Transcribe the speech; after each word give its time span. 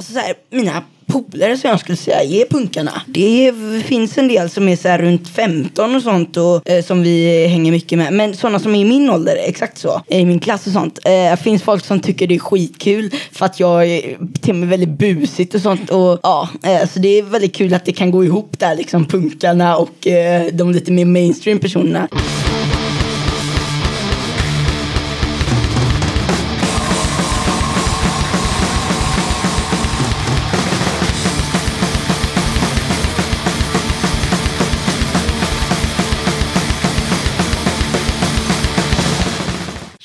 Alltså 0.00 0.12
så 0.12 0.18
här, 0.18 0.34
mina 0.50 0.82
polare 1.06 1.56
som 1.56 1.70
jag 1.70 1.80
skulle 1.80 1.96
säga 1.96 2.22
är 2.22 2.44
punkarna. 2.44 3.02
Det 3.06 3.52
finns 3.84 4.18
en 4.18 4.28
del 4.28 4.50
som 4.50 4.68
är 4.68 4.76
så 4.76 4.88
här 4.88 4.98
runt 4.98 5.28
15 5.28 5.96
och 5.96 6.02
sånt 6.02 6.36
och 6.36 6.68
eh, 6.68 6.84
som 6.84 7.02
vi 7.02 7.46
hänger 7.46 7.72
mycket 7.72 7.98
med. 7.98 8.12
Men 8.12 8.36
sådana 8.36 8.58
som 8.58 8.74
är 8.74 8.80
i 8.80 8.84
min 8.84 9.10
ålder, 9.10 9.36
exakt 9.46 9.78
så, 9.78 10.02
i 10.08 10.24
min 10.24 10.40
klass 10.40 10.66
och 10.66 10.72
sånt. 10.72 10.98
Eh, 11.04 11.10
det 11.10 11.38
finns 11.42 11.62
folk 11.62 11.84
som 11.84 12.00
tycker 12.00 12.26
det 12.26 12.34
är 12.34 12.38
skitkul 12.38 13.14
för 13.32 13.46
att 13.46 13.60
jag 13.60 13.86
beter 14.18 14.52
mig 14.52 14.68
väldigt 14.68 14.98
busigt 14.98 15.54
och 15.54 15.60
sånt. 15.60 15.90
Och 15.90 16.20
ja, 16.22 16.48
eh, 16.62 16.88
så 16.88 16.98
det 16.98 17.18
är 17.18 17.22
väldigt 17.22 17.54
kul 17.54 17.74
att 17.74 17.84
det 17.84 17.92
kan 17.92 18.10
gå 18.10 18.24
ihop 18.24 18.58
där 18.58 18.76
liksom 18.76 19.06
punkarna 19.06 19.76
och 19.76 20.06
eh, 20.06 20.46
de 20.52 20.72
lite 20.72 20.92
mer 20.92 21.04
mainstream 21.04 21.58
personerna. 21.58 22.08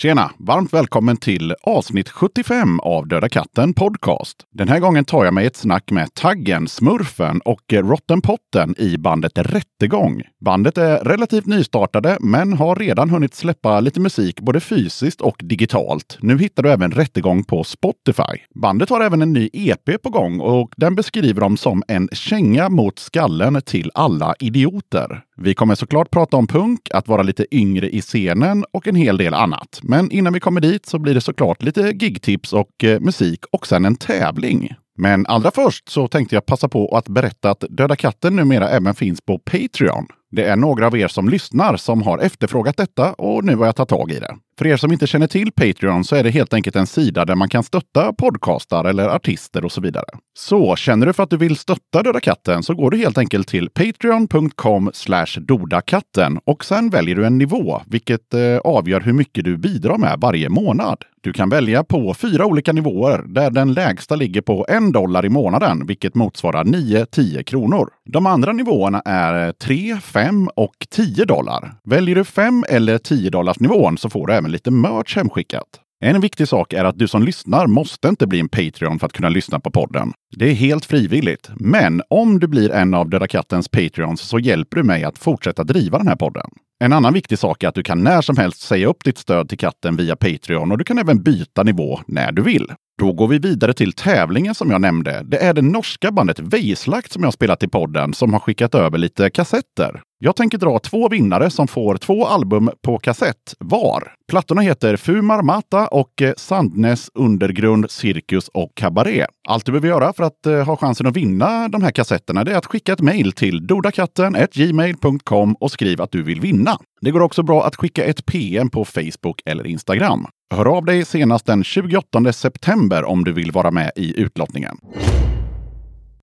Tjena! 0.05 0.31
Varmt 0.37 0.73
välkommen 0.73 1.17
till 1.17 1.55
avsnitt 1.63 2.09
75 2.09 2.79
av 2.79 3.07
Döda 3.07 3.29
katten 3.29 3.73
Podcast. 3.73 4.37
Den 4.53 4.67
här 4.67 4.79
gången 4.79 5.05
tar 5.05 5.25
jag 5.25 5.33
mig 5.33 5.45
ett 5.45 5.55
snack 5.55 5.91
med 5.91 6.13
Taggen, 6.13 6.67
Smurfen 6.67 7.41
och 7.41 7.73
Rottenpotten 7.73 8.75
i 8.77 8.97
bandet 8.97 9.31
Rättegång. 9.35 10.21
Bandet 10.45 10.77
är 10.77 10.99
relativt 10.99 11.45
nystartade 11.45 12.17
men 12.19 12.53
har 12.53 12.75
redan 12.75 13.09
hunnit 13.09 13.35
släppa 13.35 13.79
lite 13.79 13.99
musik 13.99 14.39
både 14.39 14.59
fysiskt 14.59 15.21
och 15.21 15.35
digitalt. 15.43 16.17
Nu 16.21 16.37
hittar 16.37 16.63
du 16.63 16.71
även 16.71 16.91
Rättegång 16.91 17.43
på 17.43 17.63
Spotify. 17.63 18.41
Bandet 18.55 18.89
har 18.89 19.01
även 19.01 19.21
en 19.21 19.33
ny 19.33 19.49
EP 19.53 20.01
på 20.03 20.09
gång 20.09 20.39
och 20.39 20.71
den 20.77 20.95
beskriver 20.95 21.41
de 21.41 21.57
som 21.57 21.83
en 21.87 22.09
känga 22.11 22.69
mot 22.69 22.99
skallen 22.99 23.61
till 23.61 23.91
alla 23.93 24.35
idioter. 24.39 25.21
Vi 25.37 25.53
kommer 25.53 25.75
såklart 25.75 26.11
prata 26.11 26.37
om 26.37 26.47
punk, 26.47 26.89
att 26.93 27.07
vara 27.07 27.23
lite 27.23 27.55
yngre 27.55 27.89
i 27.89 28.01
scenen 28.01 28.65
och 28.71 28.87
en 28.87 28.95
hel 28.95 29.17
del 29.17 29.33
annat. 29.33 29.79
Men 29.95 30.11
innan 30.11 30.33
vi 30.33 30.39
kommer 30.39 30.61
dit 30.61 30.85
så 30.85 30.99
blir 30.99 31.13
det 31.13 31.21
såklart 31.21 31.63
lite 31.63 31.81
gigtips 31.81 32.53
och 32.53 32.83
eh, 32.83 32.99
musik 32.99 33.45
och 33.51 33.67
sen 33.67 33.85
en 33.85 33.95
tävling. 33.95 34.73
Men 34.97 35.25
allra 35.25 35.51
först 35.51 35.89
så 35.89 36.07
tänkte 36.07 36.35
jag 36.35 36.45
passa 36.45 36.67
på 36.69 36.97
att 36.97 37.07
berätta 37.07 37.51
att 37.51 37.63
Döda 37.69 37.95
katten 37.95 38.35
numera 38.35 38.69
även 38.69 38.95
finns 38.95 39.21
på 39.21 39.39
Patreon. 39.39 40.07
Det 40.31 40.43
är 40.43 40.55
några 40.55 40.87
av 40.87 40.97
er 40.97 41.07
som 41.07 41.29
lyssnar 41.29 41.77
som 41.77 42.01
har 42.01 42.19
efterfrågat 42.19 42.77
detta 42.77 43.13
och 43.13 43.43
nu 43.43 43.55
har 43.55 43.65
jag 43.65 43.75
tagit 43.75 43.89
tag 43.89 44.11
i 44.11 44.19
det. 44.19 44.35
För 44.57 44.67
er 44.67 44.77
som 44.77 44.91
inte 44.91 45.07
känner 45.07 45.27
till 45.27 45.51
Patreon 45.51 46.03
så 46.03 46.15
är 46.15 46.23
det 46.23 46.29
helt 46.29 46.53
enkelt 46.53 46.75
en 46.75 46.87
sida 46.87 47.25
där 47.25 47.35
man 47.35 47.49
kan 47.49 47.63
stötta 47.63 48.13
podcastar 48.13 48.85
eller 48.85 49.09
artister 49.09 49.65
och 49.65 49.71
så 49.71 49.81
vidare. 49.81 50.05
Så 50.37 50.75
känner 50.75 51.05
du 51.05 51.13
för 51.13 51.23
att 51.23 51.29
du 51.29 51.37
vill 51.37 51.55
stötta 51.55 52.03
Döda 52.03 52.19
katten 52.19 52.63
så 52.63 52.75
går 52.75 52.91
du 52.91 52.97
helt 52.97 53.17
enkelt 53.17 53.47
till 53.47 53.69
patreon.com 53.69 54.91
dodakatten 55.37 56.39
och 56.45 56.65
sen 56.65 56.89
väljer 56.89 57.15
du 57.15 57.25
en 57.25 57.37
nivå, 57.37 57.81
vilket 57.85 58.33
eh, 58.33 58.57
avgör 58.57 59.01
hur 59.01 59.13
mycket 59.13 59.45
du 59.45 59.57
bidrar 59.57 59.97
med 59.97 60.19
varje 60.19 60.49
månad. 60.49 60.97
Du 61.25 61.33
kan 61.33 61.49
välja 61.49 61.83
på 61.83 62.13
fyra 62.13 62.45
olika 62.45 62.73
nivåer 62.73 63.23
där 63.27 63.51
den 63.51 63.73
lägsta 63.73 64.15
ligger 64.15 64.41
på 64.41 64.65
en 64.69 64.91
dollar 64.91 65.25
i 65.25 65.29
månaden, 65.29 65.87
vilket 65.87 66.15
motsvarar 66.15 66.63
9-10 66.63 67.43
kronor. 67.43 67.89
De 68.05 68.25
andra 68.25 68.53
nivåerna 68.53 69.01
är 69.05 69.51
3, 69.51 69.97
5 70.01 70.49
och 70.55 70.87
10 70.89 71.25
dollar. 71.25 71.73
Väljer 71.83 72.15
du 72.15 72.23
5 72.23 72.65
eller 72.69 72.97
10 72.97 73.29
dollars 73.29 73.59
nivån 73.59 73.97
så 73.97 74.09
får 74.09 74.27
du 74.27 74.33
även 74.33 74.44
lite 74.51 74.71
merch 74.71 75.15
hemskickat. 75.15 75.81
En 76.03 76.21
viktig 76.21 76.47
sak 76.47 76.73
är 76.73 76.85
att 76.85 76.99
du 76.99 77.07
som 77.07 77.23
lyssnar 77.23 77.67
måste 77.67 78.07
inte 78.07 78.27
bli 78.27 78.39
en 78.39 78.49
Patreon 78.49 78.99
för 78.99 79.05
att 79.05 79.13
kunna 79.13 79.29
lyssna 79.29 79.59
på 79.59 79.71
podden. 79.71 80.13
Det 80.35 80.49
är 80.49 80.53
helt 80.53 80.85
frivilligt. 80.85 81.49
Men 81.55 82.01
om 82.09 82.39
du 82.39 82.47
blir 82.47 82.71
en 82.71 82.93
av 82.93 83.09
Döda 83.09 83.27
Kattens 83.27 83.69
Patreons 83.69 84.21
så 84.21 84.39
hjälper 84.39 84.77
du 84.77 84.83
mig 84.83 85.03
att 85.03 85.17
fortsätta 85.17 85.63
driva 85.63 85.97
den 85.97 86.07
här 86.07 86.15
podden. 86.15 86.49
En 86.83 86.93
annan 86.93 87.13
viktig 87.13 87.39
sak 87.39 87.63
är 87.63 87.67
att 87.67 87.75
du 87.75 87.83
kan 87.83 88.03
när 88.03 88.21
som 88.21 88.37
helst 88.37 88.61
säga 88.61 88.87
upp 88.87 89.03
ditt 89.03 89.17
stöd 89.17 89.49
till 89.49 89.57
katten 89.57 89.95
via 89.95 90.15
Patreon 90.15 90.71
och 90.71 90.77
du 90.77 90.83
kan 90.83 90.97
även 90.97 91.23
byta 91.23 91.63
nivå 91.63 91.99
när 92.07 92.31
du 92.31 92.41
vill. 92.41 92.71
Då 92.97 93.13
går 93.13 93.27
vi 93.27 93.39
vidare 93.39 93.73
till 93.73 93.93
tävlingen 93.93 94.55
som 94.55 94.71
jag 94.71 94.81
nämnde. 94.81 95.21
Det 95.25 95.37
är 95.37 95.53
det 95.53 95.61
norska 95.61 96.11
bandet 96.11 96.39
Veislakt 96.39 97.11
som 97.11 97.23
jag 97.23 97.33
spelat 97.33 97.63
i 97.63 97.67
podden 97.67 98.13
som 98.13 98.33
har 98.33 98.39
skickat 98.39 98.75
över 98.75 98.97
lite 98.97 99.29
kassetter. 99.29 100.01
Jag 100.25 100.35
tänker 100.35 100.57
dra 100.57 100.79
två 100.79 101.09
vinnare 101.09 101.49
som 101.49 101.67
får 101.67 101.97
två 101.97 102.25
album 102.25 102.69
på 102.81 102.97
kassett 102.97 103.55
var. 103.59 104.13
Plattorna 104.27 104.61
heter 104.61 104.97
Fumar 104.97 105.41
Mata 105.41 105.87
och 105.87 106.21
eh, 106.21 106.33
Sandnes 106.37 107.09
Undergrund, 107.13 107.91
Cirkus 107.91 108.47
och 108.47 108.71
Cabaret. 108.75 109.27
Allt 109.47 109.65
du 109.65 109.71
behöver 109.71 109.87
göra 109.87 110.13
för 110.13 110.23
att 110.23 110.45
eh, 110.45 110.65
ha 110.65 110.77
chansen 110.77 111.07
att 111.07 111.17
vinna 111.17 111.67
de 111.67 111.83
här 111.83 111.91
kassetterna 111.91 112.41
är 112.41 112.55
att 112.55 112.65
skicka 112.65 112.93
ett 112.93 113.01
mejl 113.01 113.31
till 113.31 113.67
dodakatten.gmail.com 113.67 115.55
och 115.59 115.71
skriv 115.71 116.01
att 116.01 116.11
du 116.11 116.23
vill 116.23 116.41
vinna. 116.41 116.77
Det 117.01 117.11
går 117.11 117.21
också 117.21 117.43
bra 117.43 117.65
att 117.65 117.75
skicka 117.75 118.03
ett 118.03 118.25
PM 118.25 118.69
på 118.69 118.85
Facebook 118.85 119.41
eller 119.45 119.67
Instagram. 119.67 120.27
Hör 120.53 120.77
av 120.77 120.85
dig 120.85 121.05
senast 121.05 121.45
den 121.45 121.63
28 121.63 122.33
september 122.33 123.03
om 123.03 123.23
du 123.23 123.33
vill 123.33 123.51
vara 123.51 123.71
med 123.71 123.91
i 123.95 124.21
utlottningen. 124.21 124.77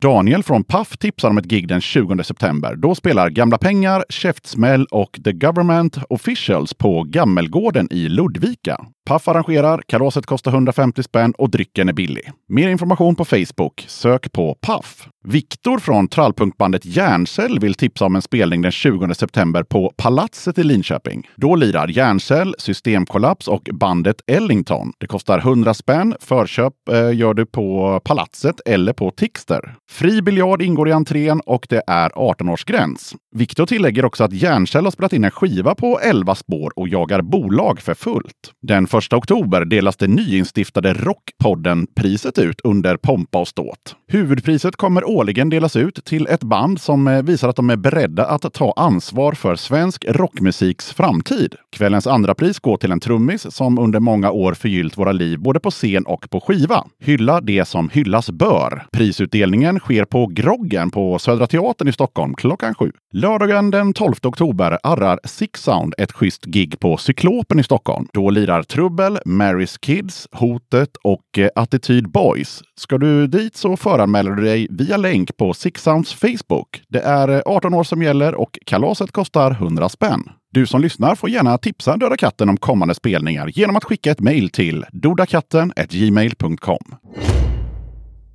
Daniel 0.03 0.43
från 0.43 0.65
Puff 0.65 0.99
tipsar 0.99 1.31
om 1.31 1.39
ett 1.39 1.45
gig 1.45 1.69
den 1.69 1.81
20 1.81 2.25
september. 2.25 2.77
Då 2.77 2.95
spelar 2.95 3.31
Gamla 3.31 3.59
Pengar, 3.59 4.05
Käftsmäll 4.09 4.87
och 4.91 5.21
The 5.25 5.33
Government 5.33 5.99
Officials 6.09 6.75
på 6.75 7.03
Gammelgården 7.03 7.89
i 7.91 8.09
Ludvika. 8.09 8.87
Paff 9.05 9.29
arrangerar, 9.29 9.83
kalaset 9.87 10.27
kostar 10.27 10.53
150 10.53 11.03
spänn 11.03 11.33
och 11.39 11.51
drycken 11.51 11.89
är 11.89 11.93
billig. 11.93 12.31
Mer 12.49 12.69
information 12.69 13.17
på 13.17 13.25
Facebook. 13.25 13.85
Sök 13.89 14.33
på 14.33 14.55
Paff. 14.61 15.09
Viktor 15.25 15.79
från 15.79 16.09
trallpunkbandet 16.09 16.85
Järncell 16.85 17.59
vill 17.59 17.75
tipsa 17.75 18.05
om 18.05 18.17
en 18.17 18.23
spelning 18.23 18.63
den 18.63 18.73
20 18.73 19.15
september 19.15 19.63
på 19.63 19.93
Palatset 19.97 20.59
i 20.59 20.65
Linköping. 20.65 21.29
Då 21.37 21.57
lirar 21.57 21.89
Järncell, 21.89 22.55
Systemkollaps 22.59 23.49
och 23.49 23.69
bandet 23.73 24.17
Ellington. 24.27 24.93
Det 24.99 25.07
kostar 25.07 25.39
100 25.39 25.75
spänn. 25.75 26.15
Förköp 26.21 26.75
eh, 26.91 27.15
gör 27.15 27.35
du 27.35 27.47
på 27.47 28.01
Palatset 28.05 28.61
eller 28.67 28.93
på 28.93 29.11
Tixter. 29.11 29.75
Fri 29.91 30.23
biljard 30.23 30.63
ingår 30.63 30.89
i 30.89 30.93
entrén 30.93 31.41
och 31.41 31.67
det 31.69 31.83
är 31.87 32.09
18-årsgräns. 32.09 33.15
Viktor 33.35 33.67
tillägger 33.67 34.05
också 34.05 34.25
att 34.25 34.33
Järncell 34.33 34.85
har 34.85 34.91
spelat 34.91 35.13
in 35.13 35.25
en 35.25 35.31
skiva 35.31 35.75
på 35.75 36.01
11 36.01 36.35
spår 36.35 36.73
och 36.77 36.89
jagar 36.89 37.23
bolag 37.23 37.81
för 37.81 37.95
fullt. 37.95 38.53
Den 38.63 38.87
1 38.95 39.13
oktober 39.13 39.65
delas 39.65 39.97
det 39.97 40.09
nyinstiftade 40.09 40.95
Rockpodden-priset 40.95 42.39
ut 42.39 42.61
under 42.61 42.97
pompa 42.97 43.41
och 43.41 43.49
ståt. 43.49 43.97
Huvudpriset 44.13 44.77
kommer 44.77 45.09
årligen 45.09 45.51
delas 45.51 45.77
ut 45.77 46.05
till 46.05 46.27
ett 46.27 46.43
band 46.43 46.81
som 46.81 47.09
eh, 47.09 47.23
visar 47.23 47.49
att 47.49 47.57
de 47.57 47.71
är 47.71 47.77
beredda 47.77 48.27
att 48.27 48.53
ta 48.53 48.73
ansvar 48.77 49.33
för 49.33 49.57
svensk 49.57 50.05
rockmusiks 50.09 50.93
framtid. 50.93 51.55
Kvällens 51.71 52.07
andra 52.07 52.35
pris 52.35 52.59
går 52.59 52.77
till 52.77 52.93
en 52.93 53.01
trummis 53.01 53.55
som 53.55 53.79
under 53.79 54.01
många 54.01 54.31
år 54.31 54.55
förgyllt 54.55 54.99
våra 54.99 55.13
liv 55.13 55.39
både 55.39 55.61
på 55.61 55.71
scen 55.71 56.07
och 56.07 56.31
på 56.31 56.41
skiva. 56.41 56.85
Hylla 57.01 57.41
det 57.41 57.65
som 57.65 57.89
hyllas 57.89 58.31
bör. 58.31 58.87
Prisutdelningen 58.93 59.79
sker 59.79 60.05
på 60.05 60.27
Groggen 60.27 60.91
på 60.91 61.19
Södra 61.19 61.47
Teatern 61.47 61.89
i 61.89 61.93
Stockholm 61.93 62.35
klockan 62.35 62.75
sju. 62.75 62.93
Lördagen 63.13 63.71
den 63.71 63.93
12 63.93 64.15
oktober 64.23 64.79
arrar 64.83 65.21
Six 65.25 65.63
Sound 65.63 65.95
ett 65.99 66.13
schysst 66.13 66.45
gig 66.45 66.81
på 66.81 66.97
Cyklopen 66.97 67.61
i 67.61 67.65
Stockholm. 67.65 68.09
Då 68.13 68.31
lirar 68.31 68.63
Trubbel, 68.63 69.19
Marys 69.25 69.79
Kids, 69.79 70.29
Hotet 70.33 70.97
och 71.05 71.39
eh, 71.39 71.49
Attityd 71.55 72.11
Boys. 72.11 72.63
Ska 72.77 72.99
du 72.99 73.27
dit 73.27 73.57
så 73.57 73.77
föranmäler 74.03 74.31
du 74.31 74.43
dig 74.43 74.67
via 74.71 74.97
länk 74.97 75.37
på 75.37 75.55
Six 75.55 75.83
Sounds 75.83 76.15
Facebook. 76.15 76.83
Det 76.89 77.01
är 77.01 77.29
eh, 77.29 77.41
18 77.47 77.75
år 77.75 77.85
som 77.85 78.03
gäller 78.03 78.35
och 78.35 78.59
kalaset 78.67 79.13
kostar 79.13 79.51
100 79.51 79.89
spänn. 79.89 80.29
Du 80.53 80.67
som 80.67 80.81
lyssnar 80.81 81.15
får 81.15 81.31
gärna 81.31 81.59
tipsa 81.59 81.97
Döda 81.97 82.17
katten 82.17 82.49
om 82.49 82.57
kommande 82.57 82.95
spelningar 82.95 83.49
genom 83.55 83.77
att 83.77 83.85
skicka 83.85 84.11
ett 84.11 84.21
mejl 84.21 84.51
till 84.51 84.85
dodakatten.gmail.com. 84.93 86.85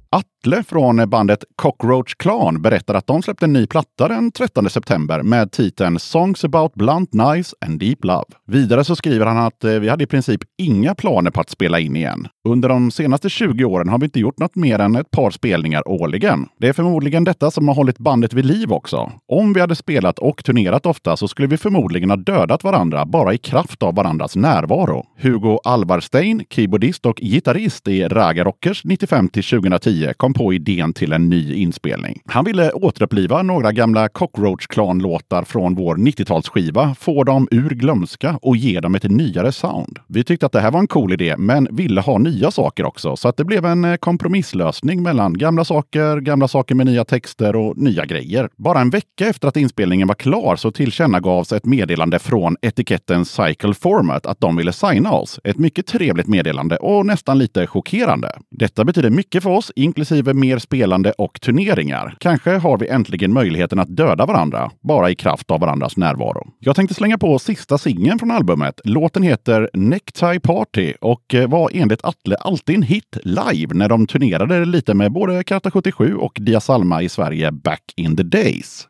Atle 0.09 0.63
från 0.63 1.09
bandet 1.09 1.43
Cockroach 1.55 2.15
Clan 2.15 2.61
berättar 2.61 2.93
att 2.93 3.07
de 3.07 3.21
släppte 3.21 3.45
en 3.45 3.53
ny 3.53 3.67
platta 3.67 4.07
den 4.07 4.31
13 4.31 4.69
september 4.69 5.23
med 5.23 5.51
titeln 5.51 5.99
Songs 5.99 6.43
about 6.43 6.73
blunt 6.73 7.11
knives 7.11 7.53
and 7.65 7.79
deep 7.79 8.03
love. 8.03 8.25
Vidare 8.47 8.83
så 8.83 8.95
skriver 8.95 9.25
han 9.25 9.37
att 9.37 9.63
eh, 9.63 9.71
vi 9.71 9.89
hade 9.89 10.03
i 10.03 10.07
princip 10.07 10.41
inga 10.57 10.95
planer 10.95 11.31
på 11.31 11.41
att 11.41 11.49
spela 11.49 11.79
in 11.79 11.95
igen. 11.95 12.27
Under 12.47 12.69
de 12.69 12.91
senaste 12.91 13.29
20 13.29 13.65
åren 13.65 13.89
har 13.89 13.99
vi 13.99 14.05
inte 14.05 14.19
gjort 14.19 14.39
något 14.39 14.55
mer 14.55 14.79
än 14.79 14.95
ett 14.95 15.11
par 15.11 15.31
spelningar 15.31 15.87
årligen. 15.87 16.47
Det 16.59 16.67
är 16.67 16.73
förmodligen 16.73 17.23
detta 17.23 17.51
som 17.51 17.67
har 17.67 17.75
hållit 17.75 17.97
bandet 17.97 18.33
vid 18.33 18.45
liv 18.45 18.71
också. 18.71 19.11
Om 19.27 19.53
vi 19.53 19.61
hade 19.61 19.75
spelat 19.75 20.19
och 20.19 20.43
turnerat 20.43 20.85
ofta 20.85 21.17
så 21.17 21.27
skulle 21.27 21.47
vi 21.47 21.57
förmodligen 21.57 22.09
ha 22.09 22.17
dödat 22.17 22.63
varandra 22.63 23.05
bara 23.05 23.33
i 23.33 23.37
kraft 23.37 23.83
av 23.83 23.95
varandras 23.95 24.35
närvaro. 24.35 25.05
Hugo 25.21 25.59
Alvarstein, 25.63 26.43
keyboardist 26.49 27.05
och 27.05 27.17
gitarrist 27.21 27.87
i 27.87 28.03
Raga 28.03 28.43
Rockers 28.43 28.85
95 28.85 29.29
till 29.29 29.43
2010, 29.43 30.06
kom 30.13 30.33
på 30.33 30.53
idén 30.53 30.93
till 30.93 31.13
en 31.13 31.29
ny 31.29 31.53
inspelning. 31.53 32.21
Han 32.25 32.45
ville 32.45 32.71
återuppliva 32.71 33.41
några 33.41 33.71
gamla 33.71 34.09
Cockroach 34.09 34.67
Clan-låtar 34.67 35.43
från 35.43 35.75
vår 35.75 35.95
90-talsskiva, 35.95 36.95
få 36.95 37.23
dem 37.23 37.47
ur 37.51 37.69
glömska 37.69 38.39
och 38.41 38.57
ge 38.57 38.79
dem 38.79 38.95
ett 38.95 39.03
nyare 39.03 39.51
sound. 39.51 39.99
Vi 40.07 40.23
tyckte 40.23 40.45
att 40.45 40.51
det 40.51 40.59
här 40.59 40.71
var 40.71 40.79
en 40.79 40.87
cool 40.87 41.13
idé, 41.13 41.35
men 41.37 41.67
ville 41.71 42.01
ha 42.01 42.17
nya 42.17 42.51
saker 42.51 42.85
också, 42.85 43.15
så 43.15 43.27
att 43.27 43.37
det 43.37 43.43
blev 43.43 43.65
en 43.65 43.85
eh, 43.85 43.95
kompromisslösning 43.95 45.03
mellan 45.03 45.37
gamla 45.37 45.65
saker, 45.65 46.19
gamla 46.19 46.47
saker 46.47 46.75
med 46.75 46.85
nya 46.85 47.05
texter 47.05 47.55
och 47.55 47.77
nya 47.77 48.05
grejer. 48.05 48.49
Bara 48.55 48.81
en 48.81 48.89
vecka 48.89 49.27
efter 49.27 49.47
att 49.47 49.57
inspelningen 49.57 50.07
var 50.07 50.15
klar 50.15 50.55
så 50.55 50.71
tillkännagavs 50.71 51.51
ett 51.51 51.65
meddelande 51.65 52.19
från 52.19 52.55
etiketten 52.61 53.25
Cycle 53.25 53.73
Format 53.73 54.25
att 54.25 54.39
de 54.39 54.55
ville 54.55 54.73
signa 54.73 55.11
oss. 55.11 55.39
Ett 55.43 55.57
mycket 55.57 55.87
trevligt 55.87 56.27
meddelande 56.27 56.77
och 56.77 57.05
nästan 57.05 57.37
lite 57.37 57.67
chockerande. 57.67 58.31
Detta 58.51 58.85
betyder 58.85 59.09
mycket 59.09 59.43
för 59.43 59.49
oss, 59.49 59.71
inklusive 59.87 60.33
mer 60.33 60.57
spelande 60.57 61.11
och 61.11 61.41
turneringar. 61.41 62.15
Kanske 62.19 62.57
har 62.57 62.77
vi 62.77 62.87
äntligen 62.87 63.33
möjligheten 63.33 63.79
att 63.79 63.95
döda 63.95 64.25
varandra, 64.25 64.71
bara 64.81 65.09
i 65.09 65.15
kraft 65.15 65.51
av 65.51 65.59
varandras 65.59 65.97
närvaro. 65.97 66.47
Jag 66.59 66.75
tänkte 66.75 66.95
slänga 66.95 67.17
på 67.17 67.39
sista 67.39 67.77
singeln 67.77 68.19
från 68.19 68.31
albumet. 68.31 68.81
Låten 68.83 69.23
heter 69.23 69.69
Necktie 69.73 70.39
Party 70.39 70.93
och 71.01 71.33
eh, 71.33 71.49
var 71.49 71.69
enligt 71.73 72.05
Atle 72.05 72.35
alltid 72.35 72.75
en 72.75 72.83
hit 72.83 73.17
live 73.23 73.73
när 73.73 73.89
de 73.89 74.07
turnerade 74.07 74.65
lite 74.65 74.93
med 74.93 75.11
både 75.11 75.43
Karta 75.43 75.71
77 75.71 76.15
och 76.15 76.37
Dia 76.41 76.59
Salma 76.59 77.01
i 77.01 77.09
Sverige 77.09 77.51
back 77.51 77.93
in 77.95 78.17
the 78.17 78.23
days. 78.23 78.87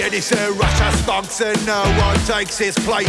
Yeah, 0.00 0.08
this 0.08 0.32
uh, 0.32 0.56
Russia 0.56 0.88
stunks 1.04 1.44
and 1.44 1.60
no 1.68 1.76
one 2.00 2.16
takes 2.24 2.56
his 2.56 2.72
place. 2.88 3.04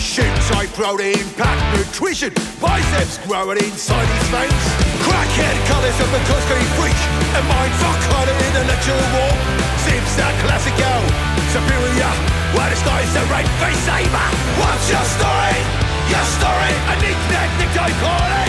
Shoots 0.00 0.48
high 0.48 0.64
protein, 0.72 1.20
packed 1.36 1.60
nutrition, 1.76 2.32
biceps 2.64 3.20
growing 3.28 3.60
inside 3.60 4.08
his 4.08 4.24
veins. 4.32 4.64
Crackhead 5.04 5.52
colours 5.68 5.92
of 6.00 6.08
a 6.08 6.20
cosplay 6.24 6.64
freak, 6.80 6.96
and 7.36 7.44
mindfuck 7.44 8.00
kind 8.08 8.24
of 8.24 8.36
intellectual 8.40 9.04
war. 9.20 9.36
Sips 9.84 10.16
that 10.16 10.32
classic 10.40 10.72
L, 10.80 11.04
superior, 11.52 12.12
where 12.56 12.72
the 12.72 12.78
guy's 12.88 13.12
a 13.12 13.24
rape 13.28 13.52
face 13.60 13.84
saber. 13.84 14.28
What's 14.64 14.88
your 14.88 15.04
story? 15.04 15.60
Your 16.08 16.24
story, 16.40 16.72
a 16.88 16.94
knick-knack, 17.04 17.50
nick-die 17.60 17.96
party. 18.00 18.48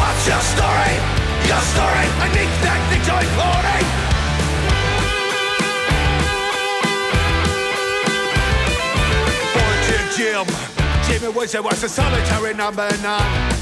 What's 0.00 0.24
your 0.24 0.40
story? 0.56 0.94
Your 1.52 1.60
story, 1.68 2.06
a 2.24 2.26
knick-knack, 2.32 2.80
nick-die 2.88 3.28
party. 3.36 4.15
Jim. 10.16 10.48
Jimmy 11.04 11.28
was 11.28 11.52
a, 11.54 11.60
was 11.60 11.84
a 11.84 11.90
solitary 11.92 12.54
number 12.56 12.88
nine. 13.04 13.52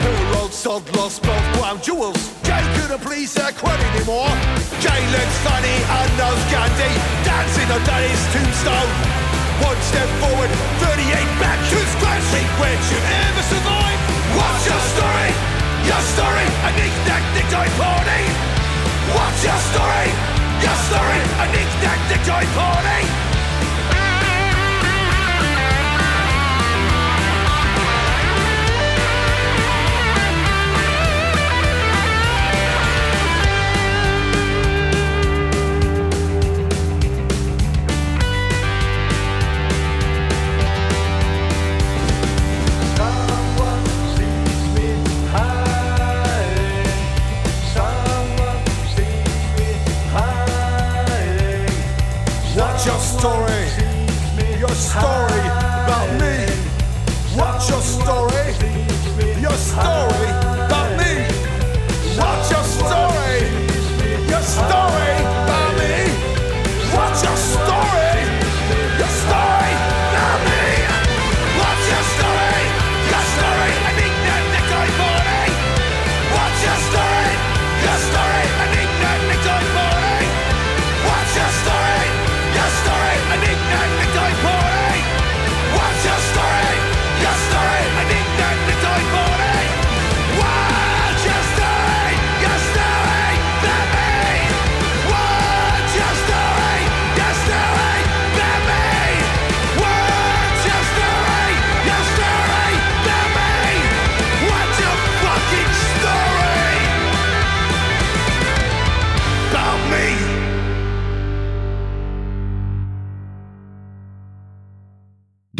Who 0.00 0.08
rolled 0.32 0.56
sod 0.56 0.80
lost 0.96 1.20
both 1.20 1.44
crown 1.52 1.84
jewels. 1.84 2.16
Jay 2.48 2.64
couldn't 2.80 3.04
please 3.04 3.36
her 3.36 3.52
quite 3.52 3.76
anymore. 3.92 4.32
Jay 4.80 5.00
looks 5.12 5.36
funny 5.44 5.76
and 5.76 6.08
knows 6.16 6.40
Gandhi. 6.48 6.88
Dancing 7.28 7.68
on 7.68 7.84
Daddy's 7.84 8.24
tombstone. 8.32 8.88
One 9.68 9.76
step 9.92 10.08
forward, 10.16 10.48
38 10.80 11.12
back. 11.44 11.60
Two 11.68 11.84
scratch 12.00 12.24
secrets 12.32 12.86
you 12.88 13.00
ever 13.28 13.44
survive. 13.44 14.00
What's 14.32 14.64
your 14.64 14.80
story? 14.96 15.30
Your 15.84 16.02
story, 16.16 16.46
a 16.64 16.70
knick-knack, 16.72 17.20
nick-die 17.36 17.72
party. 17.76 18.22
What's 19.12 19.44
your 19.44 19.60
story? 19.76 20.08
Your 20.64 20.78
story, 20.88 21.20
a 21.20 21.44
knick-knack, 21.52 22.00
nick-die 22.08 22.48
party. 22.56 23.25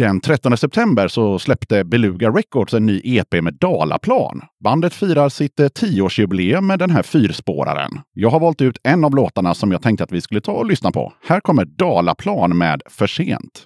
Den 0.07 0.21
13 0.21 0.57
september 0.57 1.07
så 1.07 1.39
släppte 1.39 1.83
Beluga 1.83 2.29
Records 2.29 2.73
en 2.73 2.85
ny 2.85 3.01
EP 3.03 3.41
med 3.41 3.53
Dalaplan. 3.53 4.41
Bandet 4.63 4.93
firar 4.93 5.29
sitt 5.29 5.59
eh, 5.59 5.65
10-årsjubileum 5.65 6.61
med 6.61 6.79
den 6.79 6.89
här 6.89 7.03
fyrspåraren. 7.03 7.99
Jag 8.13 8.29
har 8.29 8.39
valt 8.39 8.61
ut 8.61 8.77
en 8.83 9.05
av 9.05 9.15
låtarna 9.15 9.53
som 9.53 9.71
jag 9.71 9.81
tänkte 9.81 10.03
att 10.03 10.11
vi 10.11 10.21
skulle 10.21 10.41
ta 10.41 10.51
och 10.51 10.65
lyssna 10.65 10.91
på. 10.91 11.13
Här 11.27 11.39
kommer 11.39 11.65
Dalaplan 11.65 12.57
med 12.57 12.81
För 12.89 13.07
sent. 13.07 13.65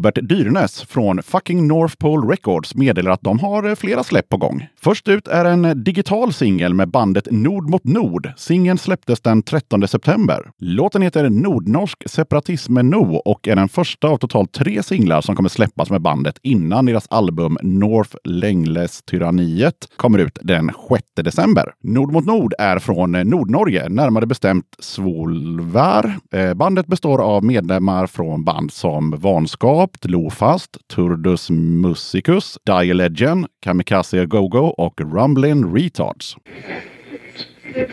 Robert 0.00 0.18
Dyrnes 0.28 0.82
från 0.82 1.22
fucking 1.22 1.68
North 1.68 1.96
Pole 1.96 2.32
Records 2.32 2.74
meddelar 2.74 3.10
att 3.10 3.22
de 3.22 3.38
har 3.38 3.68
eh, 3.68 3.74
flera 3.74 4.04
släpp 4.04 4.28
på 4.28 4.36
gång. 4.36 4.66
Först 4.80 5.08
ut 5.08 5.28
är 5.28 5.44
en 5.44 5.64
eh, 5.64 5.74
digital 5.74 6.32
singel 6.32 6.74
med 6.74 6.88
bandet 6.88 7.28
Nord 7.30 7.70
mot 7.70 7.84
Nord. 7.84 8.32
Singeln 8.36 8.78
släpptes 8.78 9.20
den 9.20 9.42
13 9.42 9.88
september. 9.88 10.50
Låten 10.58 11.02
heter 11.02 11.30
Nordnorsk 11.30 12.02
separatism 12.06 12.74
No 12.74 13.16
och 13.24 13.48
är 13.48 13.56
den 13.56 13.68
första 13.68 14.08
av 14.08 14.16
totalt 14.16 14.52
tre 14.52 14.82
singlar 14.82 15.20
som 15.20 15.36
kommer 15.36 15.48
släppas 15.48 15.90
med 15.90 16.00
bandet 16.00 16.38
innan 16.42 16.86
deras 16.86 17.06
album 17.10 17.58
North 17.62 18.16
Längles 18.24 19.02
Tyranniet 19.02 19.88
kommer 19.96 20.18
ut 20.18 20.38
den 20.42 20.70
6 20.88 21.02
december. 21.16 21.72
Nord 21.82 22.12
mot 22.12 22.26
Nord 22.26 22.54
är 22.58 22.78
från 22.78 23.14
eh, 23.14 23.24
Nordnorge, 23.24 23.88
närmare 23.88 24.26
bestämt 24.26 24.66
Svolvær. 24.78 26.16
Bandet 26.54 26.86
består 26.86 27.18
av 27.18 27.44
medlemmar 27.44 28.06
från 28.06 28.44
band 28.44 28.72
som 28.72 29.10
Vanskap 29.10 29.89
Vanskapt, 29.90 30.04
Lofast, 30.04 30.78
Turdus 30.88 31.50
Musicus, 31.50 32.58
Die 32.66 32.92
Legend, 32.92 33.46
Kamikaze 33.62 34.26
Go-Go 34.26 34.66
och 34.66 35.00
Rumblin' 35.00 35.74
Retards. 35.74 36.36
Ja, 37.74 37.86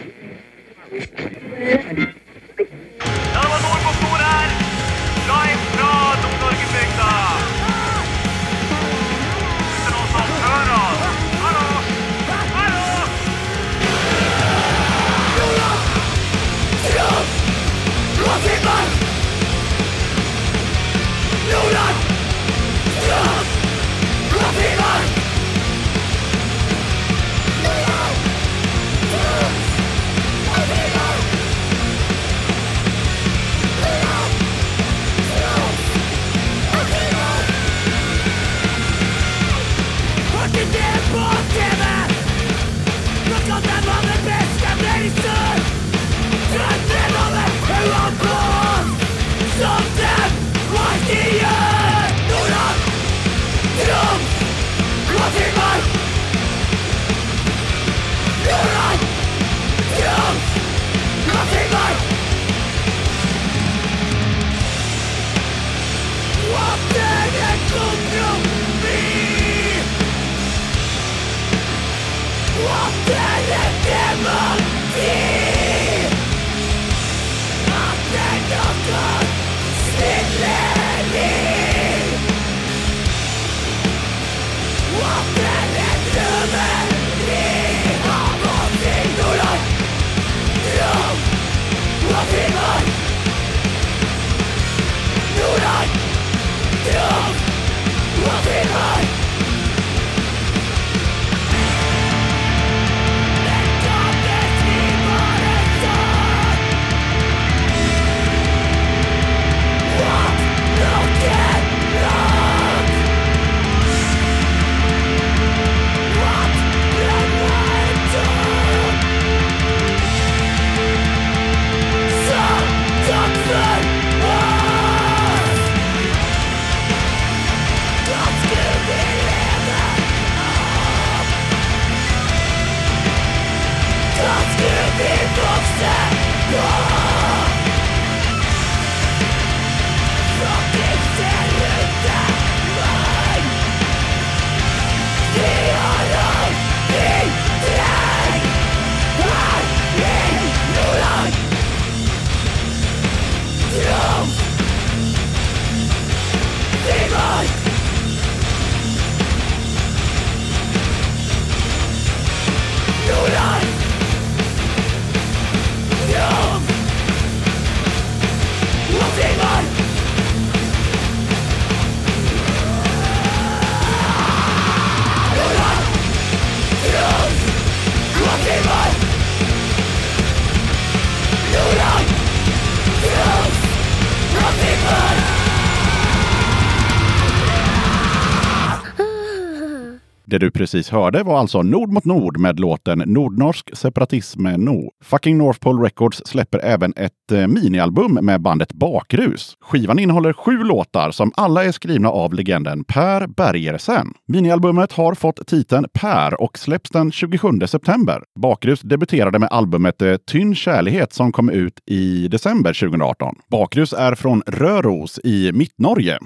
Det 190.37 190.45
du 190.45 190.51
precis 190.51 190.89
hörde 190.89 191.23
var 191.23 191.39
alltså 191.39 191.61
Nord 191.61 191.91
mot 191.91 192.05
Nord 192.05 192.39
med 192.39 192.59
låten 192.59 193.03
Nordnorsk 193.05 193.77
separatism 193.77 194.47
No. 194.47 194.91
Fucking 195.03 195.37
North 195.37 195.59
Pole 195.59 195.85
Records 195.85 196.21
släpper 196.25 196.59
även 196.59 196.93
ett 196.95 197.31
eh, 197.31 197.47
minialbum 197.47 198.13
med 198.21 198.41
bandet 198.41 198.73
Bakrus. 198.73 199.57
Skivan 199.61 199.99
innehåller 199.99 200.33
sju 200.33 200.57
låtar 200.57 201.11
som 201.11 201.31
alla 201.35 201.63
är 201.63 201.71
skrivna 201.71 202.09
av 202.09 202.33
legenden 202.33 202.83
Per 202.83 203.27
Bergersen. 203.27 204.13
Minialbumet 204.27 204.91
har 204.91 205.13
fått 205.13 205.47
titeln 205.47 205.85
Per 205.93 206.41
och 206.41 206.57
släpps 206.57 206.89
den 206.89 207.11
27 207.11 207.47
september. 207.67 208.23
Bakrus 208.39 208.81
debuterade 208.81 209.39
med 209.39 209.49
albumet 209.51 210.01
eh, 210.01 210.17
Tynn 210.17 210.55
kärlighet 210.55 211.13
som 211.13 211.31
kom 211.31 211.49
ut 211.49 211.79
i 211.85 212.27
december 212.27 212.73
2018. 212.73 213.35
Bakrus 213.51 213.93
är 213.93 214.15
från 214.15 214.41
Röros 214.47 215.19
i 215.23 215.51
Mittnorge. 215.51 216.19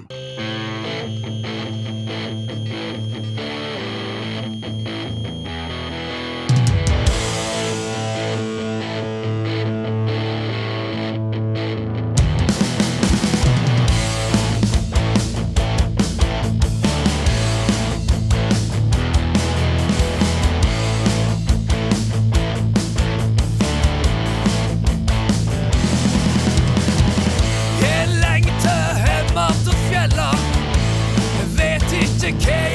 Vet 32.40 32.71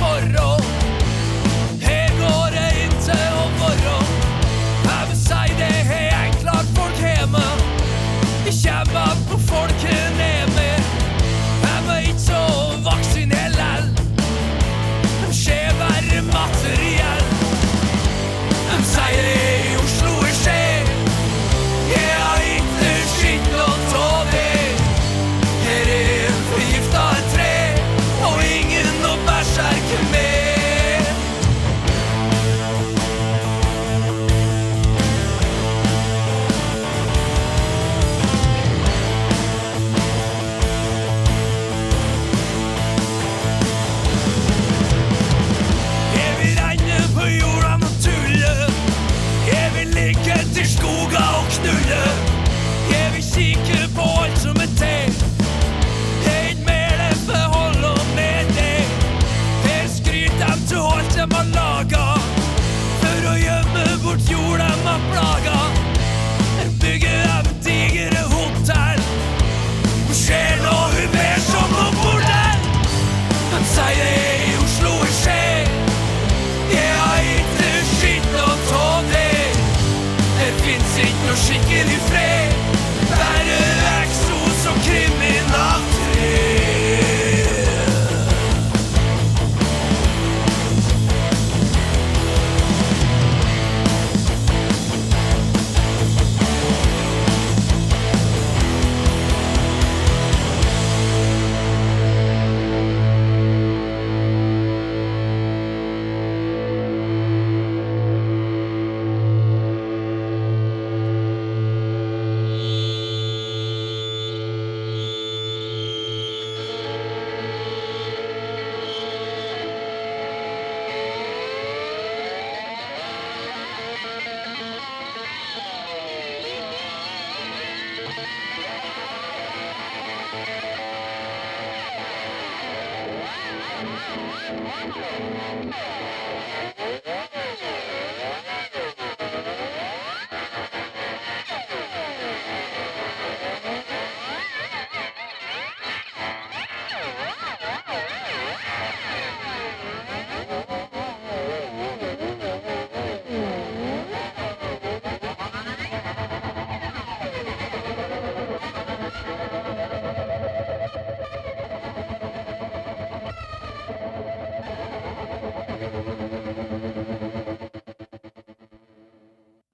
forró 0.00 0.59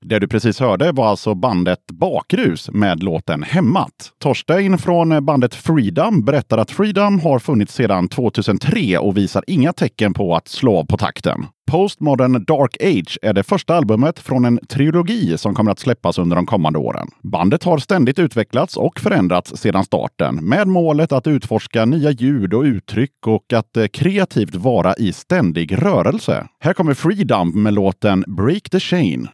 Det 0.09 0.19
du 0.19 0.29
precis 0.29 0.61
hörde 0.61 0.93
var 0.93 1.07
alltså 1.07 1.35
bandet 1.35 1.87
Bakrus 1.93 2.71
med 2.71 3.03
låten 3.03 3.43
Hämmat. 3.43 4.13
Torstein 4.19 4.79
från 4.79 5.25
bandet 5.25 5.55
Freedom 5.55 6.25
berättar 6.25 6.59
att 6.59 6.71
Freedom 6.71 7.21
har 7.21 7.39
funnits 7.39 7.75
sedan 7.75 8.09
2003 8.09 8.99
och 8.99 9.17
visar 9.17 9.45
inga 9.47 9.73
tecken 9.73 10.15
på 10.15 10.37
att 10.37 10.49
slå 10.49 10.77
av 10.79 10.85
på 10.85 10.97
takten. 10.97 11.47
Postmodern 11.71 12.45
Dark 12.45 12.77
Age 12.81 13.19
är 13.23 13.33
det 13.33 13.43
första 13.43 13.75
albumet 13.75 14.19
från 14.19 14.45
en 14.45 14.59
trilogi 14.69 15.39
som 15.39 15.55
kommer 15.55 15.73
att 15.73 15.79
släppas 15.79 16.19
under 16.19 16.37
de 16.37 16.47
kommande 16.47 16.79
åren. 16.79 17.09
Bandet 17.23 17.65
har 17.65 17.79
ständigt 17.79 18.19
utvecklats 18.19 18.77
och 18.77 19.01
förändrats 19.01 19.57
sedan 19.57 19.85
starten 19.85 20.35
med 20.35 20.69
målet 20.69 21.13
att 21.13 21.27
utforska 21.27 21.85
nya 21.85 22.11
ljud 22.11 22.55
och 22.55 22.63
uttryck 22.63 23.27
och 23.27 23.53
att 23.53 23.77
eh, 23.77 23.87
kreativt 23.87 24.55
vara 24.55 24.95
i 24.95 25.13
ständig 25.13 25.83
rörelse. 25.83 26.47
Här 26.61 26.73
kommer 26.73 26.95
Freedom 26.95 27.63
med 27.63 27.75
låten 27.75 28.25
Break 28.27 28.71
the 28.71 28.81
Chain. 28.81 29.29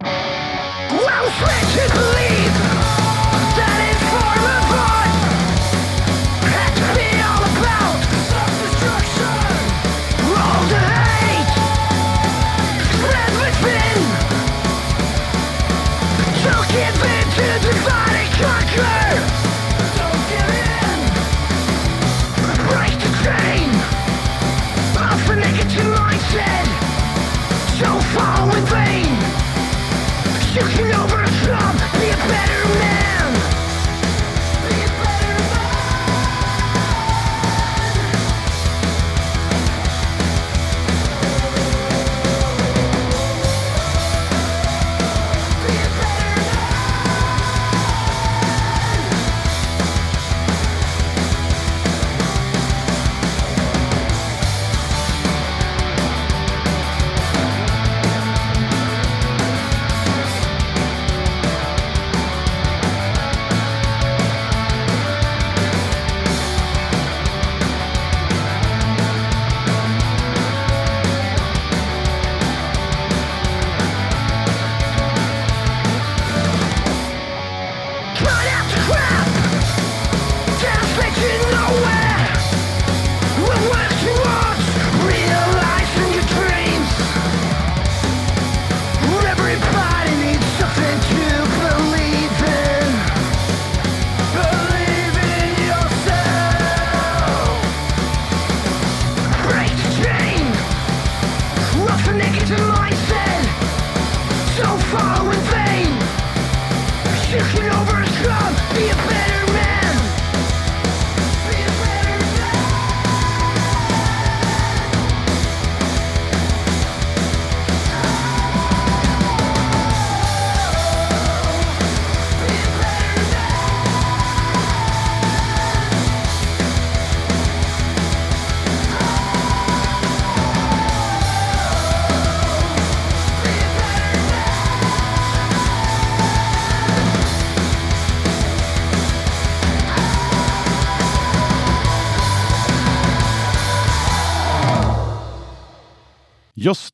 I'm 1.25 1.31
switching 1.31 1.95
leave. 2.03 2.92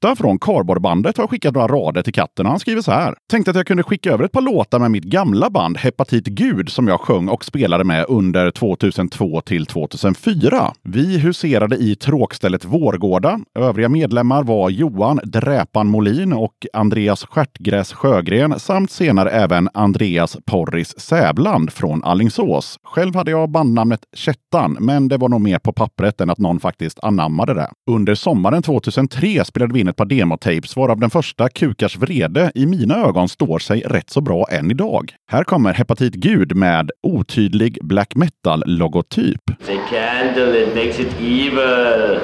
Gösta 0.03 0.17
från 0.17 0.39
Kardborrebandet 0.39 1.17
har 1.17 1.27
skickat 1.27 1.55
några 1.55 1.67
rader 1.67 2.03
till 2.03 2.13
katten 2.13 2.47
och 2.47 2.51
han 2.51 2.61
skriver 2.61 2.83
så 2.83 2.93
här. 2.93 3.15
Tänkte 3.31 3.51
att 3.51 3.57
jag 3.57 3.67
kunde 3.67 3.83
skicka 3.83 4.13
över 4.13 4.25
ett 4.25 4.33
par 4.33 4.41
låtar 4.41 4.79
med 4.79 4.91
mitt 4.91 5.05
gamla 5.05 5.51
band 5.51 5.79
Hepatit 5.79 6.25
Gud 6.25 6.69
som 6.69 6.89
jag 6.89 7.01
sjöng 7.01 7.29
och 7.29 7.45
spelade 7.45 7.85
med 7.85 8.07
under 8.09 8.51
2002 8.51 9.41
till 9.41 9.67
2004. 9.67 10.73
Vi 10.83 11.19
huserade 11.19 11.77
i 11.77 11.97
tråkstället 11.97 12.65
Vårgårda. 12.65 13.41
Övriga 13.59 13.89
medlemmar 13.89 14.43
var 14.43 14.71
Johan 14.71 15.21
Dräpan 15.25 15.87
Molin 15.87 16.33
och 16.33 16.67
Andreas 16.73 17.25
Stjärtgräs 17.25 17.93
Sjögren 17.93 18.61
samt 18.61 18.91
senare 18.91 19.31
även 19.31 19.69
Andreas 19.75 20.37
Porris 20.47 21.01
Sävland 21.01 21.73
från 21.73 22.05
Allingsås. 22.05 22.79
Själv 22.83 23.15
hade 23.15 23.31
jag 23.31 23.51
bandnamnet 23.51 24.01
Kättan, 24.15 24.77
men 24.81 25.09
det 25.09 25.17
var 25.17 25.29
nog 25.29 25.41
mer 25.41 25.59
på 25.59 25.73
pappret 25.73 26.21
än 26.21 26.31
att 26.31 26.39
någon 26.39 26.61
faktiskt 26.61 26.99
anammade 27.03 27.55
det. 27.55 27.71
Under 27.91 28.15
sommaren 28.15 28.63
2003 28.63 29.45
spelade 29.45 29.75
vi 29.75 29.81
in 29.81 29.88
in 29.88 29.90
ett 29.90 29.96
par 29.96 30.05
demotapes 30.05 30.77
varav 30.77 31.01
den 31.01 31.11
första 31.11 31.48
Kukars 31.48 31.96
vrede 31.96 32.53
i 32.55 32.66
mina 32.66 32.96
ögon 32.96 33.29
står 33.29 33.59
sig 33.59 33.81
rätt 33.81 34.11
så 34.11 34.20
bra 34.20 34.46
än 34.51 34.70
idag. 34.70 35.12
Här 35.31 35.44
kommer 35.44 35.72
Hepatit 35.72 36.14
Gud 36.14 36.57
med 36.57 36.90
otydlig 37.03 37.79
black 37.83 38.14
metal-logotyp. 38.14 39.40
The 39.66 39.79
candle, 39.90 40.62
it 40.62 40.74
makes 40.74 41.01
it 41.01 41.14
evil. 41.20 42.20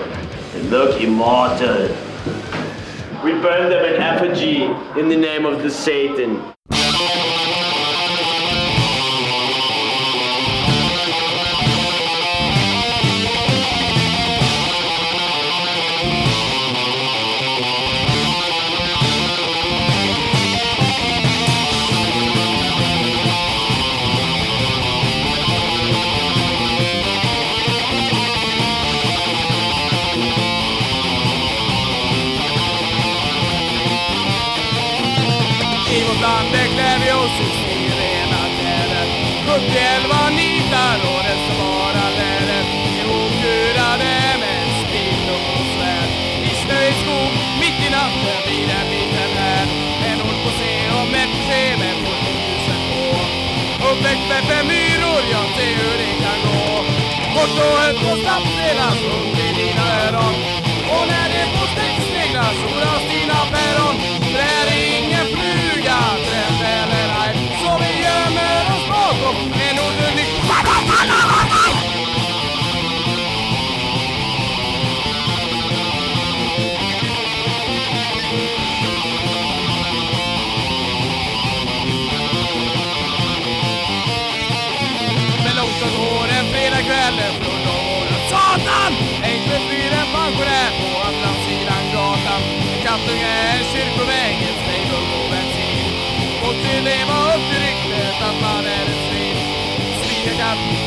It 0.57 0.71
look 0.71 1.03
immortal. 1.03 1.89
We 3.25 3.33
burn 3.33 3.71
them 3.71 3.95
in 3.95 4.03
effigy 4.03 4.69
in 5.01 5.09
the 5.09 5.17
name 5.17 5.49
of 5.49 5.63
the 5.63 5.71
Satan. 5.71 6.41
I 36.25 36.27
vårt 36.27 36.71
klär 36.75 36.99
vi 37.05 37.11
oss 37.23 37.37
i. 37.47 37.51
Sirena 37.61 38.43
kläder 38.59 39.07
71 39.47 40.33
nitar 40.39 40.99
och 41.13 41.23
det 41.27 41.39
ska 41.45 41.55
vara 41.65 42.05
läder 42.19 42.65
Ihopkurade 42.99 44.15
med 44.43 44.65
spill 44.81 45.27
och 45.37 45.67
svärd. 45.75 46.11
I 46.51 46.53
snö 46.63 46.81
i 46.91 46.95
skog, 47.01 47.33
mitt 47.61 47.79
i 47.87 47.91
natten 47.99 48.41
vid 48.49 48.69
en 48.79 48.87
liten 48.95 49.31
härd. 49.39 49.69
En 50.09 50.21
ort 50.27 50.41
på 50.45 50.51
se 50.59 50.75
och 50.97 51.09
ett 51.23 51.31
besked 51.35 51.79
med 51.83 51.97
ljuset 52.45 52.83
på. 52.91 53.05
Uppväxt 53.89 54.27
med 54.33 54.43
fem 54.51 54.67
myror, 54.67 55.23
jag 55.35 55.47
ser 55.57 55.75
hur 55.81 55.97
det 56.03 56.15
kan 56.25 56.39
gå. 56.47 56.65
Bort 57.35 57.57
och 57.65 57.77
högt 57.83 58.01
på 58.05 58.13
stadsdelar, 58.23 58.95
sjung 59.03 59.33
i 59.47 59.49
dina 59.61 59.85
öron. 60.05 60.35
Och 60.95 61.07
när 61.13 61.29
det 61.35 61.45
får 61.55 61.69
sneglar 62.09 62.53
solas 62.61 63.03
dina 63.13 63.41
päron. 63.53 63.97
Trär 64.33 64.69
i 64.79 64.94
Men 71.05 71.13
långt 85.57 85.81
går 85.81 86.29
en 86.29 86.47
fredagkväll 86.53 87.21
full 87.41 87.67
av 87.69 87.81
våren 87.87 88.23
Satan! 88.31 88.93
Enkelt 89.23 89.69
blir 89.69 89.93
en 90.01 90.07
pensionär 90.13 90.71
på 90.81 90.87
andra 91.09 91.31
sidan 91.47 91.85
gatan. 91.95 92.43
En 92.73 92.83
kattunge, 92.87 93.35
en 93.55 93.65
kyrkoväg, 93.73 94.34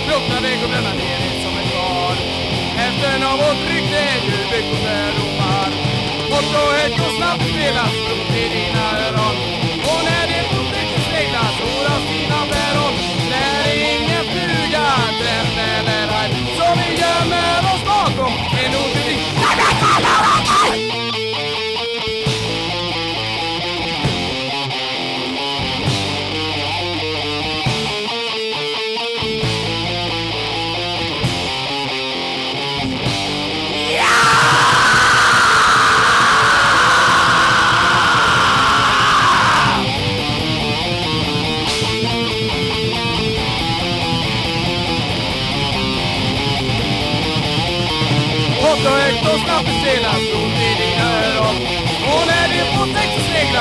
Svinekatt, 0.07 0.43
väg 0.43 0.63
och 0.63 0.69
bränna 0.69 0.93
ner 0.93 1.19
dig 1.23 1.43
som 1.43 1.53
ett 1.61 1.71
barn. 1.75 2.17
Hälften 2.79 3.23
av 3.23 3.37
vårt 3.37 3.61
rykte 3.69 3.99
är 4.13 4.19
ju 4.25 4.37
byggt 4.51 4.69
på 4.71 4.77
fördomar 4.85 5.69
Kort 6.29 6.51
och 6.61 6.71
högt 6.77 6.99
och 7.05 7.13
snabbt 7.17 7.43
spelas 7.51 7.93
upp 8.13 8.29
i 8.41 8.45
dina 8.55 8.83
öron. 9.05 9.35
Och 9.89 10.01
när 10.09 10.25
det 10.31 10.41
upptäcktes 10.57 11.05
sneglar 11.09 11.51
oras 11.71 12.03
dina 12.11 12.41
päron. 12.51 12.93
Det 13.31 13.47
är 13.59 13.73
ingen 13.95 14.23
fluga, 14.31 14.85
trend 15.19 15.57
eller 15.75 16.07
haj 16.13 16.29
Så 16.57 16.67
vi 16.79 16.89
gömmer 17.03 17.59
oss 17.73 17.83
bakom 17.91 18.33
en 18.63 18.71
otydlig 18.81 20.46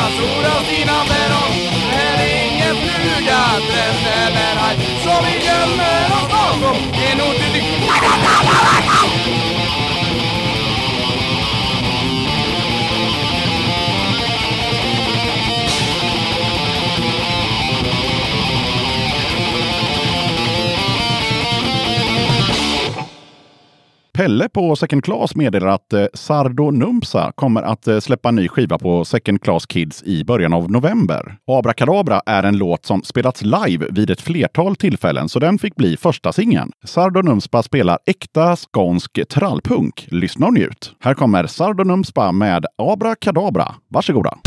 text 0.07 0.19
sneglar 0.19 0.61
dina 0.71 1.05
päron 1.09 1.53
här 1.91 2.25
är 2.25 2.47
ingen 2.47 2.77
fluga, 2.77 3.41
trend 3.69 4.07
eller 4.27 4.57
haj 4.61 4.77
Som 5.03 5.25
vi 5.25 5.47
gömmer 5.47 6.07
oss 6.17 6.29
bakom. 6.31 6.77
En 6.77 7.21
otydlig 7.21 7.65
Pelle 24.17 24.49
på 24.49 24.77
Second 24.77 25.05
Class 25.05 25.37
meddelar 25.37 25.67
att 25.67 25.93
eh, 25.93 26.07
Sardo 26.15 26.71
Numpsa 26.71 27.33
kommer 27.35 27.63
att 27.63 27.89
eh, 27.89 27.99
släppa 27.99 28.29
en 28.29 28.37
ny 28.37 28.49
skiva 28.49 28.79
på 28.79 29.05
Second 29.05 29.43
Class 29.43 29.67
Kids 29.67 30.03
i 30.03 30.25
början 30.25 30.53
av 30.53 30.71
november. 30.71 31.37
Abrakadabra 31.47 32.21
är 32.27 32.43
en 32.43 32.59
låt 32.59 32.87
som 32.87 33.03
spelats 33.03 33.43
live 33.43 33.87
vid 33.91 34.11
ett 34.11 34.21
flertal 34.21 34.77
tillfällen, 34.77 35.29
så 35.29 35.39
den 35.39 35.59
fick 35.59 35.77
bli 35.77 35.97
första 35.97 36.33
singeln. 36.33 36.71
Sardo 36.85 37.23
Numspa 37.23 37.63
spelar 37.63 37.99
äkta 38.07 38.57
skånsk 38.57 39.29
trallpunk. 39.29 40.07
Lyssna 40.11 40.47
och 40.47 40.55
njut. 40.55 40.93
Här 41.01 41.15
kommer 41.15 41.47
Sardo 41.47 41.85
Numspa 41.85 42.33
med 42.33 42.67
Abrakadabra. 42.79 43.75
Varsågoda! 43.89 44.39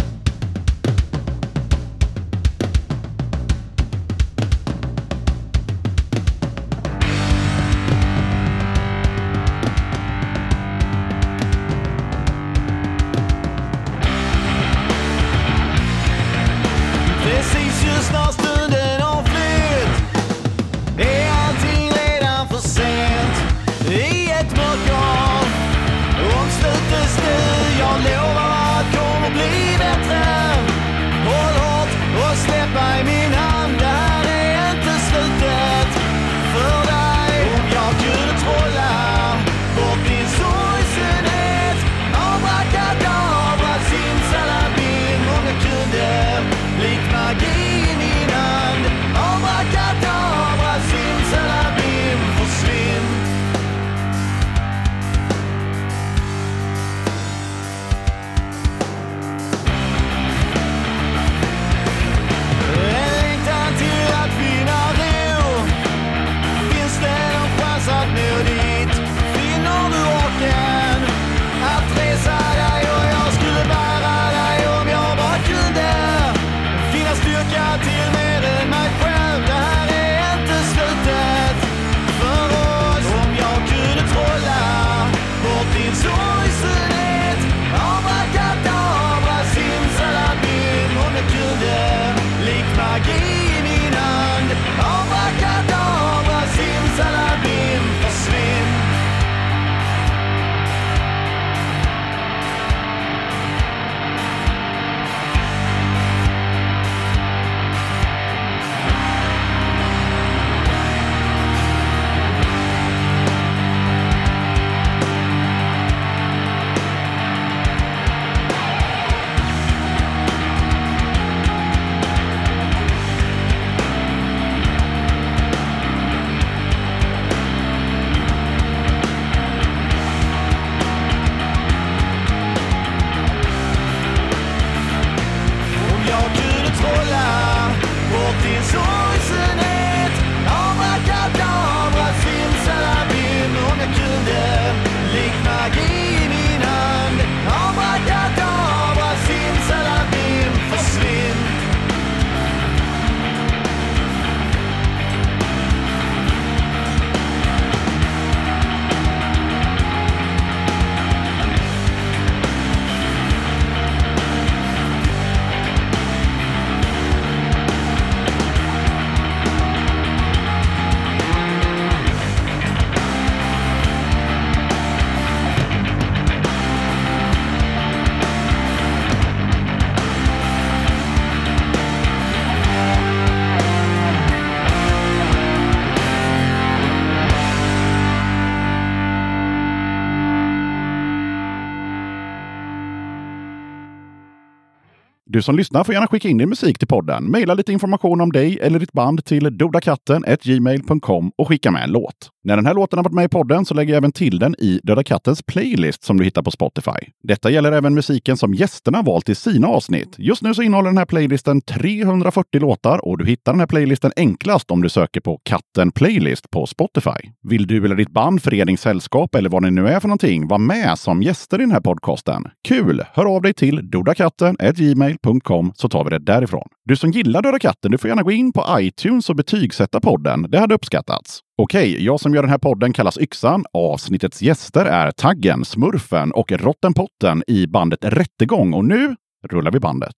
Du 195.39 195.43
som 195.43 195.57
lyssnar 195.57 195.83
får 195.83 195.93
gärna 195.93 196.07
skicka 196.07 196.27
in 196.27 196.37
din 196.37 196.49
musik 196.49 196.79
till 196.79 196.87
podden. 196.87 197.31
Maila 197.31 197.53
lite 197.53 197.71
information 197.73 198.21
om 198.21 198.31
dig 198.31 198.59
eller 198.61 198.79
ditt 198.79 198.91
band 198.91 199.25
till 199.25 199.57
dodakatten.gmail.com 199.57 201.31
och 201.37 201.47
skicka 201.47 201.71
med 201.71 201.83
en 201.83 201.91
låt. 201.91 202.29
När 202.43 202.55
den 202.55 202.65
här 202.65 202.73
låten 202.73 202.99
har 202.99 203.03
varit 203.03 203.13
med 203.13 203.25
i 203.25 203.29
podden 203.29 203.65
så 203.65 203.73
lägger 203.73 203.93
jag 203.93 203.97
även 203.97 204.11
till 204.11 204.39
den 204.39 204.55
i 204.59 204.79
Döda 204.83 205.03
Kattens 205.03 205.43
playlist 205.43 206.03
som 206.03 206.17
du 206.17 206.23
hittar 206.23 206.41
på 206.41 206.51
Spotify. 206.51 207.11
Detta 207.23 207.49
gäller 207.49 207.71
även 207.71 207.93
musiken 207.93 208.37
som 208.37 208.53
gästerna 208.53 209.01
valt 209.01 209.29
i 209.29 209.35
sina 209.35 209.67
avsnitt. 209.67 210.15
Just 210.17 210.41
nu 210.41 210.53
så 210.53 210.61
innehåller 210.61 210.89
den 210.89 210.97
här 210.97 211.05
playlisten 211.05 211.61
340 211.61 212.61
låtar 212.61 213.05
och 213.05 213.17
du 213.17 213.25
hittar 213.25 213.51
den 213.51 213.59
här 213.59 213.67
playlisten 213.67 214.11
enklast 214.15 214.71
om 214.71 214.81
du 214.81 214.89
söker 214.89 215.21
på 215.21 215.41
Katten 215.43 215.91
Playlist 215.91 216.51
på 216.51 216.65
Spotify. 216.65 217.29
Vill 217.43 217.67
du 217.67 217.85
eller 217.85 217.95
ditt 217.95 218.11
band, 218.11 218.43
förening, 218.43 218.77
sällskap 218.77 219.35
eller 219.35 219.49
vad 219.49 219.63
det 219.63 219.71
nu 219.71 219.87
är 219.87 219.99
för 219.99 220.07
någonting 220.07 220.47
vara 220.47 220.57
med 220.57 220.99
som 220.99 221.21
gäster 221.21 221.57
i 221.57 221.61
den 221.61 221.71
här 221.71 221.81
podcasten? 221.81 222.43
Kul! 222.67 223.03
Hör 223.13 223.35
av 223.35 223.41
dig 223.41 223.53
till 223.53 223.89
dodakatten.gmail.com 223.91 225.71
så 225.75 225.89
tar 225.89 226.03
vi 226.03 226.09
det 226.09 226.19
därifrån. 226.19 226.67
Du 226.85 226.95
som 226.95 227.11
gillar 227.11 227.41
Döda 227.41 227.59
katten, 227.59 227.91
du 227.91 227.97
får 227.97 228.07
gärna 228.07 228.23
gå 228.23 228.31
in 228.31 228.53
på 228.53 228.65
iTunes 228.79 229.29
och 229.29 229.35
betygsätta 229.35 229.99
podden. 229.99 230.45
Det 230.49 230.59
hade 230.59 230.75
uppskattats. 230.75 231.41
Okej, 231.61 232.05
jag 232.05 232.19
som 232.19 232.33
gör 232.33 232.41
den 232.41 232.51
här 232.51 232.57
podden 232.57 232.93
kallas 232.93 233.17
Yxan. 233.17 233.65
Avsnittets 233.73 234.41
gäster 234.41 234.85
är 234.85 235.11
Taggen, 235.11 235.65
Smurfen 235.65 236.31
och 236.31 236.51
Rottenpotten 236.51 237.43
i 237.47 237.67
bandet 237.67 237.99
Rättegång. 238.01 238.73
Och 238.73 238.85
nu 238.85 239.15
rullar 239.49 239.71
vi 239.71 239.79
bandet. 239.79 240.15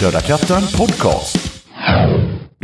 Döda 0.00 0.20
katten 0.20 0.62
podcast. 0.78 1.64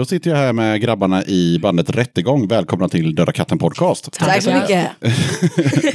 Då 0.01 0.05
sitter 0.05 0.31
jag 0.31 0.37
här 0.37 0.53
med 0.53 0.81
grabbarna 0.81 1.25
i 1.25 1.59
bandet 1.63 1.91
Rättegång. 1.91 2.49
Välkomna 2.49 2.89
till 2.89 3.15
Döda 3.15 3.33
katten 3.33 3.59
podcast. 3.59 4.13
Tack 4.13 4.43
så 4.43 4.55
mycket. 4.55 4.89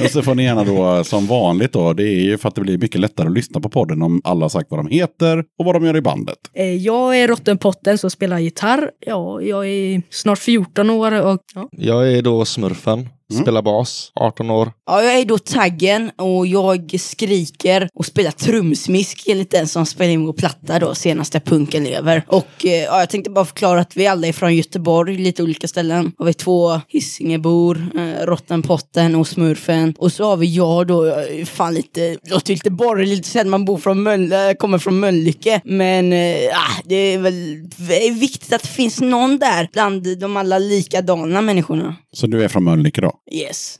och 0.00 0.10
så 0.10 0.22
får 0.22 0.34
ni 0.34 0.44
gärna 0.44 0.64
då 0.64 1.04
som 1.04 1.26
vanligt 1.26 1.72
då. 1.72 1.92
Det 1.92 2.02
är 2.02 2.20
ju 2.20 2.38
för 2.38 2.48
att 2.48 2.54
det 2.54 2.60
blir 2.60 2.78
mycket 2.78 3.00
lättare 3.00 3.26
att 3.28 3.34
lyssna 3.34 3.60
på 3.60 3.68
podden 3.68 4.02
om 4.02 4.20
alla 4.24 4.44
har 4.44 4.48
sagt 4.48 4.70
vad 4.70 4.80
de 4.80 4.86
heter 4.86 5.38
och 5.58 5.64
vad 5.64 5.74
de 5.74 5.84
gör 5.86 5.96
i 5.96 6.00
bandet. 6.00 6.36
Eh, 6.54 6.74
Jag 6.74 7.18
är 7.18 7.28
Rottenpotten 7.28 7.98
som 7.98 8.10
spelar 8.10 8.38
gitarr. 8.38 8.90
Ja, 9.06 9.40
jag 9.40 9.68
är 9.68 10.02
snart 10.10 10.38
14 10.38 10.90
år 10.90 11.22
och 11.22 11.40
ja. 11.54 11.68
Jag 11.72 12.12
är 12.12 12.22
då 12.22 12.44
smurfen, 12.44 13.08
spelar 13.32 13.62
bas, 13.62 14.12
18 14.14 14.50
år. 14.50 14.72
Ja, 14.86 15.02
jag 15.02 15.18
är 15.18 15.24
då 15.24 15.38
Taggen 15.38 16.10
och 16.18 16.46
jag 16.46 16.94
skriker 17.00 17.88
och 17.94 18.06
spelar 18.06 18.30
trumsmisk 18.30 19.22
enligt 19.28 19.50
den 19.50 19.68
som 19.68 19.86
spelar 19.86 20.12
in 20.12 20.26
vår 20.26 20.32
platta 20.32 20.78
då, 20.78 20.94
senaste 20.94 21.40
Punken 21.40 21.84
lever. 21.84 22.24
Och 22.28 22.66
eh, 22.66 22.70
ja, 22.70 23.00
jag 23.00 23.10
tänkte 23.10 23.30
bara 23.30 23.44
förklara 23.44 23.80
att 23.80 23.96
vi 23.96 24.06
alla 24.06 24.26
är 24.26 24.32
från 24.32 24.54
Göteborg, 24.54 25.18
lite 25.18 25.42
olika 25.42 25.68
ställen. 25.68 26.12
Och 26.18 26.26
vi 26.26 26.30
är 26.30 26.32
två 26.32 26.80
Hisingebor, 26.88 27.86
eh, 27.94 28.26
Rottenpotten 28.26 29.14
och 29.14 29.28
Smurfen. 29.28 29.94
Och 29.98 30.12
så 30.12 30.24
har 30.24 30.36
vi 30.36 30.54
jag 30.54 30.86
då, 30.86 31.06
jag 31.06 31.28
är 31.28 31.44
fan 31.44 31.74
lite, 31.74 32.18
låter 32.30 32.52
lite 32.52 32.70
borgerligt 32.70 33.16
lite 33.16 33.28
sen 33.28 33.50
man 33.50 33.64
bor 33.64 33.78
från 33.78 34.02
Mölle, 34.02 34.54
kommer 34.54 34.78
från 34.78 35.00
Mölnlycke. 35.00 35.60
Men 35.64 36.12
eh, 36.12 36.36
ah, 36.52 36.82
det 36.84 36.94
är 36.94 37.18
väl 37.18 37.68
det 37.76 38.06
är 38.06 38.12
viktigt 38.12 38.52
att 38.52 38.62
det 38.62 38.68
finns 38.68 39.00
någon 39.00 39.38
där 39.38 39.68
bland 39.72 40.18
de 40.18 40.36
alla 40.36 40.58
likadana 40.58 41.40
människorna. 41.40 41.96
Så 42.12 42.26
du 42.26 42.44
är 42.44 42.48
från 42.48 42.64
Mölnlycke 42.64 43.00
då? 43.00 43.12
Yes. 43.32 43.78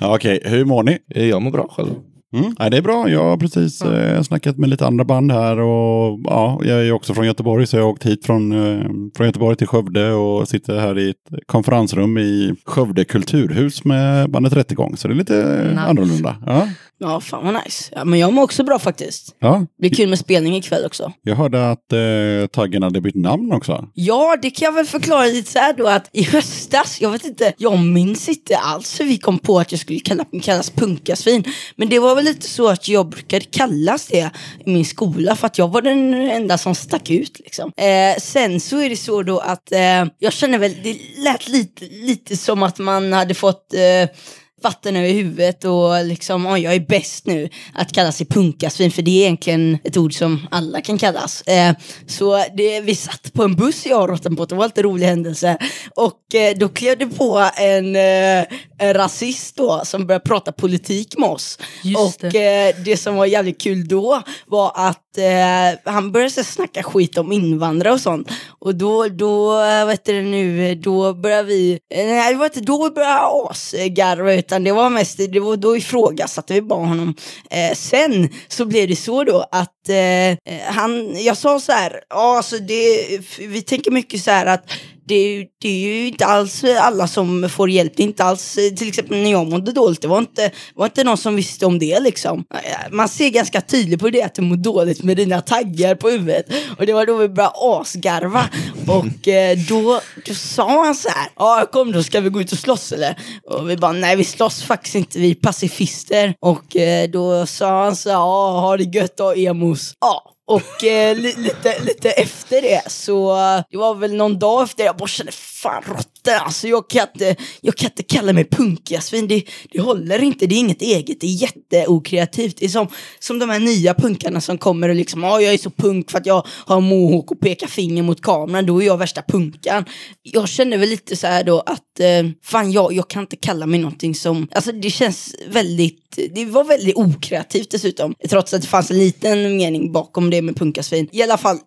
Okej, 0.00 0.40
hur 0.44 0.64
mår 0.64 0.82
ni? 0.82 0.98
Jag 1.06 1.42
mår 1.42 1.50
bra 1.50 1.68
själv. 1.70 1.94
Mm. 2.32 2.56
Ja, 2.58 2.70
det 2.70 2.76
är 2.76 2.82
bra. 2.82 3.08
Jag 3.08 3.24
har 3.24 3.36
precis 3.36 3.82
eh, 3.82 4.22
snackat 4.22 4.58
med 4.58 4.70
lite 4.70 4.86
andra 4.86 5.04
band 5.04 5.32
här 5.32 5.58
och 5.58 6.20
ja, 6.24 6.60
jag 6.64 6.86
är 6.86 6.92
också 6.92 7.14
från 7.14 7.26
Göteborg 7.26 7.66
så 7.66 7.76
jag 7.76 7.82
har 7.84 7.90
åkt 7.90 8.06
hit 8.06 8.26
från, 8.26 8.52
eh, 8.52 8.84
från 9.16 9.26
Göteborg 9.26 9.56
till 9.56 9.66
Skövde 9.66 10.12
och 10.12 10.48
sitter 10.48 10.78
här 10.80 10.98
i 10.98 11.10
ett 11.10 11.46
konferensrum 11.46 12.18
i 12.18 12.54
Skövde 12.66 13.04
kulturhus 13.04 13.84
med 13.84 14.30
bandet 14.30 14.52
Rättegång. 14.52 14.96
Så 14.96 15.08
det 15.08 15.14
är 15.14 15.16
lite 15.16 15.64
Nice. 15.68 15.80
annorlunda. 15.80 16.36
Ja, 16.46 16.68
Ja, 17.04 17.20
fan 17.20 17.44
vad 17.44 17.54
nice. 17.64 17.92
Ja, 17.96 18.04
men 18.04 18.18
jag 18.18 18.32
mår 18.32 18.42
också 18.42 18.64
bra 18.64 18.78
faktiskt. 18.78 19.36
ja. 19.38 19.58
Det 19.78 19.88
blir 19.88 19.96
kul 19.96 20.08
med 20.08 20.18
spelning 20.18 20.56
ikväll 20.56 20.84
också. 20.86 21.12
Jag 21.22 21.36
hörde 21.36 21.70
att 21.70 21.92
eh, 21.92 22.46
Taggen 22.52 22.82
hade 22.82 23.00
bytt 23.00 23.14
namn 23.14 23.52
också. 23.52 23.88
Ja, 23.94 24.36
det 24.42 24.50
kan 24.50 24.66
jag 24.66 24.72
väl 24.72 24.86
förklara 24.86 25.24
lite 25.24 25.50
så 25.52 25.58
här 25.58 25.74
då 25.78 25.86
att 25.88 26.10
i 26.12 26.22
höstas, 26.22 27.00
jag 27.00 27.10
vet 27.10 27.24
inte, 27.24 27.52
jag 27.58 27.78
minns 27.78 28.28
inte 28.28 28.56
alls 28.56 29.00
hur 29.00 29.04
vi 29.04 29.18
kom 29.18 29.38
på 29.38 29.58
att 29.58 29.72
jag 29.72 29.80
skulle 29.80 29.98
kalla, 29.98 30.24
kallas 30.42 30.70
punkasvin. 30.70 31.44
Men 31.76 31.88
det 31.88 31.98
var 31.98 32.14
väl 32.14 32.21
lite 32.22 32.48
så 32.48 32.68
att 32.68 32.88
jag 32.88 33.08
brukade 33.08 33.44
kallas 33.44 34.06
det 34.06 34.30
i 34.66 34.70
min 34.70 34.84
skola 34.84 35.36
för 35.36 35.46
att 35.46 35.58
jag 35.58 35.68
var 35.68 35.82
den 35.82 36.14
enda 36.14 36.58
som 36.58 36.74
stack 36.74 37.10
ut 37.10 37.38
liksom. 37.38 37.72
Eh, 37.76 38.20
sen 38.20 38.60
så 38.60 38.78
är 38.78 38.90
det 38.90 38.96
så 38.96 39.22
då 39.22 39.38
att 39.38 39.72
eh, 39.72 40.04
jag 40.18 40.32
känner 40.32 40.58
väl, 40.58 40.74
det 40.82 40.96
lät 41.16 41.48
lite, 41.48 41.84
lite 41.84 42.36
som 42.36 42.62
att 42.62 42.78
man 42.78 43.12
hade 43.12 43.34
fått 43.34 43.74
eh, 43.74 44.16
vatten 44.62 44.96
över 44.96 45.08
huvudet 45.08 45.64
och 45.64 46.04
liksom, 46.04 46.46
oh, 46.46 46.60
jag 46.60 46.74
är 46.74 46.80
bäst 46.80 47.26
nu 47.26 47.48
att 47.74 47.92
kalla 47.92 48.12
sig 48.12 48.26
punkasvin, 48.26 48.90
för 48.90 49.02
det 49.02 49.10
är 49.10 49.22
egentligen 49.22 49.78
ett 49.84 49.96
ord 49.96 50.14
som 50.14 50.46
alla 50.50 50.80
kan 50.80 50.98
kallas. 50.98 51.42
Eh, 51.42 51.74
så 52.06 52.44
det, 52.56 52.80
vi 52.80 52.94
satt 52.94 53.32
på 53.32 53.42
en 53.42 53.56
buss, 53.56 53.86
jag 53.86 54.02
och 54.02 54.08
Rottenbott, 54.08 54.48
det 54.48 54.54
var 54.54 54.64
en 54.64 54.68
lite 54.68 54.82
rolig 54.82 55.06
händelse. 55.06 55.58
Och 55.96 56.34
eh, 56.34 56.56
då 56.56 56.68
klev 56.68 56.98
det 56.98 57.06
på 57.06 57.50
en, 57.56 57.96
eh, 57.96 58.38
en 58.38 58.46
rasist 58.82 59.56
då, 59.56 59.80
som 59.84 60.06
började 60.06 60.24
prata 60.24 60.52
politik 60.52 61.18
med 61.18 61.28
oss. 61.28 61.58
Just 61.82 62.24
och 62.24 62.30
det. 62.30 62.68
Eh, 62.68 62.84
det 62.84 62.96
som 62.96 63.16
var 63.16 63.26
jävligt 63.26 63.60
kul 63.60 63.88
då 63.88 64.22
var 64.46 64.72
att 64.74 65.18
eh, 65.18 65.92
han 65.92 66.12
började 66.12 66.30
så 66.30 66.44
snacka 66.44 66.82
skit 66.82 67.18
om 67.18 67.32
invandrare 67.32 67.94
och 67.94 68.00
sånt. 68.00 68.28
Och 68.58 68.74
då, 68.74 69.08
då, 69.08 69.60
eh, 69.60 69.86
vet 69.86 70.04
du 70.04 70.22
nu, 70.22 70.74
då 70.74 71.14
började 71.14 71.48
vi, 71.48 71.78
eh, 71.94 72.06
nej 72.06 72.32
det 72.32 72.38
var 72.38 72.46
inte 72.46 72.60
då 72.60 72.84
vi 72.84 72.90
började 72.90 73.50
asgarva 73.50 74.34
utan 74.34 74.64
det 74.64 74.72
var 74.72 74.90
mest, 74.90 75.18
det 75.18 75.40
var 75.40 75.56
då 75.56 75.76
ifrågasatte 75.76 76.54
vi 76.54 76.62
bara 76.62 76.86
honom. 76.86 77.14
Eh, 77.50 77.74
sen 77.74 78.28
så 78.48 78.64
blev 78.64 78.88
det 78.88 78.96
så 78.96 79.24
då 79.24 79.46
att 79.50 79.88
eh, 79.88 80.54
han, 80.64 81.22
jag 81.24 81.36
sa 81.36 81.60
så 81.60 81.72
här, 81.72 82.00
ja 82.10 82.36
alltså 82.36 82.58
det, 82.58 83.06
vi 83.38 83.62
tänker 83.62 83.90
mycket 83.90 84.22
så 84.22 84.30
här 84.30 84.46
att 84.46 84.64
det 85.04 85.14
är, 85.14 85.28
ju, 85.28 85.46
det 85.62 85.68
är 85.68 85.96
ju 85.96 86.08
inte 86.08 86.26
alls 86.26 86.64
alla 86.64 87.08
som 87.08 87.48
får 87.48 87.70
hjälp. 87.70 87.92
Det 87.96 88.02
är 88.02 88.04
inte 88.04 88.24
alls, 88.24 88.58
till 88.76 88.88
exempel 88.88 89.22
när 89.22 89.30
jag 89.30 89.50
mådde 89.50 89.72
dåligt, 89.72 90.02
det 90.02 90.08
var 90.08 90.18
inte, 90.18 90.50
var 90.74 90.86
inte 90.86 91.04
någon 91.04 91.16
som 91.16 91.36
visste 91.36 91.66
om 91.66 91.78
det 91.78 92.00
liksom. 92.00 92.44
Man 92.90 93.08
ser 93.08 93.28
ganska 93.30 93.60
tydligt 93.60 94.00
på 94.00 94.10
det 94.10 94.22
att 94.22 94.34
du 94.34 94.42
mår 94.42 94.56
dåligt 94.56 95.02
med 95.02 95.16
dina 95.16 95.40
taggar 95.40 95.94
på 95.94 96.08
huvudet. 96.10 96.46
Och 96.78 96.86
det 96.86 96.92
var 96.92 97.06
då 97.06 97.16
vi 97.16 97.28
började 97.28 97.54
asgarva. 97.56 98.48
Och 98.86 99.28
eh, 99.28 99.58
då, 99.68 100.00
då 100.26 100.34
sa 100.34 100.84
han 100.84 100.94
så 100.94 101.08
här, 101.08 101.28
ja 101.36 101.66
kom 101.72 101.92
då 101.92 102.02
ska 102.02 102.20
vi 102.20 102.30
gå 102.30 102.40
ut 102.40 102.52
och 102.52 102.58
slåss 102.58 102.92
eller? 102.92 103.18
Och 103.50 103.70
vi 103.70 103.76
bara, 103.76 103.92
nej 103.92 104.16
vi 104.16 104.24
slåss 104.24 104.62
faktiskt 104.62 104.94
inte, 104.94 105.18
vi 105.18 105.30
är 105.30 105.34
pacifister. 105.34 106.34
Och 106.40 106.76
eh, 106.76 107.10
då 107.10 107.46
sa 107.46 107.84
han 107.84 107.96
så 107.96 108.08
här, 108.08 108.16
ja 108.16 108.60
ha 108.60 108.76
det 108.76 108.98
gött 108.98 109.16
då 109.16 109.32
emos. 109.32 109.94
Ja. 110.00 110.31
Och 110.46 110.84
eh, 110.84 111.16
li, 111.16 111.34
lite, 111.38 111.82
lite 111.82 112.10
efter 112.10 112.62
det 112.62 112.82
så, 112.90 113.36
det 113.70 113.76
var 113.76 113.94
väl 113.94 114.14
någon 114.14 114.38
dag 114.38 114.62
efter 114.62 114.84
jag 114.84 114.96
bara 114.96 115.08
kände 115.08 115.32
fan 115.32 115.82
råttor 115.86 116.12
alltså 116.30 116.68
jag 116.68 116.90
kan 116.90 117.06
inte, 117.14 117.36
jag 117.60 117.76
kan 117.76 117.90
inte 117.90 118.02
kalla 118.02 118.32
mig 118.32 118.44
punkasvin, 118.44 119.28
det, 119.28 119.44
det 119.72 119.80
håller 119.80 120.22
inte, 120.22 120.46
det 120.46 120.54
är 120.54 120.58
inget 120.58 120.82
eget, 120.82 121.20
det 121.20 121.26
är 121.26 121.30
jätteokreativt. 121.30 122.56
Det 122.56 122.64
är 122.64 122.68
som, 122.68 122.88
som 123.18 123.38
de 123.38 123.50
här 123.50 123.60
nya 123.60 123.94
punkarna 123.94 124.40
som 124.40 124.58
kommer 124.58 124.88
och 124.88 124.94
liksom, 124.94 125.22
ja 125.22 125.40
jag 125.40 125.54
är 125.54 125.58
så 125.58 125.70
punk 125.70 126.10
för 126.10 126.18
att 126.18 126.26
jag 126.26 126.46
har 126.46 126.80
mohawk 126.80 127.30
och 127.30 127.40
pekar 127.40 127.66
finger 127.66 128.02
mot 128.02 128.22
kameran, 128.22 128.66
då 128.66 128.82
är 128.82 128.86
jag 128.86 128.98
värsta 128.98 129.22
punkan. 129.22 129.84
Jag 130.22 130.48
kände 130.48 130.76
väl 130.76 130.88
lite 130.88 131.16
så 131.16 131.26
här 131.26 131.44
då 131.44 131.60
att, 131.60 132.00
eh, 132.00 132.30
fan 132.42 132.72
jag, 132.72 132.92
jag 132.92 133.08
kan 133.08 133.22
inte 133.22 133.36
kalla 133.36 133.66
mig 133.66 133.80
någonting 133.80 134.14
som, 134.14 134.48
alltså 134.52 134.72
det 134.72 134.90
känns 134.90 135.34
väldigt 135.48 135.98
det 136.34 136.44
var 136.44 136.64
väldigt 136.64 136.96
okreativt 136.96 137.70
dessutom. 137.70 138.14
Trots 138.28 138.54
att 138.54 138.62
det 138.62 138.68
fanns 138.68 138.90
en 138.90 138.98
liten 138.98 139.56
mening 139.56 139.92
bakom 139.92 140.30
det 140.32 140.42
med 140.42 140.56
punkasvin. 140.56 141.08
I 141.12 141.22
alla 141.22 141.38
fall, 141.38 141.58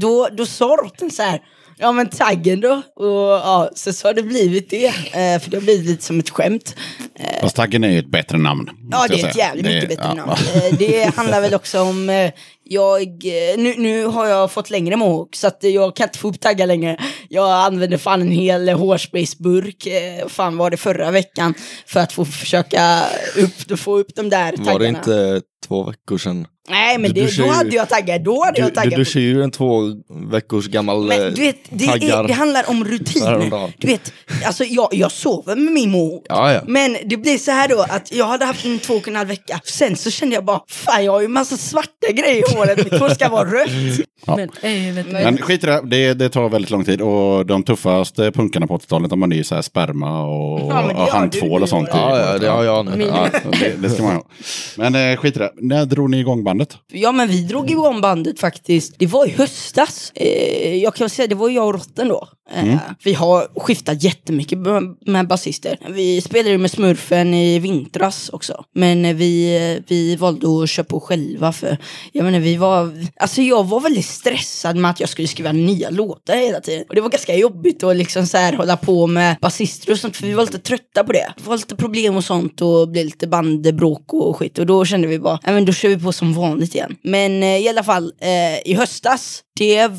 då, 0.00 0.28
då 0.32 0.46
sa 0.46 0.64
Rotten 0.84 1.10
så 1.10 1.22
här. 1.22 1.40
Ja 1.82 1.92
men 1.92 2.08
taggen 2.08 2.60
då. 2.60 2.82
Och 2.96 3.06
ja, 3.30 3.70
så, 3.74 3.92
så 3.92 4.08
har 4.08 4.14
det 4.14 4.22
blivit 4.22 4.70
det. 4.70 4.86
Eh, 4.86 5.40
för 5.40 5.50
det 5.50 5.56
har 5.56 5.60
blivit 5.62 5.86
lite 5.86 6.04
som 6.04 6.18
ett 6.18 6.30
skämt. 6.30 6.76
Eh, 7.18 7.40
Fast 7.40 7.56
Taggen 7.56 7.84
är 7.84 7.88
ju 7.90 7.98
ett 7.98 8.10
bättre 8.10 8.38
namn. 8.38 8.70
Ja, 8.90 9.06
det 9.08 9.20
är 9.20 9.28
ett 9.28 9.36
jävligt 9.36 9.64
Det- 9.64 9.74
mycket 9.74 9.88
bättre 9.88 10.04
ja. 10.08 10.14
namn. 10.14 10.30
Eh, 10.54 10.78
Det 10.78 11.16
handlar 11.16 11.40
väl 11.40 11.54
också 11.54 11.80
om, 11.80 12.10
eh, 12.10 12.32
jag, 12.64 13.02
eh, 13.02 13.58
nu, 13.58 13.74
nu 13.78 14.04
har 14.04 14.26
jag 14.26 14.50
fått 14.52 14.70
längre 14.70 14.96
mohawk 14.96 15.36
så 15.36 15.46
att 15.46 15.58
jag 15.62 15.96
kan 15.96 16.04
inte 16.08 16.18
få 16.18 16.28
upp 16.28 16.40
taggar 16.40 16.66
längre. 16.66 16.96
Jag 17.28 17.50
använde 17.52 17.98
fan 17.98 18.20
en 18.20 18.30
hel 18.30 18.68
hårspraysburk, 18.68 19.86
eh, 19.86 20.28
fan 20.28 20.56
var 20.56 20.70
det 20.70 20.76
förra 20.76 21.10
veckan, 21.10 21.54
för 21.86 22.00
att 22.00 22.12
få 22.12 22.24
försöka 22.24 23.02
upp, 23.36 23.78
få 23.78 23.98
upp 23.98 24.14
de 24.14 24.28
där 24.30 24.50
taggarna. 24.56 24.72
Var 24.72 24.78
det 24.78 24.88
inte 24.88 25.42
två 25.68 25.84
veckor 25.84 26.18
sedan. 26.18 26.46
Nej 26.68 26.98
men 26.98 27.12
Du- 27.12 27.20
det, 27.26 27.36
då 27.36 27.42
ju- 27.44 27.48
hade 27.50 27.76
jag 27.76 27.88
taggat. 27.88 28.24
Då 28.24 28.44
hade 28.44 28.56
Du, 28.56 28.60
jag 28.62 28.70
du, 28.70 28.74
taggat. 28.74 28.96
du 28.96 29.04
kör 29.04 29.20
ju 29.20 29.42
en 29.42 29.50
två 29.50 29.80
veckors 30.30 30.66
gammal 30.66 31.04
Men 31.06 31.34
du 31.34 31.40
vet, 31.40 31.56
det, 31.70 31.86
taggar. 31.86 32.24
är, 32.24 32.28
det 32.28 32.32
handlar 32.32 32.70
om 32.70 32.84
rutin. 32.84 33.22
Häromdagen. 33.22 33.72
Du 33.78 33.86
vet, 33.86 34.12
alltså 34.46 34.64
jag, 34.64 34.88
jag 34.92 35.12
sover 35.12 35.56
med 35.56 35.72
min 35.72 35.90
mor. 35.90 36.22
Ja, 36.28 36.52
ja. 36.52 36.60
Men 36.66 36.96
det 37.06 37.16
blir 37.16 37.38
så 37.38 37.50
här 37.50 37.68
då 37.68 37.86
att 37.88 38.12
jag 38.12 38.26
hade 38.26 38.44
haft 38.44 38.64
en 38.64 38.78
två 38.78 38.94
och 38.94 39.08
en 39.08 39.16
halv 39.16 39.28
vecka. 39.28 39.60
Sen 39.64 39.96
så 39.96 40.10
kände 40.10 40.34
jag 40.34 40.44
bara, 40.44 40.60
fan 40.68 41.04
jag 41.04 41.12
har 41.12 41.20
ju 41.20 41.28
massa 41.28 41.56
svarta 41.56 42.12
grejer 42.12 42.52
i 42.52 42.56
håret. 42.56 42.84
Mitt 42.90 43.00
hår 43.00 43.08
ska 43.08 43.28
vara 43.28 43.44
rött. 43.50 43.70
Men, 44.26 44.40
äh, 44.40 44.94
vet 44.94 45.06
du, 45.06 45.12
Men 45.12 45.38
skit 45.38 45.64
i 45.64 45.66
det, 45.66 45.80
det, 45.84 46.14
det 46.14 46.28
tar 46.28 46.48
väldigt 46.48 46.70
lång 46.70 46.84
tid. 46.84 47.00
Och 47.00 47.46
de 47.46 47.62
tuffaste 47.62 48.30
punkarna 48.32 48.66
på 48.66 48.78
80-talet, 48.78 49.10
de 49.10 49.22
har 49.22 49.28
ju 49.28 49.44
så 49.44 49.54
här 49.54 49.62
sperma 49.62 50.22
och, 50.26 50.60
Ja, 50.60 50.86
men 50.86 50.96
och 50.96 51.02
handtvål 51.08 51.62
och 51.62 51.68
sånt. 51.68 51.88
Ja, 51.92 52.18
ja, 52.32 52.38
det 52.38 52.46
har 52.48 52.64
jag 52.64 52.86
nu. 52.98 53.04
Ja, 53.04 53.28
det, 53.60 53.82
det 53.82 53.90
ska 53.90 54.02
man 54.02 54.14
ha. 54.14 54.22
Men 54.76 54.94
eh, 54.94 55.16
skit 55.16 55.36
i 55.36 55.38
det. 55.38 55.49
När 55.56 55.86
drog 55.86 56.10
ni 56.10 56.18
igång 56.20 56.44
bandet? 56.44 56.76
Ja 56.92 57.12
men 57.12 57.28
vi 57.28 57.42
drog 57.42 57.70
igång 57.70 58.00
bandet 58.00 58.40
faktiskt. 58.40 58.94
Det 58.98 59.06
var 59.06 59.26
i 59.26 59.30
höstas. 59.30 60.12
Eh, 60.14 60.74
jag 60.74 60.94
kan 60.94 61.10
säga 61.10 61.28
det 61.28 61.34
var 61.34 61.48
jag 61.48 61.66
och 61.66 61.74
Rotten 61.74 62.08
då. 62.08 62.28
Eh, 62.54 62.76
Vi 63.04 63.12
har 63.12 63.60
skiftat 63.60 64.02
jättemycket 64.02 64.58
med, 65.06 65.28
basister. 65.28 65.78
Vi 65.88 66.20
spelade 66.20 66.58
med 66.58 66.70
Smurfen 66.70 67.34
i 67.34 67.58
vintras 67.58 68.28
också. 68.28 68.64
Men 68.74 69.04
eh, 69.04 69.14
vi, 69.16 69.56
eh, 69.76 69.84
vi 69.88 70.16
valde 70.16 70.62
att 70.62 70.70
köra 70.70 70.84
på 70.84 71.00
själva 71.00 71.52
för 71.52 71.76
jag 72.12 72.24
menar 72.24 72.40
vi 72.40 72.56
var, 72.56 72.90
alltså 73.16 73.42
jag 73.42 73.64
var 73.68 73.80
väldigt 73.80 74.06
stressad 74.06 74.76
med 74.76 74.90
att 74.90 75.00
jag 75.00 75.08
skulle 75.08 75.28
skriva 75.28 75.52
nya 75.52 75.90
låtar 75.90 76.36
hela 76.36 76.60
tiden. 76.60 76.84
Och 76.88 76.94
det 76.94 77.00
var 77.00 77.08
ganska 77.10 77.36
jobbigt 77.36 77.82
att 77.82 77.96
liksom 77.96 78.26
så 78.26 78.36
här 78.36 78.52
hålla 78.52 78.76
på 78.76 79.06
med 79.06 79.36
basister 79.40 79.92
och 79.92 79.98
sånt 79.98 80.16
för 80.16 80.26
vi 80.26 80.32
var 80.32 80.42
lite 80.42 80.58
trötta 80.58 81.04
på 81.04 81.12
det. 81.12 81.32
Det 81.36 81.46
var 81.48 81.56
lite 81.56 81.76
problem 81.76 82.16
och 82.16 82.24
sånt 82.24 82.60
och 82.62 82.88
blev 82.88 83.04
lite 83.04 83.26
bandbråk 83.26 84.14
och 84.14 84.36
skit 84.36 84.58
och 84.58 84.66
då 84.66 84.84
kände 84.84 85.08
vi 85.08 85.18
bara, 85.18 85.38
ja 85.44 85.52
men 85.52 85.64
då 85.64 85.72
kör 85.72 85.88
vi 85.88 85.98
på 85.98 86.12
som 86.12 86.34
vanligt 86.34 86.74
igen. 86.74 86.96
Men 87.02 87.42
eh, 87.42 87.58
i 87.58 87.68
alla 87.68 87.82
fall 87.84 88.12
eh, 88.20 88.70
i 88.70 88.74
höstas 88.74 89.42
det, 89.58 89.90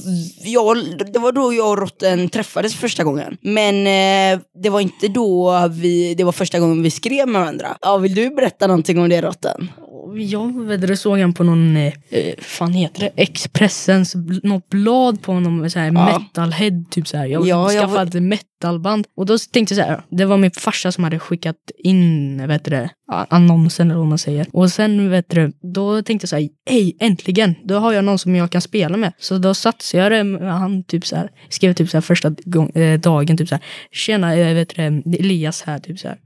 jag, 0.44 0.78
det 1.14 1.20
var 1.20 1.32
då 1.32 1.54
jag 1.54 1.70
och 1.70 1.78
Rotten 1.78 2.30
träffades 2.30 2.76
första 2.76 3.04
gången. 3.04 3.38
Men 3.42 3.88
eh, 3.88 4.40
det 4.64 4.70
var 4.70 4.80
inte 4.80 5.08
då 5.08 5.68
vi, 5.68 6.16
det 6.16 6.24
var 6.24 6.32
första 6.32 6.60
gången 6.60 6.84
vi 6.84 6.92
skrev 6.92 7.28
med 7.28 7.42
varandra. 7.42 7.78
Ja, 7.82 7.98
vill 7.98 8.16
du 8.16 8.30
berätta 8.30 8.68
någonting 8.68 9.00
om 9.00 9.10
det 9.10 9.22
Rotten? 9.22 9.72
Jag 10.18 10.64
vet 10.66 11.00
såg 11.00 11.20
han 11.20 11.34
på 11.34 11.44
någon, 11.44 11.78
eh, 11.78 11.94
fan 12.40 12.74
heter 12.74 13.00
det, 13.00 13.12
Expressens, 13.16 14.16
något 14.44 14.70
blad 14.70 15.22
på 15.22 15.40
någon 15.40 15.70
så 15.70 15.80
här 15.80 15.86
Ja. 15.86 15.92
metalhead 16.20 16.84
typ 16.90 17.08
så 17.08 17.18
här. 17.18 17.26
Jag 17.26 17.48
Ja, 17.48 17.74
jag 17.74 17.82
skaffade 17.82 18.18
ett 18.18 18.24
metalband 18.24 19.08
och 19.18 19.26
då 19.26 19.38
tänkte 19.38 19.76
jag 19.76 19.86
så 19.86 19.92
här, 19.92 20.02
det 20.10 20.26
var 20.26 20.38
min 20.38 20.52
farsa 20.52 20.92
som 20.92 21.04
hade 21.04 21.20
skickat 21.20 21.56
in, 21.84 22.48
vet 22.48 22.66
du 22.66 22.72
det, 22.72 22.90
annonsen 23.30 23.92
eller 23.92 24.00
vad 24.00 24.08
man 24.08 24.18
säger. 24.18 24.48
Och 24.54 24.72
sen 24.72 25.10
vet 25.10 25.30
du, 25.30 25.52
då 25.74 26.02
tänkte 26.02 26.24
jag 26.24 26.30
så 26.30 26.36
här, 26.36 26.50
hej 26.70 26.98
äntligen, 27.00 27.56
då 27.64 27.76
har 27.76 27.94
jag 27.94 28.06
någon 28.06 28.20
som 28.20 28.36
jag 28.36 28.52
kan 28.52 28.62
spela 28.62 28.98
med. 28.98 29.14
Så 29.20 29.38
då 29.38 29.54
satsade 29.54 30.04
jag 30.04 30.12
det 30.12 30.24
med 30.24 30.54
han 30.60 30.84
typ 30.84 31.06
så 31.06 31.16
här, 31.16 31.30
skrev 31.50 31.74
typ 31.74 31.90
så 31.90 31.98
här 31.98 32.02
första 32.02 32.30
gång, 32.46 32.70
eh, 32.70 33.00
dagen 33.00 33.38
typ 33.38 33.50
så 33.50 33.56
här, 33.56 33.64
tjena, 33.92 34.36
eh, 34.36 34.54
vet 34.54 34.76
du 34.76 34.82
Elias 35.20 35.62
här 35.62 35.80
typ 35.80 36.00
så 36.00 36.08
här. 36.08 36.18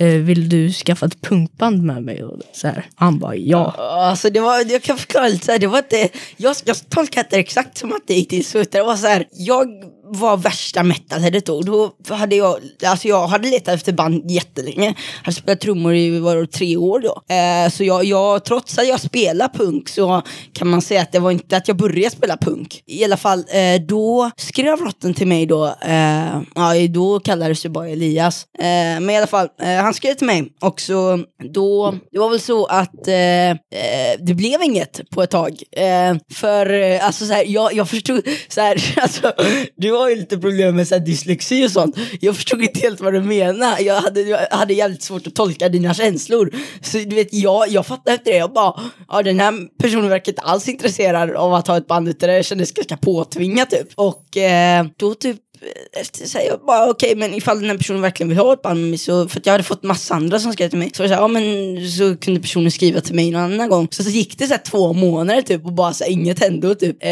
Eh, 0.00 0.20
vill 0.20 0.48
du 0.48 0.72
skaffa 0.72 1.06
ett 1.06 1.20
punkband 1.20 1.82
med 1.82 2.02
mig? 2.02 2.24
Och 2.24 2.40
så 2.52 2.66
här. 2.66 2.86
Han 2.94 3.18
bara 3.18 3.36
ja. 3.36 3.74
Alltså 3.78 4.30
det 4.30 4.40
var, 4.40 4.72
jag 4.72 4.82
kan 4.82 4.98
förklara 4.98 5.28
lite 5.28 5.46
så 5.46 5.52
här, 5.52 5.58
det 5.58 5.66
var 5.66 5.78
inte, 5.78 6.08
jag, 6.36 6.56
jag 6.64 6.90
tolkade 6.90 7.28
det 7.30 7.36
exakt 7.36 7.78
som 7.78 7.92
att 7.92 8.06
det 8.06 8.14
gick 8.14 8.28
till 8.28 8.44
slut. 8.44 8.72
det 8.72 8.82
var 8.82 8.96
så 8.96 9.06
här, 9.06 9.28
jag 9.32 9.68
var 10.12 10.36
värsta 10.36 10.82
metalheadet 10.82 11.46
då. 11.46 11.62
Då 11.62 12.14
hade 12.14 12.36
jag, 12.36 12.58
alltså 12.86 13.08
jag 13.08 13.26
hade 13.26 13.50
letat 13.50 13.74
efter 13.74 13.92
band 13.92 14.30
jättelänge. 14.30 14.94
Hade 15.22 15.36
spelat 15.36 15.60
trummor 15.60 15.94
i 15.94 16.18
var 16.18 16.46
tre 16.46 16.76
år 16.76 17.00
då. 17.00 17.34
Eh, 17.34 17.70
så 17.70 17.84
jag, 17.84 18.04
jag, 18.04 18.44
trots 18.44 18.78
att 18.78 18.88
jag 18.88 19.00
spelar 19.00 19.48
punk 19.48 19.88
så 19.88 20.22
kan 20.52 20.68
man 20.68 20.82
säga 20.82 21.02
att 21.02 21.12
det 21.12 21.18
var 21.18 21.30
inte 21.30 21.56
att 21.56 21.68
jag 21.68 21.76
började 21.76 22.16
spela 22.16 22.36
punk. 22.36 22.82
I 22.86 23.04
alla 23.04 23.16
fall, 23.16 23.44
eh, 23.48 23.80
då 23.88 24.30
skrev 24.36 24.78
Rotten 24.78 25.14
till 25.14 25.26
mig 25.26 25.46
då, 25.46 25.66
eh, 25.66 26.40
ja 26.54 26.88
då 26.88 27.20
kallades 27.20 27.62
det 27.62 27.68
bara 27.68 27.88
Elias. 27.88 28.46
Eh, 28.58 28.64
men 28.64 29.10
i 29.10 29.16
alla 29.16 29.26
fall, 29.26 29.48
eh, 29.62 29.68
han 29.68 29.94
skrev 29.94 30.14
till 30.14 30.26
mig 30.26 30.52
och 30.60 30.80
så 30.80 31.24
då, 31.52 31.94
det 32.12 32.18
var 32.18 32.30
väl 32.30 32.40
så 32.40 32.66
att 32.66 33.08
eh, 33.08 33.50
eh 33.50 33.56
det 34.20 34.34
blev 34.34 34.62
inget 34.62 35.10
på 35.10 35.22
ett 35.22 35.30
tag. 35.30 35.62
Eh, 35.76 36.16
för 36.34 36.72
eh, 36.72 37.06
alltså 37.06 37.26
så 37.26 37.32
här, 37.32 37.44
jag, 37.46 37.72
jag 37.72 37.88
förstod, 37.88 38.22
så 38.48 38.60
här, 38.60 38.94
alltså, 39.02 39.32
du 39.76 39.92
har 40.00 40.10
ju 40.10 40.16
lite 40.16 40.38
problem 40.38 40.76
med 40.76 40.88
så 40.88 40.94
här, 40.94 41.02
dyslexi 41.02 41.66
och 41.66 41.70
sånt. 41.70 41.96
Jag 42.20 42.36
förstod 42.36 42.62
inte 42.62 42.80
helt 42.80 43.00
vad 43.00 43.12
du 43.12 43.20
menar. 43.20 43.80
Jag 43.80 44.00
hade, 44.00 44.20
jag 44.20 44.38
hade 44.50 44.74
jävligt 44.74 45.02
svårt 45.02 45.26
att 45.26 45.34
tolka 45.34 45.68
dina 45.68 45.94
känslor. 45.94 46.50
Så 46.82 46.98
du 46.98 47.16
vet, 47.16 47.34
jag, 47.34 47.68
jag 47.68 47.86
fattade 47.86 48.14
efter 48.16 48.30
det. 48.30 48.36
Jag 48.36 48.52
bara, 48.52 48.80
ja 49.08 49.22
den 49.22 49.40
här 49.40 49.78
personen 49.82 50.08
verkar 50.08 50.32
inte 50.32 50.42
alls 50.42 50.68
intresserad 50.68 51.30
av 51.30 51.54
att 51.54 51.66
ha 51.66 51.76
ett 51.76 51.86
band 51.86 52.08
utan 52.08 52.28
det 52.28 52.42
kändes 52.42 52.72
ganska 52.72 52.96
påtvingat 52.96 53.70
typ. 53.70 53.88
Och 53.94 54.36
eh, 54.36 54.86
då 54.96 55.14
typ 55.14 55.40
efter 55.92 56.26
så 56.26 56.38
här, 56.38 56.46
jag 56.46 56.60
bara 56.66 56.90
okej 56.90 57.16
men 57.16 57.34
ifall 57.34 57.60
den 57.60 57.70
här 57.70 57.76
personen 57.76 58.02
verkligen 58.02 58.28
vill 58.28 58.38
ha 58.38 58.52
ett 58.52 58.62
band 58.62 58.80
med 58.80 58.88
mig 58.88 58.98
så, 58.98 59.28
för 59.28 59.40
att 59.40 59.46
jag 59.46 59.52
hade 59.52 59.64
fått 59.64 59.82
massa 59.82 60.14
andra 60.14 60.38
som 60.38 60.52
skrev 60.52 60.68
till 60.68 60.78
mig. 60.78 60.90
Så 60.94 61.02
var 61.02 61.08
det 61.08 61.14
så 61.14 61.14
här, 61.14 61.22
ja 61.22 61.28
men 61.28 61.90
så 61.90 62.16
kunde 62.16 62.40
personen 62.40 62.70
skriva 62.70 63.00
till 63.00 63.14
mig 63.14 63.30
någon 63.30 63.42
annan 63.42 63.68
gång. 63.68 63.88
Så, 63.90 64.04
så 64.04 64.10
gick 64.10 64.38
det 64.38 64.46
så 64.46 64.54
här 64.54 64.62
två 64.62 64.92
månader 64.92 65.42
typ 65.42 65.66
och 65.66 65.72
bara 65.72 65.92
så 65.92 66.04
här, 66.04 66.10
inget 66.10 66.40
hände 66.40 66.68
och 66.68 66.78
typ. 66.78 66.96
Eh, 67.00 67.10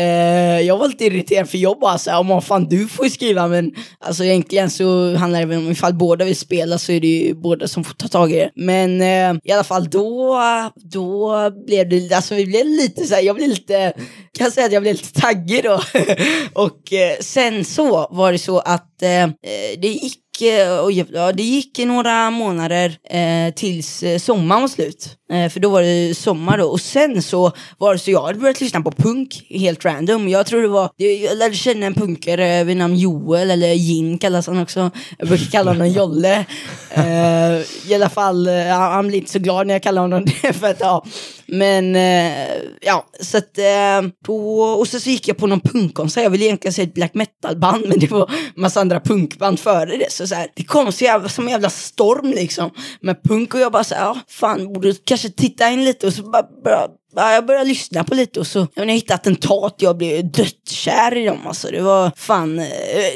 jag 0.61 0.79
var 0.79 0.89
lite 0.89 1.05
irriterad 1.05 1.51
för 1.51 1.59
jag 1.59 1.79
bara 1.79 1.99
så 1.99 2.11
här, 2.11 2.25
ja 2.25 2.41
fan 2.41 2.69
du 2.69 2.89
får 2.89 3.05
ju 3.05 3.11
skriva 3.11 3.49
men 3.49 3.73
alltså 3.99 4.25
egentligen 4.25 4.71
så 4.71 5.15
handlar 5.15 5.41
det 5.41 5.47
väl 5.47 5.59
om 5.59 5.71
ifall 5.71 5.95
båda 5.95 6.25
vill 6.25 6.37
spela 6.37 6.79
så 6.79 6.93
är 6.93 7.01
det 7.01 7.07
ju 7.07 7.35
båda 7.35 7.69
som 7.69 7.85
får 7.85 7.95
ta 7.95 8.09
tag 8.09 8.33
i 8.33 8.35
det. 8.35 8.51
Men 8.55 9.01
eh, 9.01 9.41
i 9.45 9.53
alla 9.53 9.65
fall 9.65 9.91
då, 9.91 10.41
då 10.75 11.37
blev 11.67 11.89
det, 11.89 12.13
alltså 12.13 12.35
vi 12.35 12.47
blev 12.47 12.67
lite 12.67 13.07
så 13.07 13.15
här, 13.15 13.23
jag 13.23 13.37
blev 13.37 13.49
lite, 13.49 13.93
kan 14.39 14.45
jag 14.45 14.53
säga 14.53 14.67
att 14.67 14.73
jag 14.73 14.83
blev 14.83 14.95
lite 14.95 15.21
taggig 15.21 15.65
då. 15.65 15.81
och 16.63 16.93
eh, 16.93 17.19
sen 17.21 17.65
så 17.65 18.09
var 18.11 18.33
det 18.33 18.38
så 18.39 18.59
att 18.59 19.03
eh, 19.03 19.23
eh 19.23 19.31
det 19.79 19.89
gick 19.89 20.43
eh, 20.43 20.79
och, 20.79 20.93
ja, 20.93 21.33
det 21.33 21.43
gick 21.43 21.79
några 21.79 22.31
månader 22.31 22.99
eh, 23.11 23.55
tills 23.55 24.03
eh, 24.03 24.19
sommaren 24.19 24.61
var 24.61 24.69
slut. 24.69 25.17
Eh, 25.33 25.49
för 25.49 25.61
då 25.61 25.69
var 25.69 25.83
det 25.83 26.15
sommar 26.15 26.59
då. 26.59 26.65
Och 26.65 26.81
sen 26.81 27.23
så 27.23 27.53
var 27.79 27.93
det 27.93 27.99
så 27.99 28.11
jag 28.11 28.23
hade 28.23 28.39
börjat 28.39 28.61
lyssna 28.61 28.81
på 28.81 28.91
punk 28.91 29.47
helt 29.51 29.85
random. 29.85 30.29
Jag 30.29 30.47
tror 30.47 30.63
det 30.63 30.69
var, 30.69 30.91
jag 30.97 31.39
lärde 31.39 31.55
känna 31.55 31.87
en 31.87 31.95
punkare 31.95 32.65
vid 32.65 32.77
namn 32.77 32.97
Joel, 32.97 33.51
eller 33.51 33.73
Jin 33.73 34.19
kallas 34.19 34.47
han 34.47 34.63
också. 34.63 34.91
Jag 35.19 35.29
brukar 35.29 35.47
kalla 35.47 35.71
honom 35.71 35.89
Jolle. 35.89 36.45
Eh, 36.91 37.91
I 37.91 37.95
alla 37.95 38.09
fall, 38.09 38.49
han, 38.49 38.93
han 38.93 39.09
blir 39.09 39.19
inte 39.19 39.33
så 39.33 39.39
glad 39.39 39.67
när 39.67 39.75
jag 39.75 39.83
kallar 39.83 40.03
honom 40.03 40.25
det. 40.25 40.53
För 40.61 40.67
att, 40.67 40.81
ja. 40.81 41.05
Men 41.49 41.97
eh, 41.97 42.57
ja, 42.81 43.07
så 43.21 43.39
att 43.39 43.59
eh, 43.59 44.11
då, 44.27 44.61
och 44.63 44.89
så, 44.89 45.01
så 45.01 45.11
gick 45.11 45.29
jag 45.29 45.37
på 45.37 45.47
någon 45.47 45.61
punkkonsert. 45.61 46.23
Jag 46.23 46.31
ville 46.31 46.45
egentligen 46.45 46.73
säga 46.73 46.87
ett 46.87 46.95
black 46.95 47.15
metal-band, 47.15 47.85
men 47.89 47.99
det 47.99 48.11
var 48.11 48.31
massa 48.57 48.81
andra 48.81 49.01
punkband 49.01 49.61
före 49.61 49.97
det. 49.97 50.13
Så, 50.13 50.27
så 50.27 50.35
här, 50.35 50.49
det 50.55 50.65
kom 50.65 50.93
så 50.93 51.05
jävla, 51.05 51.29
som 51.29 51.45
en 51.45 51.51
jävla 51.51 51.71
storm 51.71 52.31
liksom 52.31 52.71
med 53.01 53.23
punk 53.23 53.55
och 53.55 53.61
jag 53.61 53.73
bara 53.73 53.85
så 53.85 53.95
här, 53.95 54.03
ja 54.03 54.21
fan, 54.29 54.73
borde 54.73 54.95
kanske 55.05 55.29
titta 55.29 55.71
in 55.71 55.85
lite 55.85 56.07
och 56.07 56.13
så 56.13 56.23
bara, 56.23 56.47
bara 56.65 56.89
jag 57.13 57.47
började 57.47 57.69
lyssna 57.69 58.05
på 58.05 58.15
lite 58.15 58.41
och 58.41 58.47
så 58.47 58.59
jag 58.59 58.69
menar, 58.77 58.89
jag 58.89 58.95
hittade 58.95 59.15
attentat. 59.15 59.75
Jag 59.79 59.97
blev 59.97 60.31
dödskär 60.33 61.17
i 61.17 61.25
dem. 61.25 61.47
Alltså. 61.47 61.71
Det 61.71 61.81
var 61.81 62.13
fan 62.17 62.59
eh, 62.59 62.67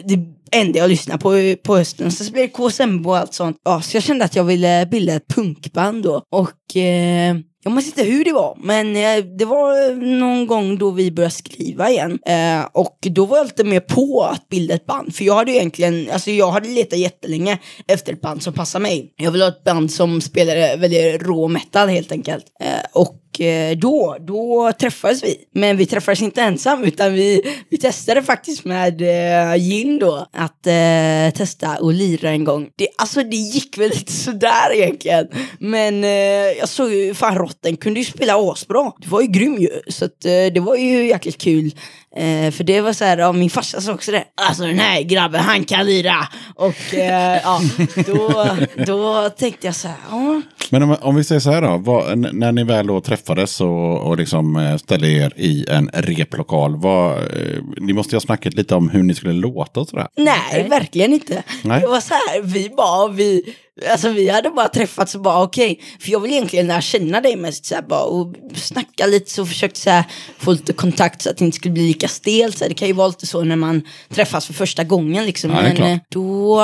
det 0.05 0.18
enda 0.53 0.78
jag 0.78 0.91
lyssnade 0.91 1.18
på 1.18 1.57
på 1.62 1.76
hösten. 1.76 2.12
Sen 2.12 2.26
så 2.26 2.33
blev 2.33 2.45
det 2.45 2.53
KSMB 2.53 3.07
och 3.07 3.16
allt 3.16 3.35
sånt. 3.35 3.57
Ja, 3.64 3.83
så 3.83 3.97
jag 3.97 4.05
kände 4.05 4.24
att 4.24 4.37
jag 4.37 4.45
ville 4.45 4.87
bilda 4.87 5.14
ett 5.14 5.28
punkband 5.28 6.03
då. 6.03 6.22
Och 6.30 6.76
eh, 6.76 7.37
jag 7.65 7.73
minns 7.73 7.87
inte 7.87 8.03
hur 8.03 8.25
det 8.25 8.33
var, 8.33 8.57
men 8.61 8.97
eh, 8.97 9.25
det 9.39 9.45
var 9.45 9.91
eh, 9.91 9.97
någon 9.97 10.47
gång 10.47 10.79
då 10.79 10.91
vi 10.91 11.11
började 11.11 11.35
skriva 11.35 11.91
igen. 11.91 12.19
Eh, 12.27 12.67
och 12.73 12.99
då 13.01 13.25
var 13.25 13.37
jag 13.37 13.47
lite 13.47 13.65
mer 13.65 13.81
på 13.81 14.23
att 14.33 14.49
bilda 14.49 14.75
ett 14.75 14.87
band. 14.87 15.15
För 15.15 15.25
jag 15.25 15.35
hade 15.35 15.51
ju 15.51 15.57
egentligen, 15.57 16.11
alltså 16.13 16.31
jag 16.31 16.51
hade 16.51 16.69
letat 16.69 16.99
jättelänge 16.99 17.59
efter 17.87 18.13
ett 18.13 18.21
band 18.21 18.43
som 18.43 18.53
passade 18.53 18.83
mig. 18.83 19.15
Jag 19.17 19.31
ville 19.31 19.45
ha 19.45 19.49
ett 19.49 19.65
band 19.65 19.91
som 19.93 20.21
spelade 20.21 20.77
väldigt 20.77 21.23
rå 21.23 21.49
metal 21.49 21.89
helt 21.89 22.13
enkelt. 22.13 22.45
Eh, 22.61 23.01
och 23.01 23.22
Eh, 23.41 23.78
då, 23.78 24.16
då 24.20 24.72
träffades 24.80 25.24
vi. 25.24 25.37
Men 25.55 25.76
vi 25.76 25.87
träffades 25.87 26.22
inte 26.22 26.43
ensam 26.43 26.85
utan 26.85 27.12
vi, 27.12 27.43
vi 27.70 27.78
testade 27.78 28.22
faktiskt 28.22 28.64
med 28.64 29.03
eh, 29.03 29.57
gin 29.57 29.99
då 29.99 30.26
att 30.33 30.66
eh, 30.66 31.37
testa 31.37 31.76
och 31.80 31.93
lira 31.93 32.30
en 32.30 32.45
gång. 32.45 32.68
Det, 32.76 32.89
alltså 32.99 33.22
det 33.22 33.37
gick 33.37 33.78
väl 33.78 33.91
lite 33.91 34.12
sådär 34.12 34.74
egentligen. 34.74 35.28
Men 35.59 36.05
eh, 36.05 36.11
jag 36.59 36.68
såg 36.68 36.93
ju, 36.93 37.14
fan 37.14 37.39
Rotten 37.39 37.76
kunde 37.76 38.01
ju 38.01 38.05
spela 38.05 38.35
asbra. 38.53 38.93
Det 38.99 39.09
var 39.09 39.20
ju 39.20 39.26
grym 39.26 39.59
ju. 39.59 39.70
Så 39.89 40.05
att, 40.05 40.24
eh, 40.24 40.53
det 40.55 40.61
var 40.61 40.76
ju 40.76 41.07
jäkligt 41.07 41.39
kul. 41.39 41.74
Eh, 42.16 42.51
för 42.51 42.64
det 42.64 42.80
var 42.80 42.93
så 42.93 43.05
här, 43.05 43.18
ja, 43.18 43.33
min 43.33 43.51
farsa 43.51 43.80
sa 43.80 43.93
också 43.93 44.12
det. 44.12 44.24
Alltså 44.49 44.62
den 44.62 44.78
här 44.78 45.03
grabben, 45.03 45.41
han 45.41 45.64
kan 45.64 45.87
lira. 45.87 46.28
Och 46.55 46.95
eh, 46.95 47.41
ja, 47.43 47.61
då, 48.07 48.47
då 48.87 49.30
tänkte 49.30 49.66
jag 49.66 49.76
så 49.76 49.89
här, 49.89 49.97
ja. 50.11 50.43
Men 50.70 50.83
om, 50.83 50.97
om 51.01 51.16
vi 51.16 51.24
säger 51.24 51.41
så 51.41 51.51
här 51.51 51.62
då, 51.62 51.76
vad, 51.76 52.18
när 52.18 52.53
ni 52.53 52.64
väl 52.64 52.87
då 52.87 53.01
träffades 53.01 53.22
och, 53.61 54.07
och 54.07 54.16
liksom 54.16 54.57
eh, 54.57 54.77
ställde 54.77 55.09
er 55.09 55.33
i 55.37 55.66
en 55.68 55.91
replokal, 55.95 56.77
vad, 56.77 57.18
eh, 57.18 57.62
ni 57.81 57.93
måste 57.93 58.14
ju 58.14 58.16
ha 58.16 58.20
snackat 58.20 58.55
lite 58.55 58.75
om 58.75 58.89
hur 58.89 59.03
ni 59.03 59.14
skulle 59.14 59.33
låta 59.33 59.81
och 59.81 59.89
sådär. 59.89 60.07
Nej, 60.16 60.68
verkligen 60.68 61.12
inte. 61.12 61.43
Nej. 61.64 61.81
Det 61.81 61.87
var 61.87 62.01
så 62.01 62.14
här, 62.14 62.43
vi 62.43 62.70
bara, 62.77 63.09
vi, 63.09 63.55
Alltså 63.91 64.09
vi 64.09 64.29
hade 64.29 64.51
bara 64.51 64.68
träffats 64.68 65.14
och 65.14 65.20
bara 65.23 65.43
okej, 65.43 65.81
för 66.01 66.11
jag 66.11 66.20
vill 66.20 66.33
egentligen 66.33 66.66
lära 66.66 66.81
känna 66.81 67.20
dig 67.20 67.37
mest 67.37 67.64
så 67.66 67.75
här, 67.75 67.83
bara 67.83 68.03
och 68.03 68.35
snacka 68.55 69.07
lite 69.07 69.31
så 69.31 69.47
försökte 69.47 69.81
så 69.81 69.91
här, 69.91 70.05
få 70.39 70.53
lite 70.53 70.73
kontakt 70.73 71.23
så 71.23 71.31
att 71.31 71.37
det 71.37 71.45
inte 71.45 71.57
skulle 71.57 71.73
bli 71.73 71.87
lika 71.87 72.09
stelt. 72.09 72.59
Så 72.59 72.64
här, 72.64 72.68
det 72.68 72.75
kan 72.75 72.89
ju 72.89 72.95
vara 72.95 73.09
lite 73.09 73.27
så 73.27 73.45
när 73.45 73.57
man 73.57 73.83
träffas 74.09 74.47
för 74.47 74.53
första 74.55 74.85
gången 74.85 75.27
liksom. 75.27 75.51
Ja, 75.51 75.57
det 75.57 75.62
är 75.62 75.68
Men 75.68 75.77
klart. 75.77 75.89
eh, 75.91 75.99
då, 76.09 76.61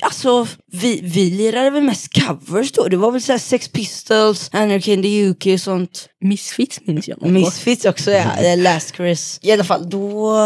alltså 0.00 0.46
vi, 0.72 1.00
vi 1.02 1.30
lirade 1.30 1.70
väl 1.70 1.82
mest 1.82 2.08
covers 2.26 2.72
då. 2.72 2.88
Det 2.88 2.96
var 2.96 3.10
väl 3.12 3.22
så 3.22 3.32
här 3.32 3.38
Sex 3.38 3.68
Pistols, 3.68 4.50
Anarchy 4.52 4.92
in 4.92 5.02
the 5.02 5.26
UK 5.28 5.54
och 5.54 5.60
sånt. 5.60 6.08
Misfits 6.20 6.80
minns 6.84 7.08
jag. 7.08 7.22
nog. 7.22 7.30
Misfits 7.30 7.84
också 7.84 8.10
ja, 8.10 8.36
eh, 8.36 8.58
Last 8.58 8.96
Chris. 8.96 9.38
I 9.42 9.52
alla 9.52 9.64
fall 9.64 9.90
då, 9.90 10.36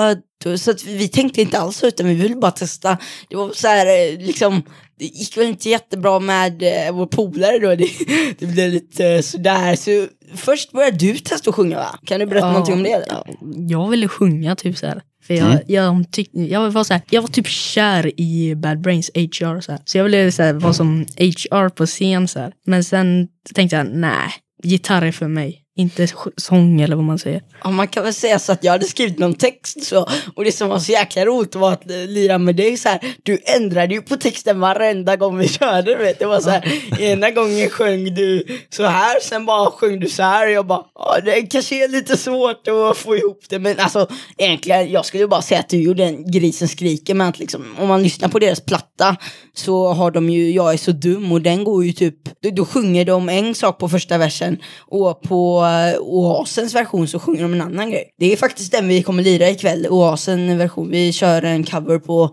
då 0.44 0.58
så 0.58 0.70
att 0.70 0.84
vi, 0.84 0.96
vi 0.96 1.08
tänkte 1.08 1.40
inte 1.42 1.58
alls 1.58 1.76
så, 1.76 1.86
utan 1.86 2.06
vi 2.06 2.14
ville 2.14 2.36
bara 2.36 2.50
testa. 2.50 2.98
Det 3.30 3.36
var 3.36 3.52
så 3.52 3.68
här 3.68 3.86
eh, 3.86 4.18
liksom, 4.26 4.62
det 4.98 5.04
gick 5.04 5.36
väl 5.36 5.46
inte 5.46 5.68
jättebra 5.70 6.18
med 6.20 6.62
eh, 6.62 6.92
vår 6.94 7.06
polare 7.06 7.58
då. 7.58 7.74
Det, 7.74 7.88
det 8.38 8.46
blev 8.46 8.70
lite 8.72 9.06
eh, 9.08 9.20
sådär. 9.20 9.76
Så 9.76 10.06
först 10.36 10.72
började 10.72 10.96
du 10.96 11.18
testa 11.18 11.50
att 11.50 11.56
sjunga 11.56 11.76
va? 11.76 11.98
Kan 12.06 12.20
du 12.20 12.26
berätta 12.26 12.46
Ja, 12.46 12.52
någonting 12.52 12.74
om 12.74 12.82
det? 12.82 12.90
Eller? 12.90 13.06
ja, 13.08 13.26
jag 13.68 13.88
ville 13.90 14.08
sjunga 14.08 14.56
typ 14.56 14.76
så 14.78 14.86
här. 14.86 15.02
För 15.26 15.34
jag, 15.34 15.46
Mm. 15.50 15.58
jag, 15.66 16.10
tyck, 16.12 16.30
jag, 16.32 16.70
var 16.70 16.84
så 16.84 16.92
här, 16.92 17.02
jag 17.10 17.22
var 17.22 17.28
typ 17.28 17.46
kär 17.46 18.20
i 18.20 18.54
Bad 18.54 18.80
Brains 18.80 19.10
HR. 19.14 19.60
Så, 19.60 19.72
här. 19.72 19.80
så 19.84 19.98
jag 19.98 20.04
ville 20.04 20.32
så 20.32 20.42
här, 20.42 20.52
vara 20.52 20.72
som 20.72 21.00
HR 21.18 21.68
på 21.68 21.86
scen. 21.86 22.28
Så 22.28 22.38
här. 22.38 22.52
Men 22.66 22.84
sen 22.84 23.28
tänkte 23.54 23.76
jag, 23.76 23.86
nej, 23.92 24.30
gitarr 24.62 25.02
är 25.02 25.12
för 25.12 25.28
mig. 25.28 25.62
Inte 25.78 26.08
sång 26.36 26.80
eller 26.80 26.96
vad 26.96 27.04
man 27.04 27.18
säger. 27.18 27.42
Ja, 27.64 27.70
man 27.70 27.88
kan 27.88 28.04
väl 28.04 28.14
säga 28.14 28.38
så 28.38 28.52
att 28.52 28.64
jag 28.64 28.72
hade 28.72 28.84
skrivit 28.84 29.18
någon 29.18 29.34
text 29.34 29.84
så, 29.84 30.08
och 30.34 30.44
det 30.44 30.52
som 30.52 30.68
var 30.68 30.78
så 30.78 30.92
jäkla 30.92 31.24
roligt 31.24 31.54
var 31.54 31.72
att 31.72 31.90
eh, 31.90 31.96
lira 31.96 32.38
med 32.38 32.56
dig 32.56 32.76
så 32.76 32.88
här, 32.88 33.00
du 33.22 33.38
ändrade 33.44 33.94
ju 33.94 34.02
på 34.02 34.16
texten 34.16 34.60
varenda 34.60 35.16
gång 35.16 35.38
vi 35.38 35.48
körde, 35.48 35.96
vet. 35.96 36.18
Det 36.18 36.26
var 36.26 36.40
så 36.40 36.50
här, 36.50 36.72
ena 37.00 37.30
gången 37.30 37.70
sjöng 37.70 38.14
du 38.14 38.44
så 38.70 38.84
här, 38.84 39.20
sen 39.20 39.46
bara 39.46 39.70
sjöng 39.70 40.00
du 40.00 40.08
så 40.08 40.22
här 40.22 40.46
och 40.46 40.52
jag 40.52 40.66
bara, 40.66 40.84
ja 40.94 41.18
det 41.24 41.42
kanske 41.42 41.84
är 41.84 41.88
lite 41.88 42.16
svårt 42.16 42.68
att 42.68 42.96
få 42.96 43.16
ihop 43.16 43.44
det, 43.48 43.58
men 43.58 43.78
alltså 43.78 44.08
egentligen, 44.38 44.92
jag 44.92 45.06
skulle 45.06 45.26
bara 45.26 45.42
säga 45.42 45.60
att 45.60 45.68
du 45.68 45.82
gjorde 45.82 46.04
en 46.04 46.30
grisen 46.30 46.68
skriker, 46.68 47.14
men 47.14 47.28
att 47.28 47.38
liksom, 47.38 47.76
om 47.78 47.88
man 47.88 48.02
lyssnar 48.02 48.28
på 48.28 48.38
deras 48.38 48.60
platta 48.60 49.16
så 49.54 49.92
har 49.92 50.10
de 50.10 50.30
ju 50.30 50.50
Jag 50.50 50.72
är 50.72 50.76
så 50.76 50.92
dum 50.92 51.32
och 51.32 51.42
den 51.42 51.64
går 51.64 51.84
ju 51.84 51.92
typ, 51.92 52.42
då, 52.42 52.50
då 52.50 52.64
sjunger 52.64 53.04
de 53.04 53.28
en 53.28 53.54
sak 53.54 53.78
på 53.78 53.88
första 53.88 54.18
versen 54.18 54.58
och 54.78 55.22
på 55.22 55.65
Oasens 56.00 56.74
version 56.74 57.08
så 57.08 57.18
sjunger 57.18 57.42
de 57.42 57.52
en 57.54 57.60
annan 57.60 57.90
grej. 57.90 58.04
Det 58.18 58.32
är 58.32 58.36
faktiskt 58.36 58.72
den 58.72 58.88
vi 58.88 59.02
kommer 59.02 59.22
lira 59.22 59.50
ikväll, 59.50 59.86
Oasen 59.90 60.58
version. 60.58 60.90
Vi 60.90 61.12
kör 61.12 61.42
en 61.42 61.64
cover 61.64 61.98
på 61.98 62.30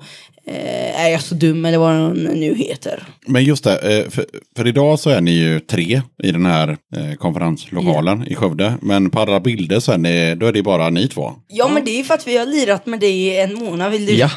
eh, 0.47 1.05
Är 1.05 1.09
jag 1.09 1.21
så 1.21 1.35
dum 1.35 1.65
eller 1.65 1.77
vad 1.77 1.93
den 1.95 2.13
nu 2.13 2.55
heter. 2.55 3.03
Men 3.27 3.43
just 3.43 3.63
det, 3.63 3.77
eh, 3.99 4.09
för, 4.09 4.25
för 4.57 4.67
idag 4.67 4.99
så 4.99 5.09
är 5.09 5.21
ni 5.21 5.31
ju 5.31 5.59
tre 5.59 6.01
i 6.23 6.31
den 6.31 6.45
här 6.45 6.69
eh, 6.95 7.13
konferenslokalen 7.19 8.27
i 8.27 8.35
Skövde. 8.35 8.73
Men 8.81 9.09
på 9.09 9.19
alla 9.19 9.39
bilder 9.39 9.79
så 9.79 9.91
är, 9.91 9.97
ni, 9.97 10.35
då 10.35 10.45
är 10.45 10.51
det 10.53 10.63
bara 10.63 10.89
ni 10.89 11.07
två. 11.07 11.31
Ja 11.47 11.67
men 11.73 11.85
det 11.85 11.91
är 11.91 11.97
ju 11.97 12.03
för 12.03 12.13
att 12.13 12.27
vi 12.27 12.37
har 12.37 12.45
lirat 12.45 12.85
med 12.85 12.99
dig 12.99 13.11
i 13.27 13.39
en 13.41 13.53
månad. 13.53 13.91
Vill 13.91 14.05
du 14.05 14.13
Ja. 14.13 14.29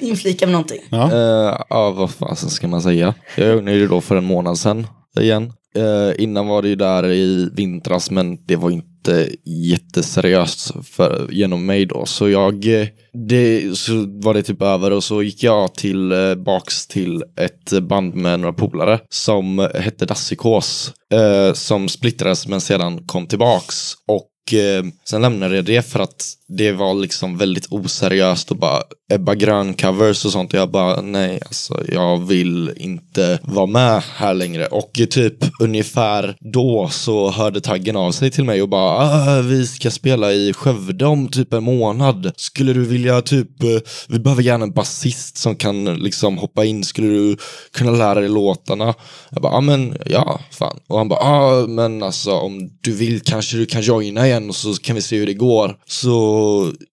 inflika 0.00 0.46
med 0.46 0.52
någonting? 0.52 0.80
Ja. 0.90 1.12
Eh, 1.12 1.58
ja, 1.68 1.90
vad 1.90 2.10
fasen 2.10 2.50
ska 2.50 2.68
man 2.68 2.82
säga? 2.82 3.14
Jag 3.36 3.48
gjorde 3.54 3.78
det 3.78 3.86
då 3.86 4.00
för 4.00 4.16
en 4.16 4.24
månad 4.24 4.58
sedan 4.58 4.86
igen. 5.20 5.52
Eh, 5.76 6.22
innan 6.22 6.46
var 6.46 6.62
det 6.62 6.68
ju 6.68 6.76
där 6.76 7.06
i 7.12 7.50
vintras, 7.52 8.10
men 8.10 8.38
det 8.46 8.56
var 8.56 8.70
inte 8.70 9.28
jätteseriöst 9.44 10.72
för, 10.84 11.28
genom 11.32 11.66
mig 11.66 11.86
då. 11.86 12.06
Så 12.06 12.28
jag, 12.28 12.80
eh, 12.80 12.86
det, 13.28 13.76
så 13.78 13.92
var 14.08 14.34
det 14.34 14.42
typ 14.42 14.62
över 14.62 14.90
och 14.90 15.04
så 15.04 15.22
gick 15.22 15.42
jag 15.42 15.74
tillbaks 15.74 16.86
eh, 16.86 16.92
till 16.92 17.24
ett 17.40 17.82
band 17.82 18.14
med 18.14 18.40
några 18.40 18.52
polare 18.52 19.00
som 19.08 19.68
hette 19.74 20.06
Dassikås. 20.06 20.92
Eh, 21.12 21.52
som 21.52 21.88
splittrades 21.88 22.48
men 22.48 22.60
sedan 22.60 23.06
kom 23.06 23.26
tillbaks. 23.26 23.92
Och 24.08 24.54
eh, 24.54 24.84
sen 25.08 25.22
lämnade 25.22 25.56
jag 25.56 25.64
det 25.64 25.82
för 25.82 26.00
att 26.00 26.24
det 26.48 26.72
var 26.72 26.94
liksom 26.94 27.36
väldigt 27.36 27.66
oseriöst 27.70 28.50
och 28.50 28.56
bara 28.56 28.82
Ebba 29.12 29.34
Grön-covers 29.34 30.24
och 30.24 30.32
sånt. 30.32 30.54
Och 30.54 30.60
jag 30.60 30.70
bara, 30.70 31.00
nej, 31.00 31.40
alltså 31.46 31.84
jag 31.92 32.26
vill 32.26 32.72
inte 32.76 33.38
vara 33.42 33.66
med 33.66 34.02
här 34.16 34.34
längre. 34.34 34.66
Och 34.66 34.90
typ 35.10 35.60
ungefär 35.60 36.36
då 36.40 36.88
så 36.92 37.30
hörde 37.30 37.60
taggen 37.60 37.96
av 37.96 38.12
sig 38.12 38.30
till 38.30 38.44
mig 38.44 38.62
och 38.62 38.68
bara, 38.68 38.90
ah, 38.90 39.42
vi 39.42 39.66
ska 39.66 39.90
spela 39.90 40.32
i 40.32 40.52
Skövde 40.52 41.06
om 41.06 41.28
typ 41.28 41.52
en 41.52 41.64
månad. 41.64 42.32
Skulle 42.36 42.72
du 42.72 42.84
vilja 42.84 43.22
typ, 43.22 43.62
eh, 43.62 43.80
vi 44.08 44.18
behöver 44.18 44.42
gärna 44.42 44.64
en 44.64 44.72
basist 44.72 45.36
som 45.36 45.56
kan 45.56 45.84
liksom 45.84 46.38
hoppa 46.38 46.64
in. 46.64 46.84
Skulle 46.84 47.08
du 47.08 47.36
kunna 47.72 47.90
lära 47.90 48.20
dig 48.20 48.28
låtarna? 48.28 48.94
Jag 49.30 49.42
bara, 49.42 49.52
ja 49.52 49.60
men 49.60 49.98
ja, 50.06 50.40
fan. 50.50 50.78
Och 50.88 50.98
han 50.98 51.08
bara, 51.08 51.20
ah, 51.20 51.66
men 51.66 52.02
alltså 52.02 52.32
om 52.32 52.70
du 52.80 52.92
vill 52.92 53.20
kanske 53.20 53.56
du 53.56 53.66
kan 53.66 53.82
joina 53.82 54.26
igen 54.26 54.48
och 54.48 54.56
så 54.56 54.74
kan 54.74 54.96
vi 54.96 55.02
se 55.02 55.16
hur 55.16 55.26
det 55.26 55.34
går. 55.34 55.76
Så 55.86 56.35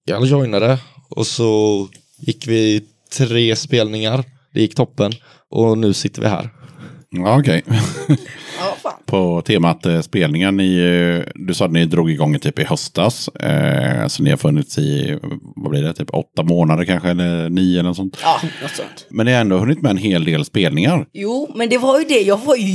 jag 0.05 0.25
joinade 0.25 0.77
och 1.09 1.27
så 1.27 1.87
gick 2.19 2.47
vi 2.47 2.81
tre 3.17 3.55
spelningar. 3.55 4.23
Det 4.53 4.61
gick 4.61 4.75
toppen 4.75 5.11
och 5.49 5.77
nu 5.77 5.93
sitter 5.93 6.21
vi 6.21 6.27
här. 6.27 6.49
Ja, 7.09 7.39
okej. 7.39 7.63
Fan. 8.83 8.93
På 9.05 9.41
temat 9.41 9.85
eh, 9.85 10.01
spelningar, 10.01 10.51
ni, 10.51 10.77
eh, 10.77 11.31
du 11.35 11.53
sa 11.53 11.65
att 11.65 11.71
ni 11.71 11.85
drog 11.85 12.11
igång 12.11 12.39
typ 12.39 12.59
i 12.59 12.63
höstas. 12.63 13.27
Eh, 13.27 14.07
så 14.07 14.23
ni 14.23 14.29
har 14.29 14.37
funnits 14.37 14.77
i, 14.77 15.19
vad 15.55 15.71
blir 15.71 15.83
det, 15.83 15.93
typ 15.93 16.09
åtta 16.13 16.43
månader 16.43 16.85
kanske, 16.85 17.09
eller 17.09 17.49
nio 17.49 17.79
eller 17.79 17.89
något 17.89 17.97
sånt. 17.97 18.17
Ja, 18.23 18.39
något 18.61 18.71
sånt. 18.71 19.07
Men 19.09 19.25
ni 19.25 19.33
har 19.33 19.41
ändå 19.41 19.57
hunnit 19.57 19.81
med 19.81 19.89
en 19.89 19.97
hel 19.97 20.25
del 20.25 20.45
spelningar. 20.45 21.05
Jo, 21.13 21.51
men 21.55 21.69
det 21.69 21.77
var 21.77 21.99
ju 21.99 22.05
det. 22.05 22.21
Jag 22.21 22.37
var 22.37 22.55
ju 22.55 22.67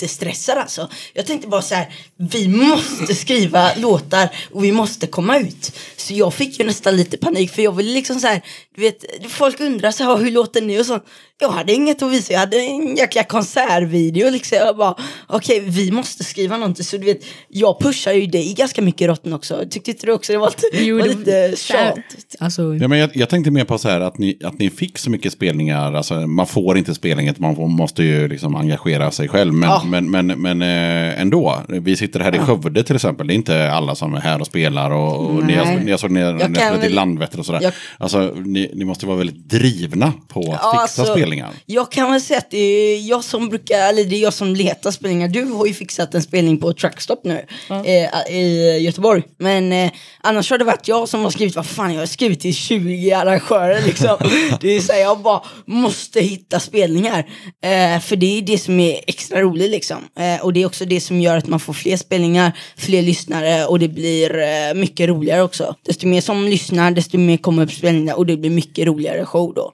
jättestressad 0.00 0.58
alltså. 0.58 0.88
Jag 1.14 1.26
tänkte 1.26 1.48
bara 1.48 1.62
så 1.62 1.74
här, 1.74 1.86
vi 2.16 2.48
måste 2.48 3.14
skriva 3.14 3.70
låtar 3.76 4.28
och 4.52 4.64
vi 4.64 4.72
måste 4.72 5.06
komma 5.06 5.38
ut. 5.38 5.72
Så 5.96 6.14
jag 6.14 6.34
fick 6.34 6.58
ju 6.58 6.66
nästan 6.66 6.96
lite 6.96 7.16
panik 7.16 7.50
för 7.50 7.62
jag 7.62 7.76
ville 7.76 7.92
liksom 7.92 8.20
så 8.20 8.26
här, 8.26 8.42
du 8.76 8.82
vet, 8.82 9.04
folk 9.28 9.60
undrar 9.60 9.90
så 9.90 10.04
här, 10.04 10.16
hur 10.16 10.30
låter 10.30 10.62
ni 10.62 10.80
och 10.80 10.86
sånt. 10.86 11.04
Jag 11.40 11.48
hade 11.48 11.72
inget 11.72 12.02
att 12.02 12.12
visa, 12.12 12.32
jag 12.32 12.40
hade 12.40 12.56
en 12.56 12.96
jäkla 12.96 13.24
konsertvideo 13.24 14.30
liksom. 14.30 14.58
Jag 14.58 14.76
bara, 14.76 14.94
okej, 15.26 15.60
vi 15.60 15.90
måste 15.90 16.24
skriva 16.24 16.56
någonting. 16.56 16.84
Så 16.84 16.96
du 16.96 17.04
vet, 17.04 17.20
jag 17.48 17.80
pushar 17.80 18.12
ju 18.12 18.26
dig 18.26 18.54
ganska 18.54 18.82
mycket 18.82 19.08
Rotten 19.08 19.32
också. 19.32 19.64
Tyckte 19.70 19.90
inte 19.90 20.06
du 20.06 20.12
också 20.12 20.32
det 20.32 20.38
var 20.38 20.50
lite, 20.50 20.84
Jo, 20.84 20.98
var 20.98 21.06
lite 21.06 21.54
tjatigt? 21.56 22.36
Alltså, 22.40 22.74
Ja, 22.74 22.88
men 22.88 22.98
jag, 22.98 23.10
jag 23.14 23.28
tänkte 23.28 23.50
mer 23.50 23.64
på 23.64 23.78
så 23.78 23.88
här 23.88 24.00
att 24.00 24.18
ni, 24.18 24.38
att 24.44 24.58
ni 24.58 24.70
fick 24.70 24.98
så 24.98 25.10
mycket 25.10 25.32
spelningar. 25.32 25.92
Alltså, 25.92 26.14
man 26.14 26.46
får 26.46 26.78
inte 26.78 26.94
spelningar, 26.94 27.34
man 27.38 27.56
får, 27.56 27.66
måste 27.68 28.02
ju 28.02 28.28
liksom 28.28 28.56
engagera 28.56 29.10
sig 29.10 29.28
själv. 29.28 29.52
Men, 29.52 29.68
Ja. 29.68 29.82
Men, 29.92 30.10
men, 30.10 30.26
men 30.26 30.62
eh, 30.62 31.20
ändå, 31.20 31.62
vi 31.68 31.96
sitter 31.96 32.20
här 32.20 32.34
i 32.34 32.38
Skövde 32.38 32.82
till 32.82 32.96
exempel. 32.96 33.26
Det 33.26 33.32
är 33.32 33.34
inte 33.34 33.72
alla 33.72 33.94
som 33.94 34.14
är 34.14 34.20
här 34.20 34.40
och 34.40 34.46
spelar. 34.46 34.90
Och, 34.90 35.30
och 35.30 35.44
ni, 35.46 35.54
har, 35.54 35.64
ni 35.84 35.90
har 35.90 35.98
såg 35.98 36.10
ner 36.10 36.20
Jag 36.24 36.34
ni 36.34 36.40
kan 36.40 36.50
har 36.54 36.54
spelat 36.60 36.78
i 36.78 36.82
väl- 36.82 36.94
Landvetter 36.94 37.38
och 37.38 37.46
sådär. 37.46 37.60
Jag- 37.62 37.72
Alltså, 37.98 38.34
ni, 38.44 38.70
ni 38.74 38.84
måste 38.84 39.06
vara 39.06 39.16
väldigt 39.16 39.48
drivna 39.48 40.12
på 40.28 40.40
att 40.40 40.46
Ja, 40.46 40.70
fixa 40.86 41.02
alltså, 41.02 41.14
spelningar. 41.14 41.50
Jag 41.66 41.92
kan 41.92 42.10
väl 42.12 42.20
säga 42.20 42.38
att 42.38 42.50
det 42.50 42.58
är 42.58 43.08
jag 43.08 43.24
som 43.24 43.48
brukar, 43.48 43.88
eller 43.88 44.04
det 44.04 44.16
är 44.16 44.22
jag 44.22 44.34
som 44.34 44.54
letar 44.54 44.90
spelningar. 44.90 45.28
Du 45.28 45.44
har 45.44 45.66
ju 45.66 45.74
fixat 45.74 46.14
en 46.14 46.22
spelning 46.22 46.58
på 46.58 46.72
Truckstop 46.72 47.24
nu 47.24 47.44
eh, 47.70 48.34
i 48.36 48.78
Göteborg. 48.80 49.22
Men 49.38 49.72
eh, 49.72 49.90
annars 50.20 50.50
har 50.50 50.58
det 50.58 50.64
varit 50.64 50.88
jag 50.88 51.08
som 51.08 51.20
har 51.22 51.30
skrivit, 51.30 51.56
vad 51.56 51.66
fan 51.66 51.92
jag 51.94 52.00
har 52.00 52.06
skrivit 52.06 52.40
till 52.40 52.54
20 52.54 53.12
arrangörer 53.12 53.82
liksom. 53.86 54.16
det 54.60 54.68
är 54.76 54.80
så 54.80 54.92
här, 54.92 55.00
jag 55.00 55.18
bara 55.20 55.40
måste 55.66 56.20
hitta 56.20 56.60
spelningar. 56.60 57.18
Eh, 57.64 58.00
för 58.00 58.16
det 58.16 58.38
är 58.38 58.42
det 58.42 58.58
som 58.58 58.80
är 58.80 59.00
extra 59.06 59.40
roligt 59.40 59.70
liksom. 59.72 59.96
Eh, 60.18 60.44
och 60.44 60.52
det 60.52 60.62
är 60.62 60.66
också 60.66 60.84
det 60.84 61.00
som 61.00 61.20
gör 61.20 61.36
att 61.36 61.46
man 61.46 61.60
får 61.60 61.72
fler 61.72 61.96
spelningar, 61.96 62.52
fler 62.76 63.02
lyssnare 63.02 63.66
och 63.66 63.78
det 63.78 63.88
blir 63.88 64.38
eh, 64.38 64.74
mycket 64.74 65.08
roligare 65.08 65.42
också. 65.42 65.74
Desto 65.86 66.06
mer 66.06 66.20
som 66.20 66.44
lyssnar, 66.44 66.90
desto 66.90 67.18
mer 67.18 67.36
kommer 67.36 67.62
upp 67.62 67.72
spelningar 67.72 68.14
och 68.14 68.26
det 68.26 68.36
blir 68.36 68.50
mycket 68.50 68.86
roligare 68.86 69.24
show 69.24 69.54
då. 69.54 69.72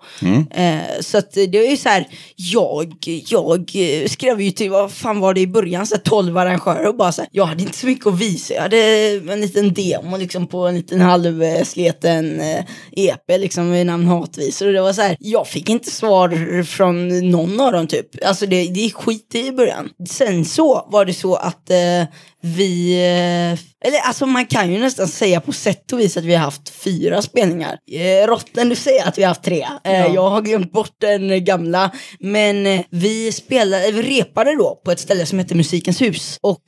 Eh, 0.51 1.01
så 1.01 1.19
att 1.19 1.33
det 1.33 1.59
är 1.59 1.71
ju 1.71 1.77
så 1.77 1.89
här, 1.89 2.09
jag, 2.37 2.95
jag 3.29 3.71
skrev 4.11 4.41
ju 4.41 4.51
till, 4.51 4.71
vad 4.71 4.93
fan 4.93 5.21
var 5.21 5.35
det 5.35 5.41
i 5.41 5.47
början, 5.47 5.87
så 5.87 5.95
här 5.95 6.03
12 6.03 6.39
arrangörer 6.39 6.89
och 6.89 6.97
bara 6.97 7.13
så 7.13 7.23
här, 7.23 7.29
jag 7.33 7.45
hade 7.45 7.63
inte 7.63 7.79
så 7.79 7.87
mycket 7.87 8.07
att 8.07 8.21
visa. 8.21 8.55
Jag 8.55 8.63
hade 8.63 8.79
en 9.33 9.41
liten 9.41 9.75
demo 9.75 10.17
liksom 10.17 10.47
på 10.47 10.67
en 10.67 10.75
liten 10.75 11.01
halvsleten 11.01 12.41
eh, 12.41 12.65
EP 12.93 13.39
liksom 13.39 13.71
med 13.71 13.87
namn 13.87 14.07
Hatvisor 14.07 14.67
och 14.67 14.73
det 14.73 14.81
var 14.81 14.93
så 14.93 15.03
här, 15.03 15.17
jag 15.21 15.49
fick 15.49 15.69
inte 15.69 15.91
svar 15.91 16.63
från 16.63 17.31
någon 17.31 17.61
av 17.61 17.73
dem 17.73 17.87
typ. 17.87 18.07
Alltså 18.25 18.47
det, 18.47 18.57
det 18.57 18.81
gick 18.81 18.95
skit 18.95 19.35
i 19.35 19.53
början. 19.53 19.88
Sen 20.09 20.45
så 20.45 20.89
var 20.91 21.05
det 21.05 21.15
så 21.15 21.35
att 21.35 21.71
eh, 21.71 22.05
vi, 22.41 22.93
eh, 22.93 23.89
eller 23.89 23.99
alltså 24.05 24.27
man 24.27 24.47
kan 24.47 24.73
ju 24.73 24.79
nästan 24.81 25.09
säga 25.09 25.41
på 25.41 25.53
sätt 25.53 25.93
och 25.93 26.01
vis 26.01 26.17
att 26.17 26.25
vi 26.25 26.35
har 26.35 26.45
haft 26.45 26.69
fyra 26.69 27.23
spelningar. 27.23 27.79
Eh, 27.91 28.27
Rotten, 28.27 28.69
du 28.69 28.77
säger 28.77 29.09
att 29.09 29.19
vi 29.19 29.23
har 29.23 29.29
haft 29.29 29.43
tre. 29.43 29.67
Eh, 29.85 30.07
Jag 30.15 30.31
har 30.31 30.43
glömt 30.43 30.73
bort 30.73 30.95
den 31.01 31.45
gamla. 31.45 31.91
Men 32.21 32.67
eh, 32.67 32.81
vi 32.91 33.33
spelade, 33.33 33.93
vi 33.93 34.03
repade 34.03 34.57
då 34.57 34.81
på 34.85 34.91
ett 34.91 35.01
ställe 35.01 35.27
som 35.27 35.39
heter 35.39 35.55
Musikens 35.55 36.03
hus. 36.03 36.39
Och 36.41 36.65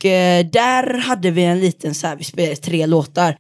där 0.53 0.99
hade 0.99 1.31
vi 1.31 1.45
en 1.45 1.61
liten 1.61 1.95
så 1.95 2.07
här, 2.07 2.17
vi 2.17 2.25
spelade 2.25 2.57
tre 2.57 2.87
låtar. 2.87 3.37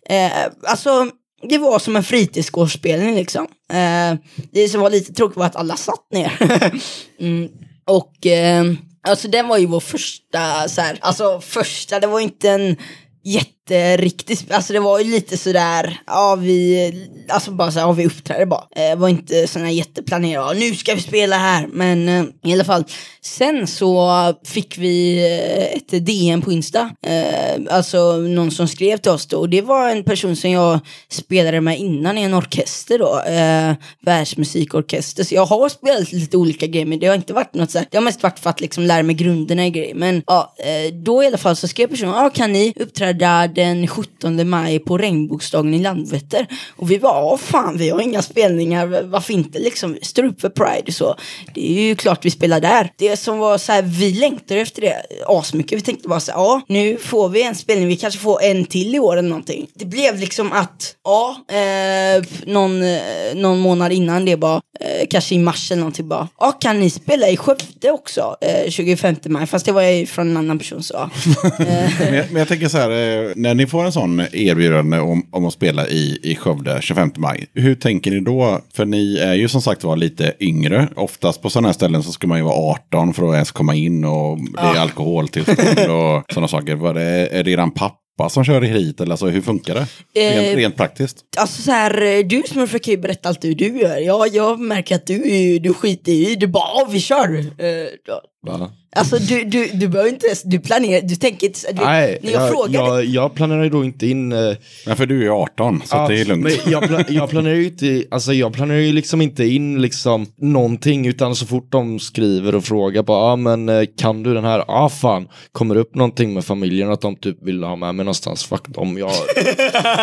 Alltså 0.66 1.11
det 1.49 1.59
var 1.59 1.78
som 1.78 1.97
en 1.97 2.03
fritidsgårdsspelning 2.03 3.14
liksom. 3.14 3.47
Eh, 3.72 4.18
det 4.53 4.68
som 4.68 4.81
var 4.81 4.91
lite 4.91 5.12
tråkigt 5.12 5.37
var 5.37 5.47
att 5.47 5.57
alla 5.57 5.76
satt 5.76 6.12
ner. 6.12 6.39
mm. 7.20 7.49
Och 7.87 8.26
eh, 8.26 8.64
alltså 9.03 9.28
den 9.28 9.48
var 9.48 9.59
ju 9.59 9.66
vår 9.66 9.80
första, 9.80 10.68
så 10.68 10.80
här, 10.80 10.98
alltså 11.01 11.40
första, 11.40 12.01
det 12.01 12.07
var 12.07 12.20
inte 12.20 12.51
en 12.51 12.76
jätte 13.24 13.60
inte 13.71 13.97
riktigt, 13.97 14.53
alltså 14.53 14.73
det 14.73 14.81
var 14.81 14.99
ju 14.99 15.11
lite 15.11 15.37
sådär, 15.37 16.01
ja 16.07 16.37
vi, 16.41 17.09
alltså 17.29 17.51
bara 17.51 17.71
såhär, 17.71 17.87
ja 17.87 17.93
vi 17.93 18.07
uppträdde 18.07 18.47
bara. 18.47 18.64
Eh, 18.77 18.91
Det 18.91 18.97
var 18.97 19.09
inte 19.09 19.47
sådana 19.47 19.71
jätteplanerade, 19.71 20.47
ja, 20.47 20.53
nu 20.68 20.75
ska 20.75 20.95
vi 20.95 21.01
spela 21.01 21.37
här, 21.37 21.66
men 21.73 22.09
eh, 22.09 22.25
i 22.45 22.53
alla 22.53 22.64
fall. 22.64 22.85
Sen 23.23 23.66
så 23.66 24.11
fick 24.45 24.79
vi 24.79 25.18
eh, 25.18 25.77
ett 25.77 26.07
DM 26.07 26.43
på 26.43 26.53
Insta, 26.53 26.91
eh, 27.07 27.61
alltså 27.71 28.16
någon 28.16 28.51
som 28.51 28.68
skrev 28.68 28.97
till 28.97 29.11
oss 29.11 29.27
då, 29.27 29.39
och 29.39 29.49
det 29.49 29.62
var 29.62 29.89
en 29.89 30.05
person 30.05 30.37
som 30.37 30.51
jag 30.51 30.81
spelade 31.11 31.61
med 31.61 31.79
innan 31.79 32.18
i 32.18 32.23
en 32.23 32.35
orkester 32.35 32.99
då, 32.99 33.21
eh, 33.21 33.75
världsmusikorkester. 34.01 35.25
Så 35.25 35.35
jag 35.35 35.47
har 35.47 35.68
spelat 35.68 36.12
lite 36.12 36.37
olika 36.37 36.66
grejer, 36.66 36.87
men 36.87 36.99
det 36.99 37.07
har 37.07 37.14
inte 37.14 37.33
varit 37.33 37.55
något 37.55 37.71
såhär, 37.71 37.87
det 37.91 37.97
har 37.97 38.05
mest 38.05 38.23
varit 38.23 38.39
för 38.39 38.51
att 38.51 38.61
liksom 38.61 38.85
lära 38.85 39.03
mig 39.03 39.14
grunderna 39.14 39.66
i 39.66 39.71
grejer. 39.71 39.95
Men 39.95 40.23
ja, 40.27 40.55
eh, 40.59 40.95
då 40.95 41.23
i 41.23 41.27
alla 41.27 41.39
fall 41.39 41.57
så 41.57 41.68
skrev 41.68 41.87
personen, 41.87 42.14
ja 42.14 42.31
kan 42.31 42.53
ni 42.53 42.73
uppträda 42.77 43.47
den 43.61 43.87
17 43.87 44.49
maj 44.49 44.79
på 44.79 44.99
regnbågsdagen 44.99 45.75
i 45.75 45.79
Landvetter? 45.79 46.47
Och 46.77 46.91
vi 46.91 46.99
var, 46.99 47.15
ja 47.15 47.37
fan 47.37 47.79
vi 47.79 47.91
har 47.91 48.01
inga 48.01 48.23
spelningar, 48.23 49.03
varför 49.03 49.33
inte 49.33 49.59
liksom, 49.59 49.97
står 50.03 50.25
upp 50.25 50.41
för 50.41 50.49
Pride 50.49 50.85
och 50.87 50.95
så. 50.95 51.17
Det 51.55 51.79
är 51.79 51.83
ju 51.83 51.97
klart 51.97 52.25
vi 52.25 52.31
spelar 52.31 52.61
där. 52.61 52.93
Det 52.97 53.17
som 53.17 53.39
var 53.39 53.59
så 53.59 53.73
här, 53.73 53.83
vi 53.83 54.13
längtade 54.13 54.61
efter 54.61 54.81
det 54.81 55.03
asmycket. 55.27 55.79
Vi 55.79 55.83
tänkte 55.83 56.09
bara 56.09 56.21
så 56.21 56.33
här, 56.33 56.39
ja 56.39 56.61
nu 56.69 56.97
får 56.97 57.29
vi 57.29 57.43
en 57.43 57.55
spelning, 57.55 57.89
vi 57.89 57.97
kanske 57.97 58.21
får 58.21 58.43
en 58.43 58.65
till 58.65 58.95
i 58.95 58.99
år 58.99 59.17
eller 59.17 59.29
någonting. 59.29 59.67
Det 59.75 59.85
blev 59.85 60.19
liksom 60.19 60.53
att, 60.53 60.95
ja, 61.05 61.37
eh, 61.49 62.25
någon, 62.47 62.83
eh, 62.83 63.01
någon 63.35 63.59
månad 63.59 63.93
innan 63.93 64.25
det 64.25 64.37
bara, 64.37 64.61
eh, 64.81 65.07
kanske 65.11 65.35
i 65.35 65.39
mars 65.39 65.71
eller 65.71 65.81
någonting 65.81 66.09
bara, 66.09 66.29
ja 66.41 66.53
kan 66.53 66.81
ni 66.81 66.91
spela 66.91 67.29
i 67.29 67.37
Skövde 67.37 67.91
också 67.91 68.37
eh, 68.41 68.71
25 68.71 69.17
maj? 69.25 69.47
Fast 69.47 69.67
det 69.67 69.73
var 69.73 69.83
ju 69.83 70.07
från 70.07 70.31
en 70.31 70.37
annan 70.37 70.59
person 70.59 70.83
så. 70.83 71.11
Men 71.99 72.15
jag, 72.15 72.27
men 72.31 72.37
jag 72.37 72.49
tänker 72.49 72.69
så 72.69 72.79
här, 72.79 72.91
eh, 72.91 73.33
när 73.51 73.55
ni 73.55 73.66
får 73.66 73.84
en 73.84 73.92
sån 73.92 74.20
erbjudande 74.32 74.98
om, 74.98 75.26
om 75.30 75.46
att 75.46 75.53
spela 75.53 75.88
i, 75.88 76.18
i 76.22 76.36
Skövde 76.36 76.78
25 76.82 77.12
maj, 77.16 77.46
hur 77.55 77.74
tänker 77.74 78.11
ni 78.11 78.20
då? 78.20 78.61
För 78.74 78.84
ni 78.84 79.16
är 79.16 79.34
ju 79.34 79.48
som 79.48 79.62
sagt 79.62 79.84
var 79.84 79.96
lite 79.96 80.32
yngre. 80.40 80.88
Oftast 80.96 81.42
på 81.42 81.51
sådana 81.51 81.68
här 81.68 81.72
ställen 81.72 82.03
så 82.03 82.12
ska 82.12 82.26
man 82.26 82.38
ju 82.38 82.44
vara 82.44 82.55
18 82.55 83.14
för 83.14 83.28
att 83.28 83.34
ens 83.34 83.51
komma 83.51 83.74
in 83.74 84.05
och 84.05 84.38
det 84.53 84.78
är 84.78 84.80
alkoholtillstånd 84.80 85.90
och 85.90 86.32
sådana 86.32 86.48
saker. 86.48 86.74
Var 86.74 86.94
det, 86.94 87.28
är 87.32 87.44
det 87.44 87.51
eran 87.51 87.70
pappa 87.70 88.28
som 88.28 88.44
kör 88.44 88.61
hit 88.61 89.01
eller 89.01 89.11
alltså, 89.11 89.26
hur 89.26 89.40
funkar 89.40 89.74
det? 89.74 89.86
Rent, 90.14 90.53
Eh, 90.53 90.57
rent 90.57 90.76
praktiskt. 90.76 91.16
Alltså 91.38 91.62
så 91.62 91.70
här, 91.70 92.03
eh, 92.03 92.26
du 92.26 92.42
Smurf 92.48 92.70
kan 92.70 92.94
ju 92.94 93.01
berätta 93.01 93.28
allt 93.28 93.44
hur 93.44 93.55
du 93.55 93.80
gör. 93.80 93.98
Ja, 93.98 94.26
jag 94.26 94.61
märker 94.61 94.94
att 94.94 95.07
du, 95.07 95.59
du 95.59 95.74
skiter 95.74 96.12
i, 96.12 96.34
du 96.34 96.46
bara, 96.46 96.84
vi 96.90 97.01
kör. 97.01 97.38
Eh, 97.38 97.86
då. 98.07 98.20
Va? 98.47 98.70
Alltså 98.97 99.18
du, 99.18 99.45
du, 99.45 99.66
du 99.74 99.88
behöver 99.88 100.11
inte 100.11 100.26
ens, 100.26 100.43
du 100.43 100.59
planerar, 100.59 101.03
du 101.03 101.16
tänker 101.16 101.47
inte, 101.47 101.72
du, 101.72 101.84
Nej, 101.84 102.18
när 102.22 102.32
jag, 102.32 102.53
jag, 102.53 102.68
jag, 102.70 103.05
jag 103.05 103.34
planerar 103.34 103.64
ju 103.64 103.70
då 103.70 103.84
inte 103.84 104.07
in... 104.07 104.32
eh, 104.32 104.57
Men 104.86 104.97
för 104.97 105.07
du 105.07 105.18
är 105.18 105.22
ju 105.22 105.30
18, 105.30 105.82
så 105.84 105.97
Ja, 105.97 106.09
det 106.09 106.20
är 106.20 106.24
lugnt. 106.24 106.43
Men 106.45 106.72
jag, 106.72 106.82
pla- 106.84 107.05
jag 107.12 107.30
planerar 107.30 107.55
ju 107.55 107.64
inte, 107.66 108.05
alltså 108.11 108.32
jag 108.32 108.53
planerar 108.53 108.78
ju 108.78 108.93
liksom 108.93 109.20
inte 109.20 109.45
in 109.45 109.82
liksom 109.82 110.26
någonting 110.36 111.07
utan 111.07 111.34
så 111.34 111.47
fort 111.47 111.72
de 111.72 111.99
skriver 111.99 112.55
och 112.55 112.64
frågar 112.64 113.03
bara, 113.03 113.18
ja 113.26 113.32
ah, 113.32 113.36
men 113.36 113.68
eh, 113.68 113.82
kan 113.99 114.22
du 114.22 114.34
den 114.34 114.45
här? 114.45 114.64
Ah, 114.68 114.88
fan, 114.88 115.28
kommer 115.53 115.74
det 115.74 115.80
upp 115.80 115.95
någonting 115.95 116.34
med 116.34 116.45
familjen 116.45 116.91
att 116.91 117.01
de 117.01 117.16
typ 117.16 117.43
vill 117.43 117.62
ha 117.64 117.76
med 117.76 117.95
mig 117.95 118.05
någonstans? 118.05 118.45
Fuck 118.45 118.68
dem, 118.68 118.99
jag, 118.99 119.12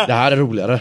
det 0.06 0.12
här 0.12 0.32
är 0.32 0.36
roligare. 0.36 0.80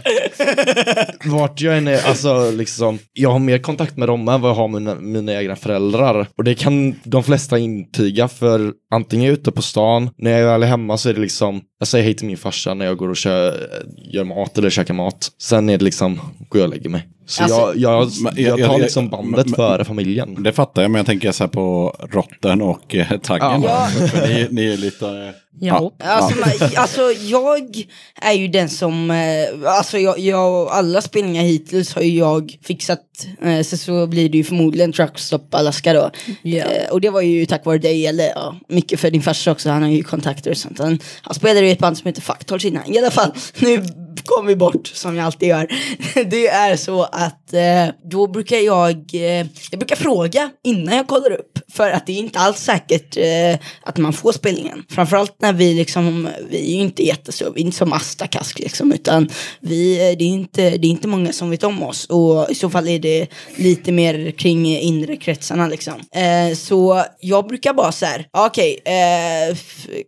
Vart 1.25 1.61
jag 1.61 1.77
än 1.77 1.87
är, 1.87 2.07
alltså 2.07 2.51
liksom, 2.51 2.99
jag 3.13 3.31
har 3.31 3.39
mer 3.39 3.57
kontakt 3.57 3.97
med 3.97 4.07
dem 4.09 4.27
än 4.27 4.41
vad 4.41 4.51
jag 4.51 4.55
har 4.55 4.67
med 4.67 4.81
mina, 4.81 4.95
mina 4.95 5.33
egna 5.41 5.55
föräldrar. 5.55 6.27
Och 6.37 6.43
det 6.43 6.55
kan 6.55 6.95
de 7.03 7.23
flesta 7.23 7.46
intyga 7.55 8.27
för 8.27 8.73
antingen 8.91 9.33
ute 9.33 9.51
på 9.51 9.61
stan, 9.61 10.09
när 10.17 10.31
jag 10.39 10.47
väl 10.47 10.63
är 10.63 10.67
hemma 10.67 10.97
så 10.97 11.09
är 11.09 11.13
det 11.13 11.19
liksom, 11.21 11.61
jag 11.79 11.87
säger 11.87 12.03
hej 12.05 12.13
till 12.13 12.27
min 12.27 12.37
farsa 12.37 12.73
när 12.73 12.85
jag 12.85 12.97
går 12.97 13.09
och 13.09 13.17
kör, 13.17 13.67
gör 14.13 14.23
mat 14.23 14.57
eller 14.57 14.69
käkar 14.69 14.93
mat. 14.93 15.29
Sen 15.41 15.69
är 15.69 15.77
det 15.77 15.83
liksom, 15.85 16.15
går 16.49 16.61
jag 16.61 16.67
och 16.69 16.75
lägger 16.75 16.89
mig. 16.89 17.07
Så 17.25 17.43
Alltså- 17.43 17.73
jag, 17.75 17.75
jag, 17.75 18.09
jag, 18.37 18.59
jag- 18.59 18.69
tar 18.69 18.79
liksom 18.79 19.09
bandet 19.09 19.45
men- 19.45 19.55
före 19.55 19.85
familjen. 19.85 20.43
Det 20.43 20.51
fattar 20.51 20.81
jag, 20.81 20.91
men 20.91 20.99
jag 20.99 21.05
tänker 21.05 21.31
så 21.31 21.43
här 21.43 21.49
på 21.49 21.95
rotten 22.11 22.61
och 22.61 22.95
eh, 22.95 23.17
taggen. 23.19 23.61
Ja. 23.63 23.89
ni, 24.27 24.47
ni 24.51 24.73
är 24.73 24.77
lite... 24.77 25.33
Ja. 25.59 25.91
Alltså, 25.99 26.39
man, 26.39 26.49
alltså 26.75 27.01
jag 27.11 27.85
är 28.21 28.33
ju 28.33 28.47
den 28.47 28.69
som, 28.69 29.11
eh, 29.11 29.71
alltså 29.71 29.97
jag, 29.97 30.19
jag, 30.19 30.67
alla 30.67 31.01
spelningar 31.01 31.43
hittills 31.43 31.95
har 31.95 32.01
ju 32.01 32.17
jag 32.17 32.57
fixat. 32.63 32.99
Eh, 33.41 33.61
så, 33.61 33.77
så 33.77 34.07
blir 34.07 34.29
det 34.29 34.37
ju 34.37 34.43
förmodligen 34.43 34.93
Truckstop 34.93 35.55
Alaska 35.55 35.93
då. 35.93 36.11
Eh, 36.49 36.89
och 36.91 37.01
det 37.01 37.09
var 37.09 37.21
ju 37.21 37.45
tack 37.45 37.65
vare 37.65 37.77
dig, 37.77 38.07
eller 38.07 38.29
ja, 38.35 38.55
mycket 38.69 38.99
för 38.99 39.11
din 39.11 39.21
farsa 39.21 39.51
också, 39.51 39.69
han 39.69 39.83
har 39.83 39.89
ju 39.89 40.03
kontakter 40.03 40.51
och 40.51 40.57
sånt. 40.57 40.79
Han, 40.79 40.99
han 41.21 41.35
spelade 41.35 41.67
i 41.67 41.71
ett 41.71 41.79
band 41.79 41.97
som 41.97 42.07
heter 42.07 42.21
Fucktalls 42.21 42.65
innan. 42.65 42.93
I 42.93 42.97
alla 42.97 43.11
fall, 43.11 43.31
nu 43.59 43.83
kom 44.25 44.45
vi 44.45 44.55
bort 44.55 44.87
som 44.87 45.15
jag 45.15 45.25
alltid 45.25 45.49
gör. 45.49 45.67
det 46.25 46.47
är 46.47 46.75
så 46.75 47.03
att 47.03 47.53
eh, 47.53 47.85
då 48.03 48.27
brukar 48.27 48.57
jag, 48.57 48.95
eh, 49.13 49.45
jag 49.71 49.79
brukar 49.79 49.95
fråga 49.95 50.49
innan 50.63 50.97
jag 50.97 51.07
kollar 51.07 51.31
upp. 51.31 51.59
För 51.71 51.91
att 51.91 52.05
det 52.05 52.13
är 52.13 52.17
inte 52.17 52.39
alls 52.39 52.57
säkert 52.57 53.17
eh, 53.17 53.59
att 53.81 53.97
man 53.97 54.13
får 54.13 54.31
spelningen. 54.31 54.83
Framförallt 54.89 55.41
när 55.41 55.53
vi 55.53 55.73
liksom, 55.73 56.29
vi 56.49 56.73
är 56.73 56.75
ju 56.75 56.81
inte 56.81 57.03
jättestora, 57.03 57.51
vi 57.55 57.61
är 57.61 57.65
inte 57.65 57.77
som 57.77 57.93
Astakask 57.93 58.59
liksom. 58.59 58.91
Utan 58.91 59.29
vi, 59.59 60.09
eh, 60.11 60.17
det, 60.17 60.23
är 60.23 60.29
inte, 60.29 60.69
det 60.69 60.87
är 60.87 60.91
inte 60.91 61.07
många 61.07 61.33
som 61.33 61.49
vet 61.49 61.63
om 61.63 61.83
oss. 61.83 62.05
Och 62.05 62.51
i 62.51 62.55
så 62.55 62.69
fall 62.69 62.87
är 62.87 62.99
det 62.99 63.27
lite 63.55 63.91
mer 63.91 64.31
kring 64.31 64.77
inre 64.77 65.17
kretsarna 65.17 65.67
liksom. 65.67 65.93
Eh, 66.11 66.55
så 66.55 67.03
jag 67.19 67.47
brukar 67.47 67.73
bara 67.73 67.91
så 67.91 68.05
här, 68.05 68.27
okej, 68.31 68.79
eh, 68.85 69.57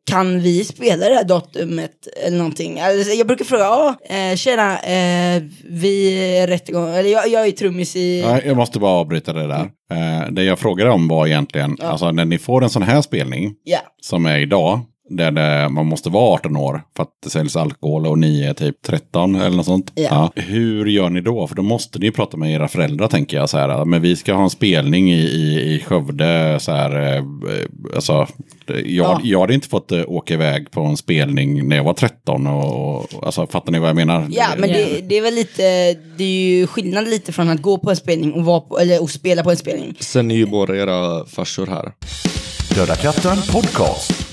kan 0.05 0.41
vi 0.41 0.65
spela 0.65 1.09
det 1.09 1.15
här 1.15 1.23
datumet 1.23 2.07
eller 2.25 2.37
någonting? 2.37 2.79
Alltså, 2.79 3.13
jag 3.13 3.27
brukar 3.27 3.45
fråga, 3.45 3.63
ja, 3.63 3.95
eh, 4.05 4.35
tjena, 4.35 4.79
eh, 4.79 5.43
vi 5.69 6.13
är 6.37 6.47
rätt 6.47 6.69
igång, 6.69 6.89
eller 6.89 7.09
jag, 7.09 7.27
jag 7.29 7.47
är 7.47 7.51
trummis 7.51 7.95
i... 7.95 8.21
Ja, 8.21 8.41
jag 8.45 8.57
måste 8.57 8.79
bara 8.79 8.91
avbryta 8.91 9.33
det 9.33 9.47
där. 9.47 9.69
Eh, 9.91 10.31
det 10.31 10.43
jag 10.43 10.59
frågade 10.59 10.91
om 10.91 11.07
var 11.07 11.27
egentligen, 11.27 11.77
alltså 11.81 12.11
när 12.11 12.25
ni 12.25 12.37
får 12.37 12.63
en 12.63 12.69
sån 12.69 12.83
här 12.83 13.01
spelning, 13.01 13.53
Ja. 13.63 13.79
som 14.01 14.25
är 14.25 14.39
idag, 14.39 14.79
där 15.09 15.31
det, 15.31 15.69
man 15.69 15.85
måste 15.85 16.09
vara 16.09 16.33
18 16.33 16.55
år 16.57 16.81
för 16.95 17.03
att 17.03 17.09
det 17.23 17.29
säljs 17.29 17.55
alkohol 17.55 18.07
och 18.07 18.19
ni 18.19 18.43
är 18.43 18.53
typ 18.53 18.81
13 18.81 19.35
eller 19.35 19.57
något 19.57 19.65
sånt. 19.65 19.91
Ja. 19.95 20.31
Hur 20.35 20.85
gör 20.85 21.09
ni 21.09 21.21
då? 21.21 21.47
För 21.47 21.55
då 21.55 21.61
måste 21.61 21.99
ni 21.99 22.11
prata 22.11 22.37
med 22.37 22.51
era 22.53 22.67
föräldrar 22.67 23.07
tänker 23.07 23.37
jag 23.37 23.49
så 23.49 23.57
här. 23.57 23.85
Men 23.85 24.01
vi 24.01 24.15
ska 24.15 24.33
ha 24.33 24.43
en 24.43 24.49
spelning 24.49 25.11
i, 25.11 25.19
i, 25.21 25.73
i 25.75 25.79
Skövde 25.85 26.57
så 26.59 26.71
här. 26.71 27.15
Eh, 27.17 27.23
alltså, 27.95 28.27
jag, 28.67 28.85
Ja. 28.85 29.21
jag 29.23 29.39
hade 29.39 29.53
inte 29.53 29.67
fått 29.67 29.91
eh, 29.91 30.01
åka 30.07 30.33
iväg 30.33 30.71
på 30.71 30.81
en 30.81 30.97
spelning 30.97 31.67
när 31.67 31.75
jag 31.75 31.83
var 31.83 31.93
13 31.93 32.47
och, 32.47 32.99
och 33.15 33.25
alltså 33.25 33.47
fattar 33.47 33.71
ni 33.71 33.79
vad 33.79 33.89
jag 33.89 33.95
menar? 33.95 34.27
Ja, 34.31 34.45
men 34.57 34.69
det, 34.69 35.01
det 35.09 35.17
är 35.17 35.21
väl 35.21 35.35
lite, 35.35 35.61
det 36.17 36.23
är 36.23 36.57
ju 36.57 36.67
skillnad 36.67 37.07
lite 37.09 37.31
från 37.31 37.49
att 37.49 37.61
gå 37.61 37.77
på 37.77 37.89
en 37.89 37.95
spelning 37.95 38.33
och, 38.33 38.45
vara 38.45 38.59
på, 38.59 38.79
eller, 38.79 39.01
och 39.01 39.09
spela 39.09 39.43
på 39.43 39.51
en 39.51 39.57
spelning. 39.57 39.95
Sen 39.99 40.31
är 40.31 40.35
ju 40.35 40.45
båda 40.45 40.75
era 40.75 41.25
farsor 41.25 41.67
här. 41.67 41.91
Döda 42.75 42.95
katten 42.95 43.37
podcast. 43.51 44.25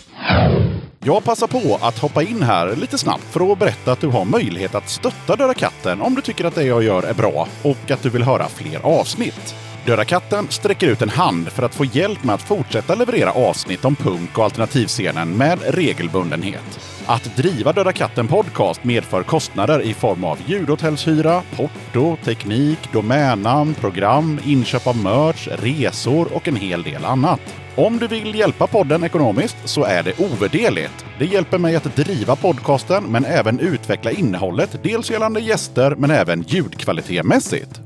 Jag 1.07 1.25
passar 1.25 1.47
på 1.47 1.79
att 1.81 1.99
hoppa 1.99 2.23
in 2.23 2.43
här 2.43 2.77
lite 2.77 2.99
snabbt 2.99 3.25
för 3.25 3.53
att 3.53 3.59
berätta 3.59 3.93
att 3.93 4.01
du 4.01 4.07
har 4.09 4.25
möjlighet 4.25 4.75
att 4.75 4.89
stötta 4.89 5.37
Döda 5.37 5.55
katten 5.55 6.01
om 6.01 6.15
du 6.15 6.23
tycker 6.23 6.45
att 6.45 6.55
det 6.55 6.65
jag 6.65 6.83
gör 6.83 7.03
är 7.03 7.15
bra 7.15 7.49
och 7.63 7.91
att 7.91 8.03
du 8.03 8.11
vill 8.11 8.23
höra 8.23 8.49
fler 8.49 8.81
avsnitt. 8.87 9.55
Döda 9.85 10.05
katten 10.05 10.47
sträcker 10.51 10.89
ut 10.89 11.03
en 11.03 11.09
hand 11.09 11.49
för 11.49 11.63
att 11.63 11.75
få 11.75 11.85
hjälp 11.85 12.25
med 12.25 12.35
att 12.35 12.43
fortsätta 12.43 12.95
leverera 12.95 13.33
avsnitt 13.33 13.85
om 13.85 13.97
punk 13.97 14.39
och 14.39 14.45
alternativscenen 14.45 15.37
med 15.37 15.59
regelbundenhet. 15.67 16.96
Att 17.09 17.37
driva 17.37 17.73
Döda 17.73 17.93
katten 17.93 18.29
podcast 18.29 18.85
medför 18.85 19.23
kostnader 19.23 19.83
i 19.83 19.95
form 19.95 20.25
av 20.25 20.39
ljudhotellshyra, 20.47 21.43
porto, 21.57 22.17
teknik, 22.25 22.79
domännamn, 22.93 23.75
program, 23.75 24.41
inköp 24.45 24.87
av 24.87 24.97
merch, 24.97 25.49
resor 25.49 26.29
och 26.35 26.49
en 26.49 26.57
hel 26.57 26.83
del 26.83 27.05
annat. 27.05 27.41
Om 27.77 27.99
du 27.99 28.07
vill 28.07 28.35
hjälpa 28.35 28.67
podden 28.67 29.05
ekonomiskt 29.05 29.57
så 29.65 29.85
är 29.85 30.03
det 30.03 30.21
ovärderligt. 30.21 31.05
Det 31.19 31.27
hjälper 31.27 31.59
mig 31.59 31.77
att 31.77 31.97
driva 31.97 32.37
podcasten 32.37 33.05
men 33.05 33.25
även 33.25 33.61
utveckla 33.61 34.11
innehållet, 34.11 34.79
dels 34.83 35.11
gällande 35.11 35.41
gäster 35.41 35.95
men 35.95 36.11
även 36.11 36.43
ljudkvalitetmässigt. 36.43 37.86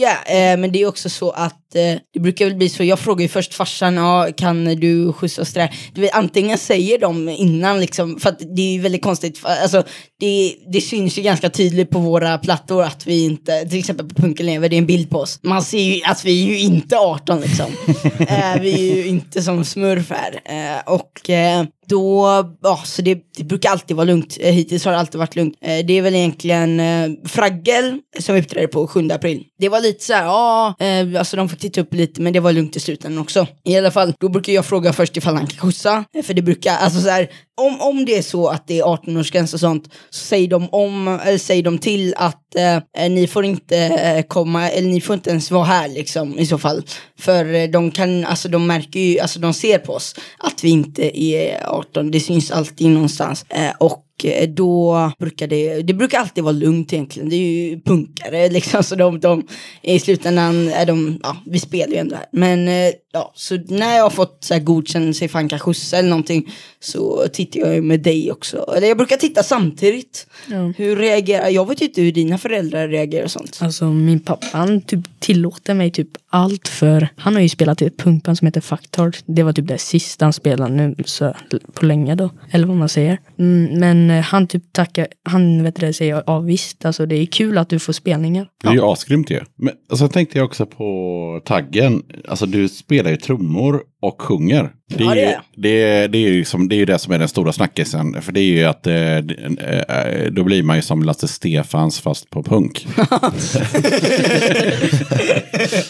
Ja, 0.00 0.10
eh, 0.26 0.56
men 0.58 0.72
det 0.72 0.82
är 0.82 0.86
också 0.86 1.08
så 1.10 1.30
att 1.30 1.74
eh, 1.74 2.00
det 2.14 2.20
brukar 2.20 2.44
väl 2.44 2.54
bli 2.54 2.68
så. 2.68 2.84
Jag 2.84 2.98
frågar 2.98 3.22
ju 3.22 3.28
först 3.28 3.54
farsan, 3.54 3.94
ja, 3.96 4.28
kan 4.36 4.64
du 4.64 5.12
skjutsa 5.12 5.42
oss 5.42 5.52
där? 5.52 5.74
Du 5.94 6.00
vet, 6.00 6.14
antingen 6.14 6.58
säger 6.58 6.98
de 6.98 7.28
innan 7.28 7.80
liksom, 7.80 8.20
för 8.20 8.28
att 8.28 8.38
det 8.56 8.62
är 8.62 8.72
ju 8.72 8.80
väldigt 8.80 9.02
konstigt. 9.02 9.38
för- 9.38 9.48
Alltså, 9.62 9.82
det, 10.20 10.54
det 10.72 10.80
syns 10.80 11.18
ju 11.18 11.22
ganska 11.22 11.50
tydligt 11.50 11.90
på 11.90 11.98
våra 11.98 12.38
plattor 12.38 12.82
att 12.82 13.06
vi 13.06 13.24
inte, 13.24 13.68
till 13.68 13.78
exempel 13.78 14.08
på 14.08 14.14
Punken 14.14 14.46
lever, 14.46 14.68
det 14.68 14.76
är 14.76 14.78
en 14.78 14.86
bild 14.86 15.10
på 15.10 15.18
oss. 15.18 15.38
Man 15.42 15.62
ser 15.62 15.78
ju 15.82 16.02
att 16.04 16.24
vi 16.24 16.42
är 16.42 16.46
ju 16.48 16.58
inte 16.60 16.96
18 16.98 17.40
liksom. 17.40 17.66
eh, 18.18 18.60
vi 18.60 18.90
är 18.90 18.94
ju 18.96 19.06
inte 19.06 19.42
som 19.42 19.64
smurf 19.64 20.10
här. 20.10 20.40
Eh, 20.44 20.92
och 20.94 21.30
eh, 21.30 21.64
då, 21.88 22.26
ja, 22.62 22.82
så 22.84 23.02
det, 23.02 23.18
det 23.36 23.44
brukar 23.44 23.70
alltid 23.70 23.96
vara 23.96 24.04
lugnt. 24.04 24.36
Eh, 24.40 24.52
hittills 24.52 24.84
har 24.84 24.92
det 24.92 24.98
alltid 24.98 25.18
varit 25.18 25.36
lugnt. 25.36 25.54
Eh, 25.60 25.86
det 25.86 25.92
är 25.92 26.02
väl 26.02 26.14
egentligen 26.14 26.80
eh, 26.80 27.08
Fraggel 27.24 27.98
som 28.18 28.36
uppträder 28.36 28.66
på 28.66 28.86
7 28.86 29.08
april. 29.10 29.44
Det 29.58 29.68
var 29.68 29.80
lite 29.80 30.04
så 30.04 30.12
här, 30.12 30.24
ja, 30.24 30.74
eh, 30.80 31.18
alltså 31.18 31.36
de 31.36 31.48
fick 31.48 31.58
titta 31.58 31.80
upp 31.80 31.94
lite, 31.94 32.20
men 32.20 32.32
det 32.32 32.40
var 32.40 32.52
lugnt 32.52 32.76
i 32.76 32.80
slutändan 32.80 33.22
också. 33.22 33.46
I 33.64 33.76
alla 33.76 33.90
fall, 33.90 34.14
då 34.20 34.28
brukar 34.28 34.52
jag 34.52 34.66
fråga 34.66 34.92
först 34.92 35.16
ifall 35.16 35.36
han 35.36 35.46
kan 35.46 35.58
skjutsa. 35.58 36.04
Eh, 36.14 36.22
för 36.22 36.34
det 36.34 36.42
brukar, 36.42 36.76
alltså 36.76 37.00
så 37.00 37.08
här, 37.08 37.28
om, 37.58 37.80
om 37.80 38.04
det 38.04 38.18
är 38.18 38.22
så 38.22 38.48
att 38.48 38.66
det 38.66 38.78
är 38.78 38.84
18-årsgräns 38.84 39.54
och 39.54 39.60
sånt, 39.60 39.90
så 40.10 40.24
säger 40.24 40.48
de, 40.48 40.68
om, 40.68 41.08
eller 41.08 41.38
säger 41.38 41.62
de 41.62 41.78
till 41.78 42.14
att 42.16 42.54
eh, 42.54 42.76
eh, 42.76 43.10
ni 43.10 43.26
får 43.26 43.44
inte 43.44 43.76
eh, 43.78 44.22
komma, 44.22 44.70
eller 44.70 44.88
ni 44.88 45.00
får 45.00 45.14
inte 45.14 45.30
ens 45.30 45.50
vara 45.50 45.64
här 45.64 45.88
liksom 45.88 46.38
i 46.38 46.46
så 46.46 46.58
fall. 46.58 46.82
För 47.18 47.54
eh, 47.54 47.68
de 47.68 47.90
kan, 47.90 48.24
alltså 48.24 48.48
de 48.48 48.66
märker 48.66 49.00
ju, 49.00 49.18
alltså 49.18 49.40
de 49.40 49.54
ser 49.54 49.78
på 49.78 49.92
oss 49.92 50.14
att 50.38 50.64
vi 50.64 50.70
inte 50.70 51.22
är 51.22 51.68
18, 51.68 52.10
det 52.10 52.20
syns 52.20 52.50
alltid 52.50 52.90
någonstans. 52.90 53.44
Eh, 53.48 53.72
och 53.78 54.04
då 54.48 55.12
brukar 55.18 55.46
det, 55.46 55.82
det 55.82 55.94
brukar 55.94 56.18
alltid 56.18 56.44
vara 56.44 56.52
lugnt 56.52 56.92
egentligen. 56.92 57.28
Det 57.28 57.36
är 57.36 57.68
ju 57.68 57.80
punkare 57.80 58.48
liksom, 58.58 58.82
så 58.82 58.94
de, 58.94 59.20
de 59.20 59.46
i 59.82 59.98
slutändan 59.98 60.68
är 60.68 60.86
de, 60.86 61.20
ja, 61.22 61.36
vi 61.46 61.60
spelar 61.60 61.92
ju 61.92 61.98
ändå 61.98 62.16
här. 62.16 62.26
Men 62.32 62.68
eh, 62.68 62.92
ja, 63.12 63.32
så 63.34 63.56
när 63.68 63.96
jag 63.96 64.02
har 64.02 64.10
fått 64.10 64.38
så 64.40 64.54
här 64.54 64.60
godkännelse 64.60 65.24
ifall 65.24 65.38
han 65.38 65.48
kan 65.48 65.58
skjutsa 65.58 65.98
eller 65.98 66.08
någonting 66.08 66.50
så 66.80 67.26
tittar 67.32 67.60
jag 67.60 67.74
ju 67.74 67.82
med 67.82 68.00
dig 68.00 68.32
också. 68.32 68.74
Eller 68.76 68.88
jag 68.88 68.96
brukar 68.96 69.16
titta 69.16 69.42
samtidigt. 69.42 70.26
Ja. 70.50 70.72
Hur 70.76 70.96
reagerar, 70.96 71.48
jag 71.48 71.68
vet 71.68 71.82
ju 71.82 71.86
inte 71.86 72.02
hur 72.02 72.12
dina 72.12 72.38
föräldrar 72.38 72.88
reagerar 72.88 73.24
och 73.24 73.30
sånt. 73.30 73.58
Alltså 73.60 73.84
min 73.84 74.20
pappa 74.20 74.46
han 74.52 74.80
typ 74.80 75.00
tillåter 75.18 75.74
mig 75.74 75.90
typ 75.90 76.08
allt 76.30 76.68
för 76.68 77.08
han 77.16 77.34
har 77.34 77.42
ju 77.42 77.48
spelat 77.48 77.82
i 77.82 77.86
ett 77.86 77.96
punkband 77.96 78.38
som 78.38 78.46
heter 78.46 78.60
Factard. 78.60 79.16
Det 79.26 79.42
var 79.42 79.52
typ 79.52 79.68
det 79.68 79.78
sista 79.78 80.24
han 80.24 80.32
spelade 80.32 80.74
nu 80.74 80.94
så, 81.04 81.34
på 81.74 81.86
länge 81.86 82.14
då. 82.14 82.30
Eller 82.50 82.66
vad 82.66 82.76
man 82.76 82.88
säger. 82.88 83.18
Mm, 83.38 83.78
men 83.80 84.07
eh, 84.10 84.22
han 84.22 84.46
typ 84.46 84.72
tackar, 84.72 85.06
han 85.24 85.62
vet 85.62 85.76
det 85.76 85.92
säger 85.92 86.22
ja 86.26 86.40
visst 86.40 86.84
alltså 86.84 87.06
det 87.06 87.16
är 87.16 87.26
kul 87.26 87.58
att 87.58 87.68
du 87.68 87.78
får 87.78 87.92
spelningar. 87.92 88.48
Det 88.62 88.68
är 88.68 88.72
ju 88.72 88.82
asgrymt 88.82 89.30
ju. 89.30 89.40
Men 89.56 89.74
alltså, 89.90 90.08
tänkte 90.08 90.38
jag 90.38 90.44
också 90.44 90.66
på 90.66 91.42
taggen. 91.44 92.02
Alltså 92.28 92.46
du 92.46 92.68
spelar 92.68 93.10
ju 93.10 93.16
trummor 93.16 93.82
och 94.02 94.22
sjunger. 94.22 94.70
Det 94.88 95.04
är, 95.04 95.06
Ja, 95.06 95.14
det 95.14 95.20
ju, 95.20 95.36
det, 95.56 95.82
är, 95.82 96.08
det, 96.08 96.18
är 96.18 96.30
ju 96.30 96.44
som, 96.44 96.68
det 96.68 96.74
är 96.74 96.78
ju 96.78 96.84
det 96.84 96.98
som 96.98 97.12
är 97.12 97.18
den 97.18 97.28
stora 97.28 97.52
snackisen. 97.52 98.22
För 98.22 98.32
det 98.32 98.40
är 98.40 98.44
ju 98.44 98.64
att 98.64 98.86
eh, 98.86 100.32
då 100.32 100.44
blir 100.44 100.62
man 100.62 100.76
ju 100.76 100.82
som 100.82 101.02
Lasse 101.02 101.28
Stefans 101.28 102.00
fast 102.00 102.30
på 102.30 102.42
punk. 102.42 102.86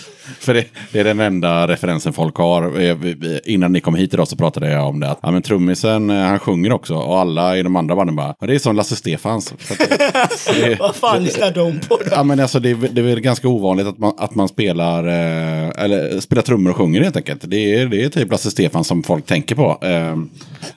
För 0.41 0.55
det, 0.55 0.64
det 0.93 1.01
är 1.01 1.05
den 1.05 1.20
enda 1.20 1.68
referensen 1.68 2.12
folk 2.12 2.36
har. 2.36 2.72
Innan 3.49 3.72
ni 3.72 3.80
kom 3.80 3.95
hit 3.95 4.14
idag 4.14 4.28
så 4.28 4.36
pratade 4.36 4.70
jag 4.70 4.89
om 4.89 5.01
det. 5.01 5.11
Att, 5.11 5.18
ja, 5.22 5.30
men 5.30 5.43
trummisen, 5.43 6.11
eh, 6.11 6.16
han 6.16 6.39
sjunger 6.39 6.72
också. 6.72 6.95
Och 6.95 7.18
alla 7.18 7.57
i 7.57 7.62
de 7.62 7.76
andra 7.76 7.97
banden 7.97 8.16
bara, 8.16 8.34
ja, 8.41 8.47
det 8.47 8.55
är 8.55 8.59
som 8.59 8.76
Lasse 8.76 8.97
Stefans. 8.97 9.55
Vad 10.78 10.97
fan 10.97 11.24
lyssnar 11.24 11.51
de 11.51 11.80
på 11.80 11.97
då? 11.97 12.11
Ja, 12.11 12.22
men 12.22 12.41
alltså, 12.41 12.61
det, 12.61 12.70
är, 12.70 12.76
det 12.93 13.01
är 13.01 13.05
väl 13.05 13.20
ganska 13.20 13.49
ovanligt 13.49 13.86
att 13.86 13.99
man, 13.99 14.12
att 14.18 14.34
man 14.34 14.49
spelar, 14.49 15.07
eh, 15.07 15.84
eller 15.84 16.20
spelar 16.20 16.43
trummor 16.43 16.70
och 16.70 16.76
sjunger 16.76 17.03
helt 17.03 17.16
enkelt. 17.16 17.51
Det 17.51 17.74
är, 17.74 17.86
det 17.86 18.05
är 18.05 18.09
typ 18.09 18.30
Lasse 18.30 18.51
Stefan 18.51 18.84
som 18.84 19.03
folk 19.03 19.26
tänker 19.26 19.55
på. 19.55 19.78
Eh, 19.82 20.16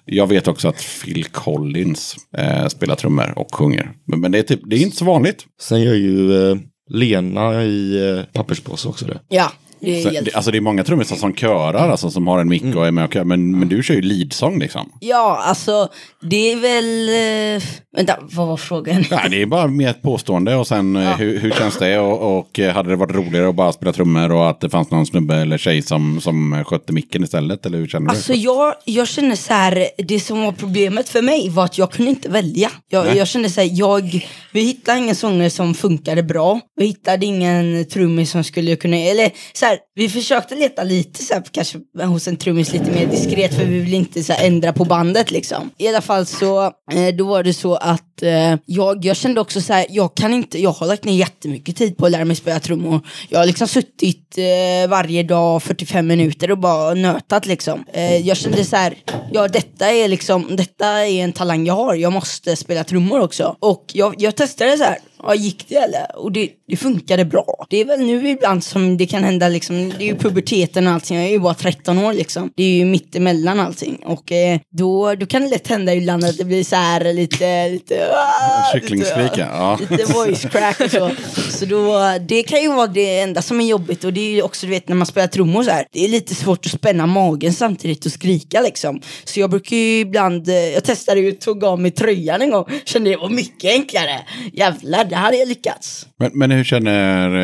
jag 0.06 0.28
vet 0.28 0.48
också 0.48 0.68
att 0.68 0.86
Phil 1.04 1.26
Collins 1.26 2.16
eh, 2.38 2.68
spelar 2.68 2.96
trummor 2.96 3.34
och 3.36 3.56
sjunger. 3.56 3.92
Men, 4.08 4.22
men 4.22 4.32
det, 4.32 4.40
är 4.40 4.44
typ, 4.44 4.62
det 4.66 4.76
är 4.76 4.80
inte 4.80 4.98
så 4.98 5.06
vanligt. 5.06 5.46
Sen 5.62 5.82
gör 5.82 5.94
ju 5.94 6.50
eh, 6.52 6.58
Lena 6.94 7.64
i 7.64 8.10
eh, 8.10 8.24
Papperspåse 8.34 8.88
också 8.88 9.06
det. 9.06 9.20
Ja, 9.28 9.52
det 9.82 9.98
är 10.00 10.04
Så, 10.04 10.10
helt... 10.10 10.26
det, 10.26 10.34
alltså 10.34 10.52
det 10.52 10.58
är 10.58 10.62
många 10.62 10.84
trummisar 10.84 11.16
som 11.16 11.36
körar, 11.36 11.90
alltså 11.90 12.10
som 12.12 12.28
har 12.28 12.40
en 12.40 12.50
mick 12.50 12.76
och 12.76 12.88
är 12.88 12.92
med 12.92 13.06
och 13.06 13.14
kör. 13.14 13.24
Men, 13.24 13.60
men 13.60 13.70
du 13.70 13.84
kör 13.84 13.94
ju 13.94 14.02
leadsång 14.02 14.60
liksom. 14.60 14.92
Ja, 15.00 15.42
alltså 15.46 15.88
det 16.22 16.52
är 16.52 16.56
väl... 16.56 17.10
Eh, 17.56 17.64
vänta, 17.98 18.18
vad 18.22 18.48
var 18.48 18.58
frågan? 18.58 19.06
Nej, 19.12 19.30
det 19.30 19.42
är 19.42 19.46
bara 19.46 19.68
mer 19.68 19.90
ett 19.90 20.02
påstående 20.02 20.56
och 20.56 20.68
sen 20.68 20.96
eh, 20.96 21.18
hur, 21.18 21.40
hur 21.40 21.52
känns 21.52 21.78
det 21.78 22.00
och, 22.00 22.38
och 22.38 22.60
eh, 22.60 22.74
hade 22.74 22.90
det 22.90 22.96
varit 22.96 23.16
roligare 23.16 23.50
att 23.50 23.56
bara 23.56 23.72
spela 23.72 23.94
trummor 23.94 24.32
och 24.32 24.50
att 24.50 24.62
det 24.62 24.70
fanns 24.70 24.92
någon 24.92 25.06
snubbe 25.06 25.36
eller 25.36 25.58
tjej 25.58 25.82
som, 25.82 26.22
som 26.22 26.64
skötte 26.68 26.94
micken 26.94 27.24
istället? 27.24 27.66
Eller 27.66 27.78
hur 27.78 27.88
känner 27.88 28.08
du? 28.08 28.12
Alltså 28.12 28.34
jag, 28.34 28.74
jag 28.86 29.08
känner 29.08 29.36
så 29.36 29.54
här, 29.54 29.88
det 29.98 30.20
som 30.20 30.42
var 30.42 30.52
problemet 30.52 31.10
för 31.10 31.22
mig 31.22 31.50
var 31.50 31.66
att 31.66 31.78
jag 31.78 31.92
kunde 31.92 32.12
inte 32.12 32.30
välja. 32.30 32.70
Jag, 32.90 33.16
jag 33.16 33.28
kände 33.28 33.50
så 33.50 33.62
här, 33.62 33.70
jag, 33.74 34.26
vi 34.52 34.62
hittade 34.62 34.98
ingen 34.98 35.16
sångare 35.16 35.50
som 35.50 35.74
funkade 35.74 36.24
bra. 36.24 36.60
Vi 36.76 36.86
hittade 36.86 37.26
ingen 37.26 37.86
trummis 37.86 38.32
som 38.32 38.44
skulle 38.44 38.76
kunna, 38.76 38.98
eller 38.98 39.32
så 39.54 39.66
här, 39.66 39.71
vi 39.96 40.10
försökte 40.10 40.56
leta 40.56 40.84
lite 40.84 41.24
så 41.24 41.34
här, 41.34 41.44
kanske 41.52 41.80
hos 42.06 42.28
en 42.28 42.38
trummis 42.38 42.74
lite 42.74 42.92
mer 42.92 43.06
diskret 43.06 43.54
för 43.54 43.66
vi 43.66 43.80
vill 43.80 43.94
inte 43.94 44.24
så 44.24 44.34
här, 44.34 44.48
ändra 44.48 44.74
på 44.74 44.86
bandet 44.86 45.32
liksom. 45.32 45.70
I 45.78 45.88
alla 45.88 46.02
fall 46.02 46.26
så, 46.26 46.64
eh, 46.92 47.16
då 47.18 47.26
var 47.26 47.44
det 47.44 47.54
så 47.54 47.76
att 47.76 48.24
eh, 48.24 48.56
jag, 48.66 49.06
jag 49.06 49.16
kände 49.16 49.42
också 49.42 49.62
så 49.62 49.74
här, 49.74 49.86
jag 49.90 50.16
kan 50.16 50.34
inte, 50.34 50.62
jag 50.62 50.72
har 50.72 50.88
lagt 50.88 51.04
ner 51.04 51.14
jättemycket 51.14 51.76
tid 51.78 51.98
på 51.98 52.06
att 52.06 52.12
lära 52.12 52.26
mig 52.26 52.36
spela 52.36 52.60
trummor. 52.60 53.08
Jag 53.30 53.40
har 53.40 53.46
liksom 53.46 53.68
suttit 53.68 54.38
eh, 54.38 54.90
varje 54.90 55.24
dag 55.24 55.64
45 55.64 56.08
minuter 56.08 56.52
och 56.52 56.58
bara 56.58 56.94
nötat 56.94 57.46
liksom. 57.46 57.86
Eh, 57.94 58.18
jag 58.18 58.38
kände 58.38 58.66
så 58.66 58.76
här, 58.76 58.96
ja 59.32 59.48
detta 59.48 59.92
är 59.92 60.08
liksom, 60.08 60.56
detta 60.56 60.88
är 60.88 61.24
en 61.24 61.34
talang 61.34 61.66
jag 61.66 61.74
har, 61.74 61.96
jag 61.96 62.14
måste 62.14 62.56
spela 62.56 62.84
trummor 62.84 63.20
också. 63.20 63.56
Och 63.60 63.86
jag, 63.94 64.16
jag 64.18 64.36
testade 64.36 64.78
så 64.78 64.84
här, 64.84 64.98
ja 65.24 65.36
gick 65.36 65.66
det 65.68 65.76
eller? 65.76 66.16
Och 66.16 66.32
det, 66.32 66.50
det 66.68 66.78
funkade 66.78 67.26
bra. 67.26 67.66
Det 67.70 67.78
är 67.78 67.86
väl 67.86 68.00
nu 68.00 68.30
ibland 68.30 68.64
som 68.64 68.98
det 68.98 69.06
kan 69.06 69.24
hända 69.24 69.48
liksom, 69.48 69.94
det 69.98 70.04
är 70.04 70.08
ju 70.08 70.16
puberteten 70.16 70.88
och 70.88 70.94
allting, 70.94 71.18
jag 71.18 71.26
är 71.26 71.32
ju 71.32 71.40
bara 71.40 71.54
13 71.54 71.98
år 71.98 72.14
liksom. 72.14 72.52
Det 72.56 72.64
är 72.64 72.74
ju 72.74 72.86
mitt 72.86 73.16
emellan 73.16 73.60
allting. 73.60 73.96
Och 74.06 74.32
eh, 74.32 74.60
då, 74.72 75.16
då 75.16 75.26
kan 75.26 75.42
det 75.42 75.50
lätt 75.50 75.68
hända 75.68 75.96
ibland 75.96 76.24
att 76.24 76.38
det 76.38 76.46
blir 76.46 76.64
så 76.64 76.76
här 76.76 77.14
lite, 77.14 77.70
lite, 77.70 78.12
ah, 78.16 78.74
Kycklingskrika, 78.74 79.48
ja. 79.52 79.80
lite 79.90 80.14
voice 80.14 80.46
crack 80.52 80.80
och 80.82 80.92
så. 80.92 81.12
Så 81.50 81.66
då, 81.66 82.00
det 82.28 82.44
kan 82.44 82.62
ju 82.62 82.74
vara 82.74 82.88
det 82.88 83.20
enda 83.20 83.42
som 83.42 83.62
är 83.62 83.66
jobbigt 83.66 84.04
och 84.04 84.14
det 84.14 84.22
är 84.22 84.32
ju 84.32 84.42
också 84.42 84.66
du 84.66 84.72
vet 84.72 84.90
när 84.90 84.96
man 84.96 85.08
spelar 85.08 85.28
trummor 85.28 85.64
så 85.64 85.72
här. 85.72 85.86
Det 85.92 86.06
är 86.06 86.10
lite 86.10 86.36
svårt 86.36 86.66
att 86.66 86.72
spänna 86.72 87.06
magen 87.06 87.54
samtidigt 87.54 88.06
och 88.06 88.12
skrika 88.12 88.62
liksom. 88.62 89.02
Så 89.24 89.40
jag 89.40 89.50
brukar 89.50 89.76
ju 89.76 90.00
ibland, 90.00 90.50
eh, 90.50 90.56
jag 90.56 90.84
testade 90.84 91.20
ju 91.20 91.32
tog 91.32 91.64
av 91.64 91.80
mig 91.80 91.92
tröjan 91.92 92.42
en 92.42 92.52
gång. 92.52 92.66
Kände 92.86 93.10
det 93.10 93.18
var 93.18 93.30
mycket 93.30 93.72
enklare. 93.72 94.22
Jävlar, 94.54 95.06
det 95.12 95.18
hade 95.18 95.38
jag 95.38 95.48
lyckats. 95.48 96.08
Men, 96.18 96.32
men 96.34 96.52
hur 96.52 96.64
känner 96.64 97.36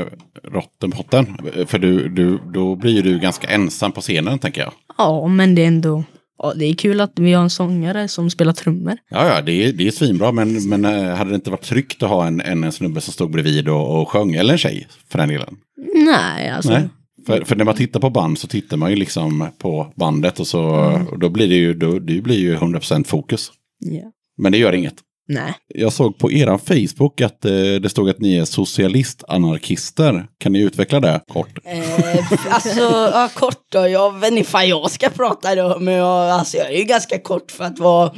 eh, 0.00 0.06
Rottenpotten? 0.44 1.36
För 1.66 1.78
du, 1.78 2.08
du, 2.08 2.38
då 2.54 2.76
blir 2.76 2.92
ju 2.92 3.02
du 3.02 3.18
ganska 3.18 3.48
ensam 3.48 3.92
på 3.92 4.00
scenen 4.00 4.38
tänker 4.38 4.60
jag. 4.60 4.72
Ja 4.98 5.28
men 5.28 5.54
det 5.54 5.62
är 5.62 5.66
ändå, 5.66 6.04
ja, 6.38 6.54
det 6.54 6.64
är 6.64 6.74
kul 6.74 7.00
att 7.00 7.12
vi 7.14 7.32
har 7.32 7.42
en 7.42 7.50
sångare 7.50 8.08
som 8.08 8.30
spelar 8.30 8.52
trummor. 8.52 8.96
Ja, 9.10 9.28
ja, 9.28 9.42
det 9.42 9.52
är, 9.52 9.72
det 9.72 9.86
är 9.86 9.90
svinbra, 9.90 10.32
men, 10.32 10.68
men 10.68 10.84
eh, 10.84 11.14
hade 11.14 11.30
det 11.30 11.34
inte 11.34 11.50
varit 11.50 11.62
tryggt 11.62 12.02
att 12.02 12.08
ha 12.08 12.26
en, 12.26 12.40
en, 12.40 12.64
en 12.64 12.72
snubbe 12.72 13.00
som 13.00 13.12
stod 13.12 13.30
bredvid 13.30 13.68
och, 13.68 14.00
och 14.00 14.08
sjöng, 14.08 14.34
eller 14.34 14.52
en 14.52 14.58
tjej 14.58 14.86
för 15.08 15.18
den 15.18 15.28
delen? 15.28 15.56
Nej 15.94 16.48
alltså. 16.48 16.72
Nej. 16.72 16.88
För, 17.26 17.44
för 17.44 17.56
när 17.56 17.64
man 17.64 17.74
tittar 17.74 18.00
på 18.00 18.10
band 18.10 18.38
så 18.38 18.46
tittar 18.46 18.76
man 18.76 18.90
ju 18.90 18.96
liksom 18.96 19.48
på 19.58 19.92
bandet 19.96 20.40
och 20.40 20.46
så 20.46 20.62
och 21.10 21.18
då 21.18 21.28
blir 21.28 21.48
det 21.48 21.54
ju, 21.54 21.74
då, 21.74 21.98
det 21.98 22.20
blir 22.22 22.38
ju 22.38 22.56
100% 22.56 23.04
fokus. 23.04 23.50
Ja. 23.78 24.12
Men 24.38 24.52
det 24.52 24.58
gör 24.58 24.72
inget. 24.72 24.94
Nej. 25.28 25.54
Jag 25.74 25.92
såg 25.92 26.18
på 26.18 26.32
eran 26.32 26.58
Facebook 26.58 27.20
att 27.20 27.44
eh, 27.44 27.52
det 27.52 27.88
stod 27.90 28.10
att 28.10 28.20
ni 28.20 28.36
är 28.36 28.44
socialistanarkister. 28.44 30.26
Kan 30.38 30.52
ni 30.52 30.60
utveckla 30.60 31.00
det 31.00 31.20
kort? 31.28 31.58
Eh, 31.64 32.54
alltså, 32.54 32.80
ja, 33.12 33.28
kort 33.34 33.66
då. 33.72 33.88
Jag 33.88 34.18
vet 34.18 34.30
inte 34.30 34.40
ifall 34.40 34.68
jag 34.68 34.90
ska 34.90 35.08
prata 35.08 35.54
då, 35.54 35.78
men 35.80 35.94
jag, 35.94 36.30
alltså, 36.30 36.56
jag 36.56 36.72
är 36.72 36.78
ju 36.78 36.84
ganska 36.84 37.18
kort 37.18 37.50
för 37.50 37.64
att 37.64 37.78
vara 37.78 38.12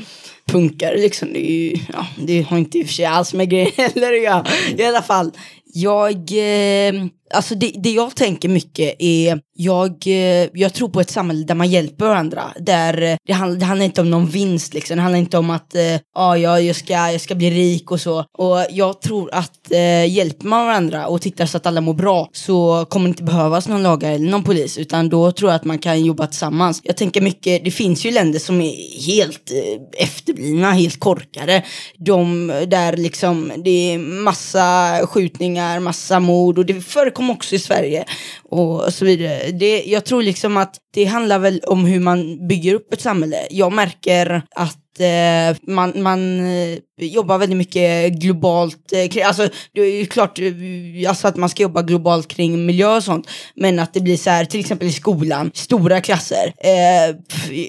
punkare 0.46 0.96
liksom. 0.96 1.32
Det, 1.32 1.38
ju, 1.38 1.76
ja, 1.92 2.06
det 2.18 2.42
har 2.42 2.58
inte 2.58 2.78
i 2.78 2.82
och 2.82 2.86
för 2.86 2.94
sig 2.94 3.04
alls 3.04 3.34
med 3.34 3.50
grejen 3.50 3.72
heller 3.76 4.12
göra. 4.12 4.46
I 4.76 4.84
alla 4.84 5.02
fall, 5.02 5.32
jag, 5.64 6.12
eh, 6.14 6.94
alltså 7.34 7.54
det, 7.54 7.72
det 7.76 7.90
jag 7.90 8.16
tänker 8.16 8.48
mycket 8.48 8.94
är, 8.98 9.40
jag, 9.54 10.06
eh, 10.06 10.48
jag 10.52 10.74
tror 10.74 10.88
på 10.88 11.00
ett 11.00 11.10
samhälle 11.10 11.44
där 11.44 11.54
man 11.54 11.70
hjälper 11.70 12.04
varandra. 12.04 12.42
Där 12.60 13.02
eh, 13.02 13.16
det, 13.26 13.32
handlar, 13.32 13.60
det 13.60 13.66
handlar 13.66 13.84
inte 13.84 14.00
om 14.00 14.10
någon 14.10 14.26
vinst 14.26 14.74
liksom. 14.74 14.96
Det 14.96 15.02
handlar 15.02 15.18
inte 15.18 15.38
om 15.38 15.50
att, 15.50 15.74
ah, 16.14 16.36
ja, 16.36 16.60
jag, 16.60 16.76
ska, 16.76 16.92
jag 16.92 17.20
ska 17.20 17.34
bli 17.34 17.50
rik 17.50 17.90
och 17.90 18.00
så. 18.00 18.24
Och 18.38 18.66
jag 18.70 19.00
tror 19.00 19.34
att 19.34 19.72
eh, 19.72 20.12
hjälper 20.12 20.46
man 20.46 20.66
varandra 20.66 21.06
och 21.06 21.22
tittar 21.22 21.46
så 21.46 21.56
att 21.56 21.66
alla 21.66 21.80
mår 21.80 21.94
bra 21.94 22.28
så 22.32 22.86
kommer 22.88 23.06
det 23.06 23.10
inte 23.10 23.22
behövas 23.22 23.68
någon 23.68 23.82
lagare 23.82 24.14
eller 24.14 24.30
någon 24.30 24.44
polis. 24.44 24.78
Utan 24.78 25.08
då 25.08 25.32
tror 25.32 25.50
jag 25.50 25.56
att 25.56 25.64
man 25.64 25.78
kan 25.78 26.04
jobba 26.04 26.26
tillsammans. 26.26 26.80
Jag 26.84 26.96
tänker 26.96 27.20
mycket, 27.20 27.64
det 27.64 27.70
finns 27.70 28.06
ju 28.06 28.10
länder 28.10 28.38
som 28.38 28.60
är 28.60 29.06
helt 29.06 29.50
eh, 29.50 30.02
efterblivna, 30.04 30.72
helt 30.72 31.00
korkade. 31.00 31.64
De 31.98 32.46
där 32.66 32.96
liksom, 32.96 33.52
det 33.64 33.70
är 33.70 33.98
massa 33.98 34.98
skjutningar, 35.06 35.80
massa 35.80 36.20
mord 36.20 36.58
och 36.58 36.66
det 36.66 36.80
förekommer 36.80 37.17
kom 37.18 37.30
också 37.30 37.54
i 37.54 37.58
Sverige 37.58 38.04
och 38.44 38.94
så 38.94 39.04
vidare. 39.04 39.50
Det, 39.50 39.84
jag 39.86 40.04
tror 40.04 40.22
liksom 40.22 40.56
att 40.56 40.76
det 40.94 41.04
handlar 41.04 41.38
väl 41.38 41.60
om 41.66 41.84
hur 41.84 42.00
man 42.00 42.48
bygger 42.48 42.74
upp 42.74 42.92
ett 42.92 43.00
samhälle. 43.00 43.36
Jag 43.50 43.72
märker 43.72 44.42
att 44.50 45.00
eh, 45.00 45.56
man, 45.62 46.02
man 46.02 46.40
eh, 46.40 46.78
jobbar 46.98 47.38
väldigt 47.38 47.58
mycket 47.58 48.12
globalt. 48.12 48.92
Eh, 48.92 49.28
alltså, 49.28 49.48
det 49.74 49.80
är 49.80 49.98
ju 49.98 50.06
klart 50.06 50.38
eh, 50.38 51.08
alltså 51.08 51.28
att 51.28 51.36
man 51.36 51.48
ska 51.48 51.62
jobba 51.62 51.82
globalt 51.82 52.28
kring 52.28 52.66
miljö 52.66 52.96
och 52.96 53.04
sånt. 53.04 53.28
Men 53.54 53.78
att 53.78 53.94
det 53.94 54.00
blir 54.00 54.16
så 54.16 54.30
här, 54.30 54.44
till 54.44 54.60
exempel 54.60 54.88
i 54.88 54.92
skolan, 54.92 55.50
stora 55.54 56.00
klasser. 56.00 56.52
Eh, 56.58 57.16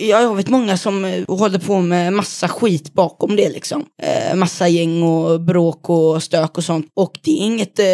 jag 0.09 0.35
vet 0.35 0.49
många 0.49 0.77
som 0.77 1.05
eh, 1.05 1.23
håller 1.27 1.59
på 1.59 1.79
med 1.79 2.13
massa 2.13 2.47
skit 2.47 2.93
bakom 2.93 3.35
det 3.35 3.49
liksom. 3.49 3.85
Eh, 4.01 4.35
massa 4.35 4.67
gäng 4.67 5.03
och 5.03 5.41
bråk 5.41 5.89
och 5.89 6.23
stök 6.23 6.57
och 6.57 6.63
sånt. 6.63 6.91
Och 6.93 7.19
det 7.23 7.31
är 7.31 7.45
inget 7.45 7.79
eh, 7.79 7.85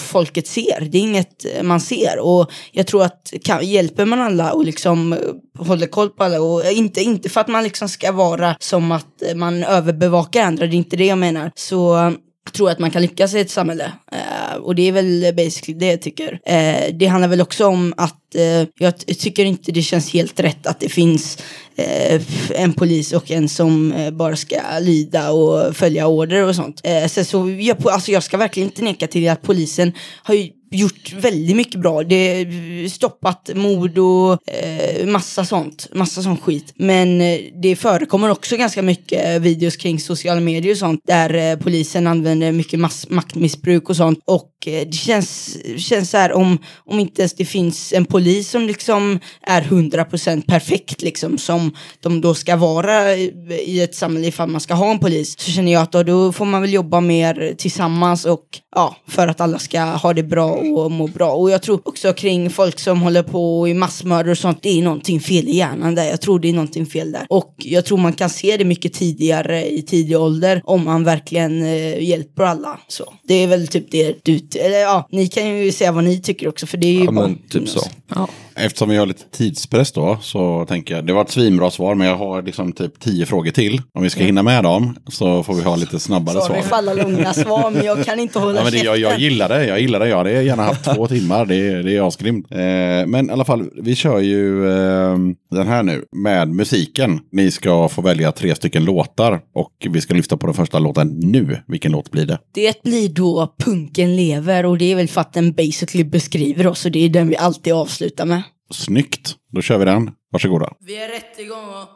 folket 0.00 0.46
ser. 0.46 0.88
Det 0.90 0.98
är 0.98 1.02
inget 1.02 1.46
man 1.62 1.80
ser. 1.80 2.18
Och 2.18 2.50
jag 2.72 2.86
tror 2.86 3.04
att 3.04 3.32
kan, 3.44 3.66
hjälper 3.66 4.04
man 4.04 4.20
alla 4.20 4.52
och 4.52 4.64
liksom 4.64 5.18
håller 5.58 5.86
koll 5.86 6.10
på 6.10 6.24
alla 6.24 6.40
och 6.40 6.70
inte, 6.70 7.00
inte 7.00 7.28
för 7.28 7.40
att 7.40 7.48
man 7.48 7.64
liksom 7.64 7.88
ska 7.88 8.12
vara 8.12 8.56
som 8.60 8.92
att 8.92 9.13
man 9.34 9.64
överbevakar 9.64 10.42
andra, 10.42 10.66
det 10.66 10.74
är 10.74 10.78
inte 10.78 10.96
det 10.96 11.06
jag 11.06 11.18
menar. 11.18 11.52
Så 11.54 11.94
tror 11.94 12.10
jag 12.44 12.52
tror 12.52 12.70
att 12.70 12.78
man 12.78 12.90
kan 12.90 13.02
lyckas 13.02 13.34
i 13.34 13.40
ett 13.40 13.50
samhälle. 13.50 13.92
Eh, 14.12 14.56
och 14.56 14.74
det 14.74 14.88
är 14.88 14.92
väl 14.92 15.34
basically 15.36 15.78
det 15.78 15.86
jag 15.86 16.02
tycker. 16.02 16.40
Eh, 16.46 16.94
det 16.94 17.06
handlar 17.06 17.28
väl 17.28 17.40
också 17.40 17.66
om 17.66 17.94
att 17.96 18.23
eh, 18.34 18.68
jag 18.78 18.98
tycker 18.98 19.44
inte 19.44 19.72
det 19.72 19.82
känns 19.82 20.12
helt 20.12 20.40
rätt 20.40 20.66
att 20.66 20.80
det 20.80 20.88
finns 20.88 21.38
eh, 21.76 22.22
en 22.50 22.72
polis 22.72 23.12
och 23.12 23.30
en 23.30 23.48
som 23.48 23.92
eh, 23.92 24.10
bara 24.10 24.36
ska 24.36 24.56
lyda 24.80 25.30
och 25.30 25.76
följa 25.76 26.06
order 26.06 26.48
och 26.48 26.56
sånt. 26.56 26.80
Eh, 26.84 27.06
sen 27.06 27.24
så 27.24 27.56
jag, 27.60 27.88
alltså 27.88 28.10
jag 28.12 28.22
ska 28.22 28.36
verkligen 28.36 28.68
inte 28.68 28.82
neka 28.82 29.06
till 29.06 29.28
att 29.28 29.42
polisen 29.42 29.92
har 30.22 30.34
ju 30.34 30.48
gjort 30.70 31.12
väldigt 31.12 31.56
mycket 31.56 31.80
bra. 31.80 32.02
Det 32.02 32.40
eh, 32.40 32.88
stoppat 32.90 33.50
mord 33.54 33.98
och 33.98 34.48
eh, 34.48 35.06
massa 35.06 35.44
sånt. 35.44 35.88
Massa 35.92 36.22
sån 36.22 36.36
skit. 36.36 36.72
Men 36.76 37.20
eh, 37.20 37.40
det 37.62 37.76
förekommer 37.76 38.30
också 38.30 38.56
ganska 38.56 38.82
mycket 38.82 39.28
eh, 39.28 39.40
videos 39.42 39.76
kring 39.76 40.00
sociala 40.00 40.40
medier 40.40 40.72
och 40.72 40.78
sånt 40.78 41.00
där 41.06 41.34
eh, 41.34 41.58
polisen 41.58 42.06
använder 42.06 42.52
mycket 42.52 42.80
mass- 42.80 43.10
maktmissbruk 43.10 43.88
och 43.90 43.96
sånt. 43.96 44.18
Och 44.24 44.50
eh, 44.66 44.86
det 44.86 44.96
känns, 44.96 45.56
känns 45.76 46.10
så 46.10 46.16
här 46.16 46.32
om, 46.32 46.58
om 46.84 47.00
inte 47.00 47.22
ens 47.22 47.34
det 47.34 47.44
finns 47.44 47.92
en 47.92 48.04
polis 48.04 48.23
som 48.42 48.66
liksom 48.66 49.20
är 49.42 49.62
100% 49.62 50.46
perfekt 50.46 51.02
liksom 51.02 51.38
som 51.38 51.76
de 52.00 52.20
då 52.20 52.34
ska 52.34 52.56
vara 52.56 53.14
i, 53.16 53.80
ett 53.80 53.94
samhälle 53.94 54.26
ifall 54.26 54.48
man 54.48 54.60
ska 54.60 54.74
ha 54.74 54.90
en 54.90 54.98
polis 54.98 55.38
så 55.38 55.50
känner 55.50 55.72
jag 55.72 55.82
att 55.82 55.92
då, 55.92 56.02
då 56.02 56.32
får 56.32 56.44
man 56.44 56.62
väl 56.62 56.72
jobba 56.72 57.00
mer 57.00 57.54
tillsammans 57.58 58.24
och 58.24 58.44
ja, 58.74 58.96
för 59.08 59.28
att 59.28 59.40
alla 59.40 59.58
ska 59.58 59.80
ha 59.80 60.12
det 60.12 60.22
bra 60.22 60.50
och 60.52 60.90
må 60.90 61.06
bra. 61.06 61.32
Och 61.32 61.50
jag 61.50 61.62
tror 61.62 61.80
också 61.84 62.12
kring 62.12 62.50
folk 62.50 62.78
som 62.78 63.02
håller 63.02 63.22
på 63.22 63.68
i 63.68 63.74
massmördare 63.74 64.30
och 64.30 64.38
sånt, 64.38 64.62
det 64.62 64.78
är 64.78 64.82
någonting 64.82 65.20
fel 65.20 65.48
i 65.48 65.56
hjärnan 65.56 65.94
där. 65.94 66.04
Jag 66.04 66.20
tror 66.20 66.38
det 66.38 66.48
är 66.48 66.52
någonting 66.52 66.86
fel 66.86 67.12
där. 67.12 67.26
Och 67.28 67.54
jag 67.58 67.84
tror 67.84 67.98
man 67.98 68.12
kan 68.12 68.30
se 68.30 68.56
det 68.56 68.64
mycket 68.64 68.92
tidigare 68.92 69.70
i 69.70 69.82
tidig 69.82 70.18
ålder 70.18 70.62
om 70.64 70.84
man 70.84 71.04
verkligen 71.04 71.62
eh, 71.62 72.02
hjälper 72.02 72.42
alla. 72.42 72.80
Så 72.88 73.14
det 73.22 73.34
är 73.34 73.46
väl 73.46 73.68
typ 73.68 73.90
det 73.90 74.16
du, 74.22 74.40
eller 74.60 74.78
ja, 74.78 75.08
ni 75.10 75.28
kan 75.28 75.58
ju 75.58 75.72
säga 75.72 75.92
vad 75.92 76.04
ni 76.04 76.22
tycker 76.22 76.48
också 76.48 76.66
för 76.66 76.76
det 76.76 76.86
är 76.86 76.92
ju 76.92 77.04
Ja, 77.04 77.10
men 77.10 77.38
typ 77.48 77.68
så. 77.68 77.80
Ja. 78.14 78.43
Eftersom 78.56 78.88
vi 78.88 78.96
har 78.96 79.06
lite 79.06 79.22
tidspress 79.36 79.92
då 79.92 80.18
så 80.22 80.64
tänker 80.68 80.94
jag, 80.94 81.06
det 81.06 81.12
var 81.12 81.22
ett 81.22 81.30
svinbra 81.30 81.70
svar 81.70 81.94
men 81.94 82.06
jag 82.06 82.16
har 82.16 82.42
liksom 82.42 82.72
typ 82.72 83.00
tio 83.00 83.26
frågor 83.26 83.50
till. 83.50 83.82
Om 83.94 84.02
vi 84.02 84.10
ska 84.10 84.22
hinna 84.24 84.42
med 84.42 84.64
dem 84.64 84.96
så 85.08 85.42
får 85.42 85.54
vi 85.54 85.62
ha 85.62 85.76
lite 85.76 85.98
snabbare 86.00 86.40
Sorry 86.40 86.46
svar. 86.54 86.62
för 86.62 86.76
alla 86.76 86.94
långa 86.94 87.32
svar 87.34 87.70
men 87.70 87.84
jag 87.84 88.04
kan 88.04 88.18
inte 88.18 88.38
hålla 88.38 88.58
Ja, 88.58 88.62
men 88.64 88.72
det, 88.72 88.78
jag, 88.78 88.98
jag 88.98 89.18
gillar 89.18 89.48
det, 89.48 89.66
jag 89.66 89.80
gillar 89.80 89.98
det. 90.00 90.08
Jag 90.08 90.16
hade 90.16 90.42
gärna 90.42 90.62
haft 90.62 90.84
två 90.94 91.06
timmar, 91.08 91.46
det, 91.46 91.56
är- 91.56 91.82
det 91.82 91.96
är 91.96 92.08
asgrymt. 92.08 92.46
Eh, 92.50 92.58
men 93.06 93.28
i 93.28 93.32
alla 93.32 93.44
fall, 93.44 93.70
vi 93.82 93.94
kör 93.94 94.20
ju 94.20 94.70
eh, 94.70 95.16
den 95.50 95.68
här 95.68 95.82
nu 95.82 96.04
med 96.16 96.48
musiken. 96.48 97.20
Ni 97.32 97.50
ska 97.50 97.88
få 97.88 98.02
välja 98.02 98.32
tre 98.32 98.54
stycken 98.54 98.84
låtar 98.84 99.40
och 99.54 99.72
vi 99.90 100.00
ska 100.00 100.14
lyfta 100.14 100.36
på 100.36 100.46
den 100.46 100.54
första 100.54 100.78
låten 100.78 101.08
nu. 101.20 101.58
Vilken 101.66 101.92
låt 101.92 102.10
blir 102.10 102.26
det? 102.26 102.38
Det 102.54 102.82
blir 102.82 103.08
då 103.08 103.54
Punken 103.64 104.16
lever 104.16 104.66
och 104.66 104.78
det 104.78 104.92
är 104.92 104.96
väl 104.96 105.08
för 105.08 105.20
att 105.20 105.32
den 105.32 105.52
basically 105.52 106.04
beskriver 106.04 106.66
oss 106.66 106.84
och 106.84 106.90
det 106.90 106.98
är 107.04 107.08
den 107.08 107.28
vi 107.28 107.36
alltid 107.36 107.72
avslutar 107.72 108.24
med. 108.26 108.42
Snyggt, 108.70 109.36
då 109.52 109.62
kör 109.62 109.78
vi 109.78 109.84
den. 109.84 110.10
Varsågoda. 110.32 110.72
Vi 110.80 110.96
är 110.96 111.08
rätt 111.08 111.38
igång 111.38 111.64
och... 111.68 111.88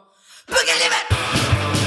Punken 0.47 0.75
LIVET! 0.83 1.78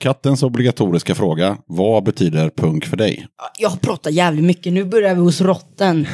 Kattens 0.00 0.42
obligatoriska 0.42 1.14
fråga. 1.14 1.56
Vad 1.66 2.04
betyder 2.04 2.50
punk 2.50 2.86
för 2.86 2.96
dig? 2.96 3.26
Jag 3.58 3.68
har 3.70 3.76
pratat 3.76 4.12
jävligt 4.12 4.44
mycket, 4.44 4.72
nu 4.72 4.84
börjar 4.84 5.14
vi 5.14 5.20
hos 5.20 5.40
rotten. 5.40 6.06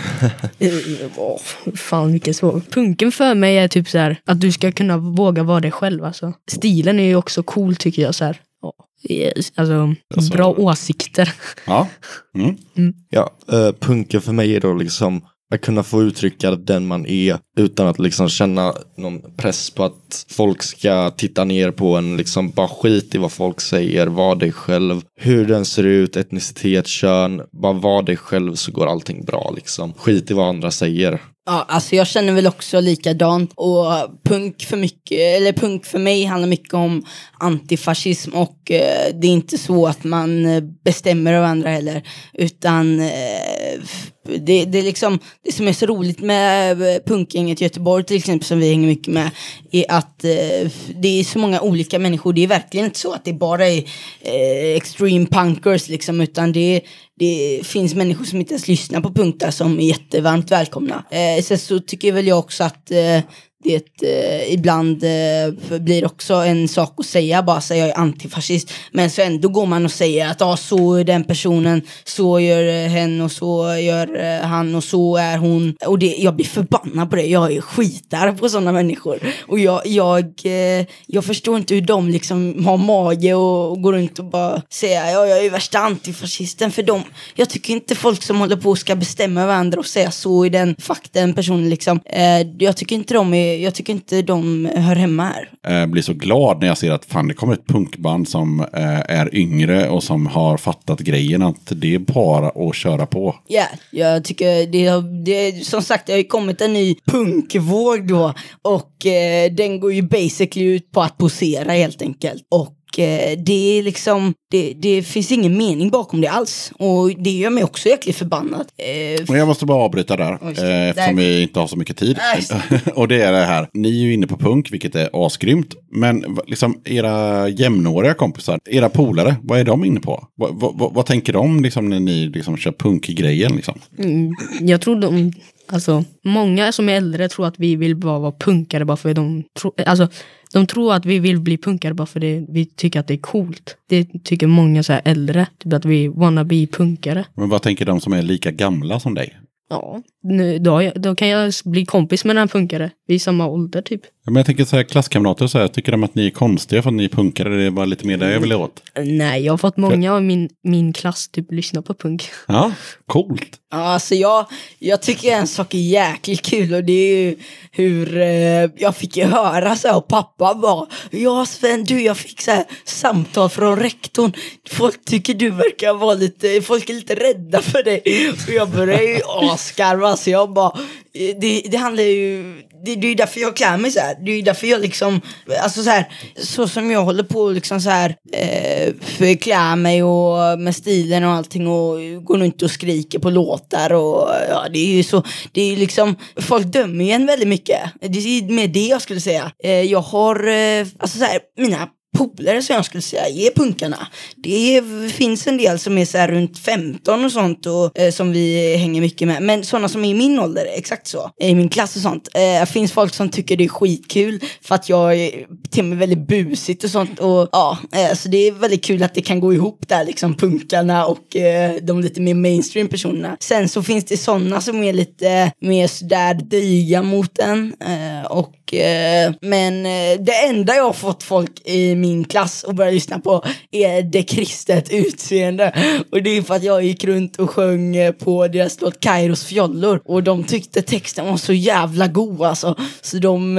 Åh. 1.17 1.39
Fan 1.75 2.13
vilken 2.13 2.35
svår. 2.35 2.63
Punken 2.71 3.13
för 3.13 3.35
mig 3.35 3.59
är 3.59 3.69
typ 3.69 3.89
så 3.89 3.99
här 3.99 4.21
att 4.27 4.41
du 4.41 4.53
ska 4.53 4.73
kunna 4.73 4.97
våga 4.97 5.43
vara 5.43 5.61
dig 5.61 5.71
själv. 5.71 6.05
Alltså. 6.05 6.33
Stilen 6.51 7.01
är 7.01 7.05
ju 7.05 7.17
också 7.17 7.43
cool 7.43 7.77
tycker 7.77 8.03
jag. 8.03 8.15
Så 8.15 8.25
här. 8.25 8.41
Ja, 8.63 8.73
yes, 9.15 9.53
Alltså, 9.57 9.95
Alltså- 10.17 10.33
bra 10.33 10.55
åsikter. 10.59 11.33
Ja, 11.67 11.89
mm. 12.35 12.95
Ja, 13.11 13.31
eh, 13.53 13.73
punken 13.81 14.21
för 14.21 14.33
mig 14.33 14.57
är 14.57 14.61
då 14.61 14.75
liksom 14.75 15.21
att 15.55 15.61
kunna 15.61 15.83
få 15.83 16.03
uttrycka 16.03 16.51
den 16.51 16.87
man 16.87 17.07
är 17.07 17.39
utan 17.57 17.87
att 17.87 17.99
liksom 17.99 18.29
känna 18.29 18.75
någon 18.97 19.23
press 19.37 19.71
på 19.71 19.85
att 19.85 20.27
folk 20.29 20.63
ska 20.63 21.11
titta 21.11 21.45
ner 21.45 21.71
på 21.71 21.97
en. 21.97 22.17
Liksom 22.17 22.51
bara 22.51 22.69
skit 22.69 23.15
i 23.15 23.19
vad 23.19 23.33
folk 23.33 23.61
säger, 23.61 24.07
var 24.07 24.35
dig 24.35 24.53
själv, 24.53 25.03
hur 25.21 25.47
den 25.47 25.65
ser 25.65 25.85
ut, 25.85 26.17
etnicitet, 26.17 26.87
kön. 26.87 27.43
Bara 27.53 27.73
var 27.73 28.03
dig 28.03 28.17
själv 28.17 28.55
så 28.55 28.73
går 28.73 28.87
allting 28.87 29.25
bra 29.25 29.53
liksom. 29.57 29.93
Skit 29.93 30.31
i 30.31 30.35
vad 30.35 30.49
andra 30.49 30.71
säger. 30.71 31.21
Ja, 31.49 31.65
alltså 31.69 31.97
jag 31.97 32.07
känner 32.07 32.33
väl 32.33 32.47
också 32.47 32.81
likadant. 32.81 33.53
Och 33.55 33.87
punk 34.25 34.63
för, 34.63 34.77
mycket, 34.77 35.19
eller 35.19 35.53
punk 35.53 35.87
för 35.87 35.99
mig 35.99 36.25
handlar 36.25 36.49
mycket 36.49 36.75
om 36.75 37.07
antifascism 37.39 38.35
och 38.35 38.71
eh, 38.71 39.15
det 39.15 39.27
är 39.27 39.33
inte 39.33 39.59
så 39.59 39.87
att 39.87 40.05
man 40.05 40.47
bestämmer 40.85 41.33
över 41.33 41.47
andra 41.47 41.71
heller. 41.71 42.03
Utan 42.33 43.01
eh, 43.01 43.81
det, 44.29 44.65
det 44.65 44.79
är 44.79 44.83
liksom, 44.83 45.19
det 45.45 45.53
som 45.53 45.69
är 45.69 45.73
så 45.73 45.87
roligt 45.87 46.21
med 46.21 46.83
eh, 46.83 47.03
punken 47.07 47.46
gänget 47.47 47.61
i 47.61 47.65
Göteborg 47.65 48.05
till 48.05 48.17
exempel 48.17 48.47
som 48.47 48.59
vi 48.59 48.69
hänger 48.69 48.89
mycket 48.89 49.15
med 49.15 49.31
är 49.73 49.85
att 49.89 50.25
eh, 50.25 50.71
det 50.95 51.21
är 51.21 51.25
så 51.25 51.39
många 51.39 51.61
olika 51.61 51.99
människor. 51.99 52.33
Det 52.33 52.45
är 52.45 52.47
verkligen 52.47 52.87
inte 52.87 52.99
så 52.99 53.13
att 53.13 53.25
det 53.25 53.33
bara 53.33 53.69
är 53.69 53.79
eh, 54.21 54.77
extreme 54.77 55.27
punkers 55.27 55.89
liksom 55.89 56.21
utan 56.21 56.53
det 56.53 56.81
det 57.19 57.61
finns 57.63 57.95
människor 57.95 58.25
som 58.25 58.41
inte 58.41 58.55
ens 58.55 58.69
lyssnar 58.69 59.01
på 59.01 59.13
punkter 59.13 59.51
som 59.51 59.81
är 59.81 59.85
jättevarmt 59.85 60.51
välkomna. 60.51 61.05
Eh, 61.11 61.43
sen 61.43 61.59
så 61.59 61.81
tycker 61.81 62.13
väl 62.13 62.27
jag 62.27 62.39
också 62.39 62.65
att 62.65 62.91
eh, 62.91 63.21
det 63.67 64.03
eh, 64.03 64.53
ibland 64.53 65.05
eh, 65.05 65.79
blir 65.79 66.05
också 66.05 66.35
en 66.35 66.69
sak 66.69 66.95
att 66.97 67.07
säga, 67.07 67.43
bara 67.43 67.61
säga 67.61 67.87
jag 67.87 67.97
är 67.97 68.01
antifascist. 68.01 68.73
Men 68.93 69.11
så 69.11 69.23
ändå 69.23 69.49
går 69.49 69.67
man 69.67 69.85
och 69.85 69.91
säger 69.91 70.31
att 70.31 70.43
ah, 70.43 70.57
så 70.57 70.95
är 70.95 71.05
den 71.05 71.25
personen, 71.25 71.83
så 72.05 72.41
gör 72.41 72.69
eh, 72.69 72.89
hen 72.89 73.21
och 73.21 73.33
så 73.33 73.77
gör 73.77 74.25
eh, 74.25 74.47
han 74.47 74.75
och 74.75 74.85
så 74.85 75.17
är 75.17 75.39
hon. 75.39 75.77
Och 75.87 75.99
det, 75.99 76.17
jag 76.19 76.37
blir 76.37 76.47
förbannad 76.47 77.11
på 77.11 77.17
det, 77.17 77.27
jag 77.27 77.53
är 77.53 77.61
skitar 77.61 78.33
på 78.33 78.49
sådana 78.49 78.73
människor. 78.73 79.19
Och 79.49 79.59
jag, 79.59 79.87
jag, 79.87 80.25
eh, 80.45 80.87
jag 81.07 81.25
förstår 81.25 81.57
inte 81.57 81.75
hur 81.75 81.81
de 81.81 82.09
liksom 82.09 82.67
har 82.67 82.77
mage 82.77 83.35
och, 83.35 83.71
och 83.71 83.83
går 83.83 83.93
runt 83.93 84.19
och 84.19 84.25
bara 84.25 84.63
säga 84.71 85.11
ja, 85.11 85.27
jag 85.27 85.45
är 85.45 85.51
värsta 85.51 85.79
antifascisten 85.79 86.73
för 86.73 86.83
dem. 86.83 87.03
Jag 87.35 87.51
tycker 87.51 87.73
inte 87.73 87.95
folk 87.95 88.23
som 88.23 88.41
håller 88.41 88.57
på 88.57 88.77
ska 88.77 88.97
bestämma 88.97 89.43
över 89.43 89.55
andra 89.55 89.79
och 89.79 89.87
säga 89.87 90.11
så 90.11 90.47
i 90.47 90.49
den, 90.49 90.77
fuck 90.79 91.09
den 91.13 91.35
personen 91.35 91.71
liksom. 91.71 92.01
Eh, 92.05 92.41
jag 92.59 92.77
tycker 92.77 92.97
inte 92.97 93.15
de 93.15 93.35
är 93.35 93.56
jag 93.63 93.75
tycker 93.75 93.93
inte 93.93 94.23
de 94.23 94.71
hör 94.75 94.97
hemma 94.97 95.25
här. 95.25 95.51
Jag 95.63 95.91
blir 95.91 96.03
så 96.03 96.13
glad 96.13 96.61
när 96.61 96.67
jag 96.67 96.79
ser 96.79 96.91
att 96.91 97.05
fan 97.05 97.29
det 97.29 97.35
kommer 97.35 97.53
ett 97.53 97.67
punkband 97.67 98.29
som 98.29 98.61
eh, 98.61 99.01
är 99.11 99.35
yngre 99.35 99.89
och 99.89 100.03
som 100.03 100.27
har 100.27 100.57
fattat 100.57 101.01
grejen 101.01 101.43
att 101.43 101.73
det 101.81 101.95
är 101.95 101.99
bara 101.99 102.49
att 102.49 102.75
köra 102.75 103.07
på. 103.07 103.37
Ja, 103.47 103.65
jag 103.91 104.25
tycker 104.25 104.67
det 104.67 104.87
har, 104.87 105.25
det, 105.25 105.67
som 105.67 105.83
sagt 105.83 106.07
det 106.07 106.13
har 106.13 106.19
ju 106.19 106.25
kommit 106.25 106.61
en 106.61 106.73
ny 106.73 106.95
punkvåg 107.07 108.09
då 108.09 108.35
och 108.63 109.07
eh, 109.07 109.53
den 109.53 109.81
går 109.81 109.93
ju 109.93 110.03
basically 110.03 110.67
ut 110.67 110.93
på 110.93 111.01
att 111.03 111.19
posera 111.19 111.73
helt 111.73 112.03
enkelt. 112.03 112.43
Och 112.51 112.76
eh, 112.99 113.39
det 113.39 113.79
är 113.79 113.83
liksom, 113.83 114.35
det, 114.51 114.73
det 114.77 115.03
finns 115.03 115.33
ingen 115.33 115.57
mening 115.57 115.91
bakom 115.91 116.21
det 116.21 116.29
alls. 116.29 116.73
Och 116.79 117.11
det 117.19 117.31
gör 117.31 117.51
mig 117.51 117.65
också 117.65 117.89
jäkligt 117.89 118.17
förbannad. 118.17 118.67
Eh, 118.77 119.25
Men 119.29 119.39
jag 119.39 119.49
måste 119.49 119.67
bara 119.67 119.83
avbryta 119.85 120.17
där, 120.17 120.39
Oj, 120.43 120.49
eh, 120.59 120.89
eftersom 120.89 121.17
där. 121.17 121.23
vi 121.23 121.43
inte 121.43 121.61
har 121.61 121.67
så 121.67 121.77
mycket 121.77 121.97
tid. 121.97 122.19
Och 122.95 123.09
det 123.09 123.23
är 123.23 123.33
det 123.33 123.45
här, 123.45 123.69
ni 123.73 123.89
är 123.89 124.05
ju 124.07 124.15
inne 124.15 124.27
på 124.27 124.37
punk, 124.37 124.73
vilket 124.73 124.95
är 124.95 125.09
asgrymt. 125.27 125.75
Men 125.91 126.35
va- 126.35 126.43
liksom 126.47 126.81
era 126.85 127.49
jämnåriga 127.49 128.15
kompisar, 128.15 128.59
era 128.71 128.89
polare, 128.89 129.37
vad 129.43 129.59
är 129.61 129.65
de 129.65 129.85
inne 129.85 130.01
på? 130.01 130.29
Vad, 130.35 130.61
vad, 130.61 130.79
vad, 130.79 130.95
vad 130.95 131.07
tänker 131.07 131.33
de 131.33 131.63
liksom, 131.63 131.89
när 131.89 132.01
ni 132.01 132.27
liksom, 132.29 132.57
kör 132.57 132.73
punkgrejen? 132.73 133.57
Liksom? 133.57 133.79
Mm, 133.99 134.31
jag 134.61 134.81
tror 134.81 135.01
de, 135.01 135.33
alltså 135.69 136.05
många 136.25 136.73
som 136.73 136.89
är 136.89 136.93
äldre 136.97 137.29
tror 137.29 137.47
att 137.47 137.55
vi 137.59 137.77
vill 137.77 137.97
bara 137.97 138.19
vara 138.19 138.33
punkare 138.33 138.85
bara 138.85 138.97
för 138.97 139.15
de 139.15 139.43
tror, 139.61 139.73
alltså 139.87 140.09
de 140.53 140.67
tror 140.67 140.95
att 140.95 141.07
vi 141.07 141.19
vill 141.19 141.41
bli 141.41 141.57
punkare 141.59 141.95
bara 141.95 142.07
för 142.07 142.21
det, 142.21 142.47
vi 142.49 142.67
tycker 142.67 143.01
att 143.01 143.07
det 143.07 143.15
är 143.15 143.19
coolt. 143.19 143.77
Det 143.89 144.05
tycker 144.25 144.47
många 144.47 144.83
så 144.83 144.93
här 144.93 145.03
äldre, 145.05 145.47
typ 145.59 145.73
att 145.73 145.85
vi 145.85 146.09
wanna 146.09 146.45
be 146.45 146.67
punkare. 146.67 147.25
Men 147.35 147.49
vad 147.49 147.63
tänker 147.63 147.85
de 147.85 148.01
som 148.01 148.13
är 148.13 148.23
lika 148.23 148.51
gamla 148.51 149.01
som 149.01 149.15
dig? 149.15 149.37
Ja, 149.69 150.03
nu, 150.23 150.59
då, 150.59 150.83
jag- 150.83 151.01
då 151.01 151.15
kan 151.15 151.29
jag 151.29 151.53
bli 151.65 151.87
kompis 151.87 152.25
med 152.25 152.37
den 152.37 152.41
här 152.41 152.47
punkare. 152.49 152.91
Vi 153.07 153.15
är 153.15 153.19
samma 153.19 153.47
ålder 153.47 153.83
typ. 153.83 154.01
Ja, 154.05 154.31
Men 154.31 154.37
jag 154.37 154.47
tänker 154.47 154.65
så 154.65 154.77
här, 154.77 154.83
klasskamrater, 154.83 155.47
så 155.47 155.59
här, 155.59 155.69
tycker 155.69 155.93
de 155.93 156.05
att 156.05 156.15
ni 156.15 156.27
är 156.27 156.31
konstiga 156.31 156.83
för 156.83 156.91
att 156.91 156.95
ni 156.97 157.05
är 157.05 157.09
punkare? 157.09 157.57
Det 157.57 157.63
är 157.65 157.71
bara 157.71 157.87
lite 157.87 158.07
mer 158.07 158.17
det 158.19 158.33
jag 158.33 158.41
vill 158.41 158.53
åt. 158.53 158.83
Nej, 159.05 159.43
jag 159.45 159.53
har 159.53 159.59
fått 159.59 159.77
många 159.77 160.13
av 160.15 160.23
min, 160.23 160.49
min 160.63 160.93
klass 160.93 161.29
typ 161.29 161.53
lyssna 161.53 161.83
på 161.83 161.95
punk. 161.95 162.25
Ja, 162.49 162.73
coolt. 163.07 163.57
Ja, 163.71 163.79
alltså 163.79 164.15
jag, 164.15 164.47
jag 164.79 165.03
tycker 165.03 165.33
en 165.33 165.47
sak 165.47 165.75
är 165.75 165.79
jäkligt 165.79 166.43
kul 166.43 166.75
och 166.75 166.85
det 166.85 166.93
är 166.93 167.17
ju 167.17 167.37
hur 167.73 168.17
eh, 168.17 168.71
jag 168.77 168.97
fick 168.97 169.17
ju 169.17 169.25
höra 169.25 169.77
så 169.77 169.89
här 169.89 169.97
och 169.97 170.09
pappa 170.09 170.55
bara 170.55 170.87
Ja 171.11 171.47
Sven, 171.47 171.85
du 171.85 172.03
jag 172.03 172.17
fick 172.17 172.41
så 172.41 172.51
här 172.51 172.65
samtal 172.85 173.49
från 173.49 173.79
rektorn. 173.79 174.33
Folk 174.71 175.05
tycker 175.05 175.35
du 175.35 175.51
verkar 175.51 175.95
vara 175.95 176.15
lite, 176.15 176.63
folk 176.63 176.91
är 176.91 176.95
lite 176.95 177.15
rädda 177.15 177.63
för 177.63 177.83
dig. 177.83 178.03
Och 178.31 178.53
jag 178.53 178.71
började 178.71 179.05
ju 179.05 179.21
asgarva 179.27 180.17
så 180.17 180.31
jag 180.31 180.53
bara 180.53 180.79
eh, 181.15 181.37
det, 181.41 181.63
det 181.71 181.77
handlar 181.77 182.03
ju, 182.03 182.63
det, 182.85 182.95
det 182.95 183.07
är 183.07 183.09
ju 183.09 183.15
därför 183.15 183.41
jag 183.41 183.57
klär 183.57 183.77
mig 183.77 183.91
så 183.91 184.01
här. 184.01 184.17
Det 184.25 184.31
är 184.31 184.37
ju 184.37 184.43
därför 184.43 184.67
jag 184.67 184.81
liksom, 184.81 185.21
alltså 185.63 185.83
så 185.83 185.91
här, 185.91 186.09
så 186.37 186.69
som 186.69 186.91
jag 186.91 187.05
håller 187.05 187.23
på 187.23 187.51
liksom 187.51 187.81
så 187.81 187.91
här, 187.91 188.17
eh, 188.33 188.95
förklär 189.01 189.77
mig 189.77 190.03
och 190.03 190.59
med 190.59 190.77
stilen 190.77 191.25
och 191.25 191.31
allting 191.31 191.67
och 191.67 192.25
går 192.25 192.39
runt 192.39 192.63
och 192.63 192.71
skriker 192.71 193.19
på 193.19 193.31
låtar 193.31 193.93
och 193.93 194.29
ja, 194.51 194.67
det 194.73 194.79
är 194.79 194.97
ju 194.97 195.03
så, 195.03 195.23
det 195.53 195.61
är 195.61 195.71
ju 195.71 195.77
liksom, 195.77 196.17
folk 196.37 196.67
dömer 196.67 197.05
ju 197.05 197.11
en 197.11 197.27
väldigt 197.27 197.49
mycket. 197.49 197.81
Det 198.01 198.19
är 198.19 198.53
med 198.53 198.71
det 198.71 198.87
jag 198.87 199.03
skulle 199.03 199.21
säga. 199.21 199.53
Eh, 199.65 199.83
jag 199.83 200.01
har, 200.01 200.49
eh, 200.49 200.87
alltså 200.99 201.19
så 201.19 201.25
här, 201.25 201.41
mina 201.59 201.89
polare 202.17 202.63
som 202.63 202.77
jag 202.77 202.85
skulle 202.85 203.03
säga 203.03 203.27
är 203.29 203.51
punkarna. 203.55 204.07
Det 204.37 204.83
finns 205.13 205.47
en 205.47 205.57
del 205.57 205.79
som 205.79 205.99
är 205.99 206.05
så 206.05 206.19
här 206.19 206.29
runt 206.29 206.59
15 206.59 207.25
och 207.25 207.33
sånt 207.33 207.67
och 207.67 207.99
eh, 207.99 208.13
som 208.13 208.33
vi 208.33 208.77
hänger 208.77 209.01
mycket 209.01 209.29
med. 209.29 209.43
Men 209.43 209.65
sådana 209.65 209.89
som 209.89 210.05
är 210.05 210.11
i 210.11 210.15
min 210.15 210.39
ålder, 210.39 210.67
exakt 210.75 211.07
så, 211.07 211.31
i 211.41 211.55
min 211.55 211.69
klass 211.69 211.97
och 211.97 212.03
sånt. 212.03 212.29
Eh, 212.35 212.41
Det 212.41 212.67
finns 212.73 212.93
folk 212.93 213.15
som 213.15 213.29
tycker 213.29 213.57
det 213.57 213.65
är 213.65 213.69
skitkul 213.69 214.41
för 214.63 214.75
att 214.75 214.89
jag 214.89 215.15
är 215.17 215.47
till 215.71 215.85
mig 215.85 215.99
väldigt 215.99 216.29
busigt 216.29 216.85
och 216.85 216.91
sånt. 216.91 217.19
Och 217.21 217.49
ja, 217.53 217.79
eh, 217.93 218.15
så 218.17 218.29
det 218.29 218.49
är 218.49 218.53
väldigt 218.53 218.85
kul 218.85 219.03
att 219.03 219.15
det 219.15 219.23
kan 219.23 219.41
gå 219.41 219.55
ihop 219.55 219.89
där 219.89 220.05
liksom 220.05 220.35
punkarna 220.35 221.07
och 221.07 221.37
eh, 221.37 221.75
de 221.83 222.01
lite 222.01 222.21
mer 222.21 222.35
mainstream 222.35 222.89
personerna. 222.89 223.37
Sen 223.41 223.69
så 223.69 223.83
finns 223.83 224.05
det 224.05 224.17
sådana 224.17 224.61
som 224.61 224.83
är 224.83 224.93
lite 224.93 225.53
mer 225.61 225.87
sådär 225.89 226.35
dryga 226.35 227.03
mot 227.03 227.39
en. 227.39 227.75
Eh, 227.81 228.27
och, 228.31 228.53
Eh, 228.73 229.33
men 229.41 229.87
eh, 229.87 230.21
det 230.21 230.47
enda 230.49 230.77
jag 230.77 230.85
har 230.85 230.93
fått 230.93 231.23
folk 231.23 231.51
i 231.65 231.95
min 231.95 232.25
klass 232.25 232.65
att 232.65 232.77
börja 232.77 232.91
lyssna 232.91 233.19
på 233.19 233.45
är 233.71 234.03
det 234.03 234.23
kristet 234.23 234.93
utseende. 234.93 235.73
Och 236.13 236.23
det 236.23 236.31
är 236.31 236.43
för 236.43 236.55
att 236.55 236.63
jag 236.63 236.85
gick 236.85 237.05
runt 237.05 237.37
och 237.37 237.51
sjöng 237.51 237.97
eh, 237.97 238.13
på 238.13 238.49
deras 238.49 238.81
låt 238.81 239.01
Kairos 239.01 239.45
fjollor. 239.45 240.01
Och 240.05 240.23
de 240.23 240.45
tyckte 240.45 240.83
texten 240.83 241.27
var 241.27 241.37
så 241.37 241.53
jävla 241.53 242.07
god 242.07 242.43
alltså. 242.43 242.75
Så 243.01 243.19
de, 243.19 243.55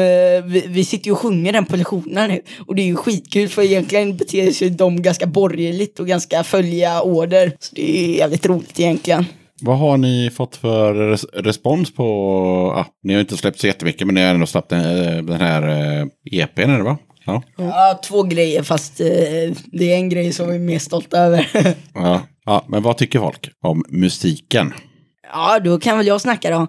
vi, 0.46 0.64
vi 0.68 0.86
sitter 0.86 1.06
ju 1.06 1.12
och 1.12 1.20
sjunger 1.20 1.54
den 1.54 1.66
på 1.66 1.76
lektionerna 1.76 2.28
nu. 2.28 2.42
Och 2.68 2.76
det 2.76 2.82
är 2.82 2.86
ju 2.86 2.96
skitkul 2.96 3.50
för 3.50 3.62
egentligen 3.62 4.18
beter 4.18 4.52
sig 4.52 4.70
de 4.70 5.02
ganska 5.02 5.26
borgerligt 5.26 6.00
och 6.00 6.08
ganska 6.08 6.44
följa 6.44 7.02
order. 7.02 7.52
Så 7.60 7.76
det 7.76 7.98
är 7.98 8.18
jävligt 8.18 8.46
roligt 8.46 8.80
egentligen. 8.80 9.26
Vad 9.62 9.78
har 9.78 9.98
ni 9.98 10.30
fått 10.30 10.56
för 10.56 10.94
res 10.94 11.26
respons 11.34 11.94
på, 11.94 12.04
ah, 12.76 12.86
ni 13.04 13.14
har 13.14 13.22
inte 13.22 13.38
släppt 13.38 13.60
så 13.60 13.68
jättemycket 13.68 14.08
men 14.08 14.16
ni 14.16 14.22
har 14.22 14.30
ändå 14.30 14.46
släppt 14.46 14.70
den, 14.70 14.80
eh, 14.80 15.24
den 15.24 15.42
här 15.42 15.68
eh, 16.02 16.08
EPn 16.32 16.78
det 16.78 16.84
va? 16.84 16.98
Ja. 17.26 17.44
Ja, 17.58 18.00
två 18.04 18.24
grejer 18.24 18.64
fast 18.64 19.00
eh, 19.00 19.06
det 19.66 19.92
är 19.92 19.96
en 19.96 20.10
grej 20.10 20.34
som 20.34 20.50
vi 20.50 20.56
är 20.56 20.60
mer 20.60 20.80
stolta 20.80 21.18
över. 21.18 21.48
ja. 21.94 22.22
ja. 22.46 22.66
Men 22.68 22.84
vad 22.84 22.98
tycker 22.98 23.20
folk 23.20 23.50
om 23.64 23.84
musiken? 23.90 24.74
Ja, 25.32 25.60
då 25.60 25.80
kan 25.80 25.98
väl 25.98 26.08
jag 26.08 26.22
snacka 26.22 26.50
då. 26.50 26.68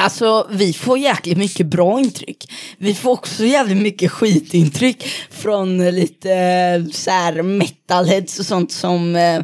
Alltså, 0.00 0.46
vi 0.50 0.72
får 0.72 0.98
jäkligt 0.98 1.38
mycket 1.38 1.66
bra 1.66 2.00
intryck. 2.00 2.52
Vi 2.78 2.94
får 2.94 3.10
också 3.10 3.44
jävligt 3.44 3.82
mycket 3.82 4.10
skitintryck 4.10 5.04
från 5.30 5.90
lite 5.90 6.32
eh, 6.32 6.92
så 6.92 7.10
här 7.10 7.42
metalheads 7.42 8.38
och 8.38 8.46
sånt 8.46 8.72
som 8.72 9.16
eh, 9.16 9.42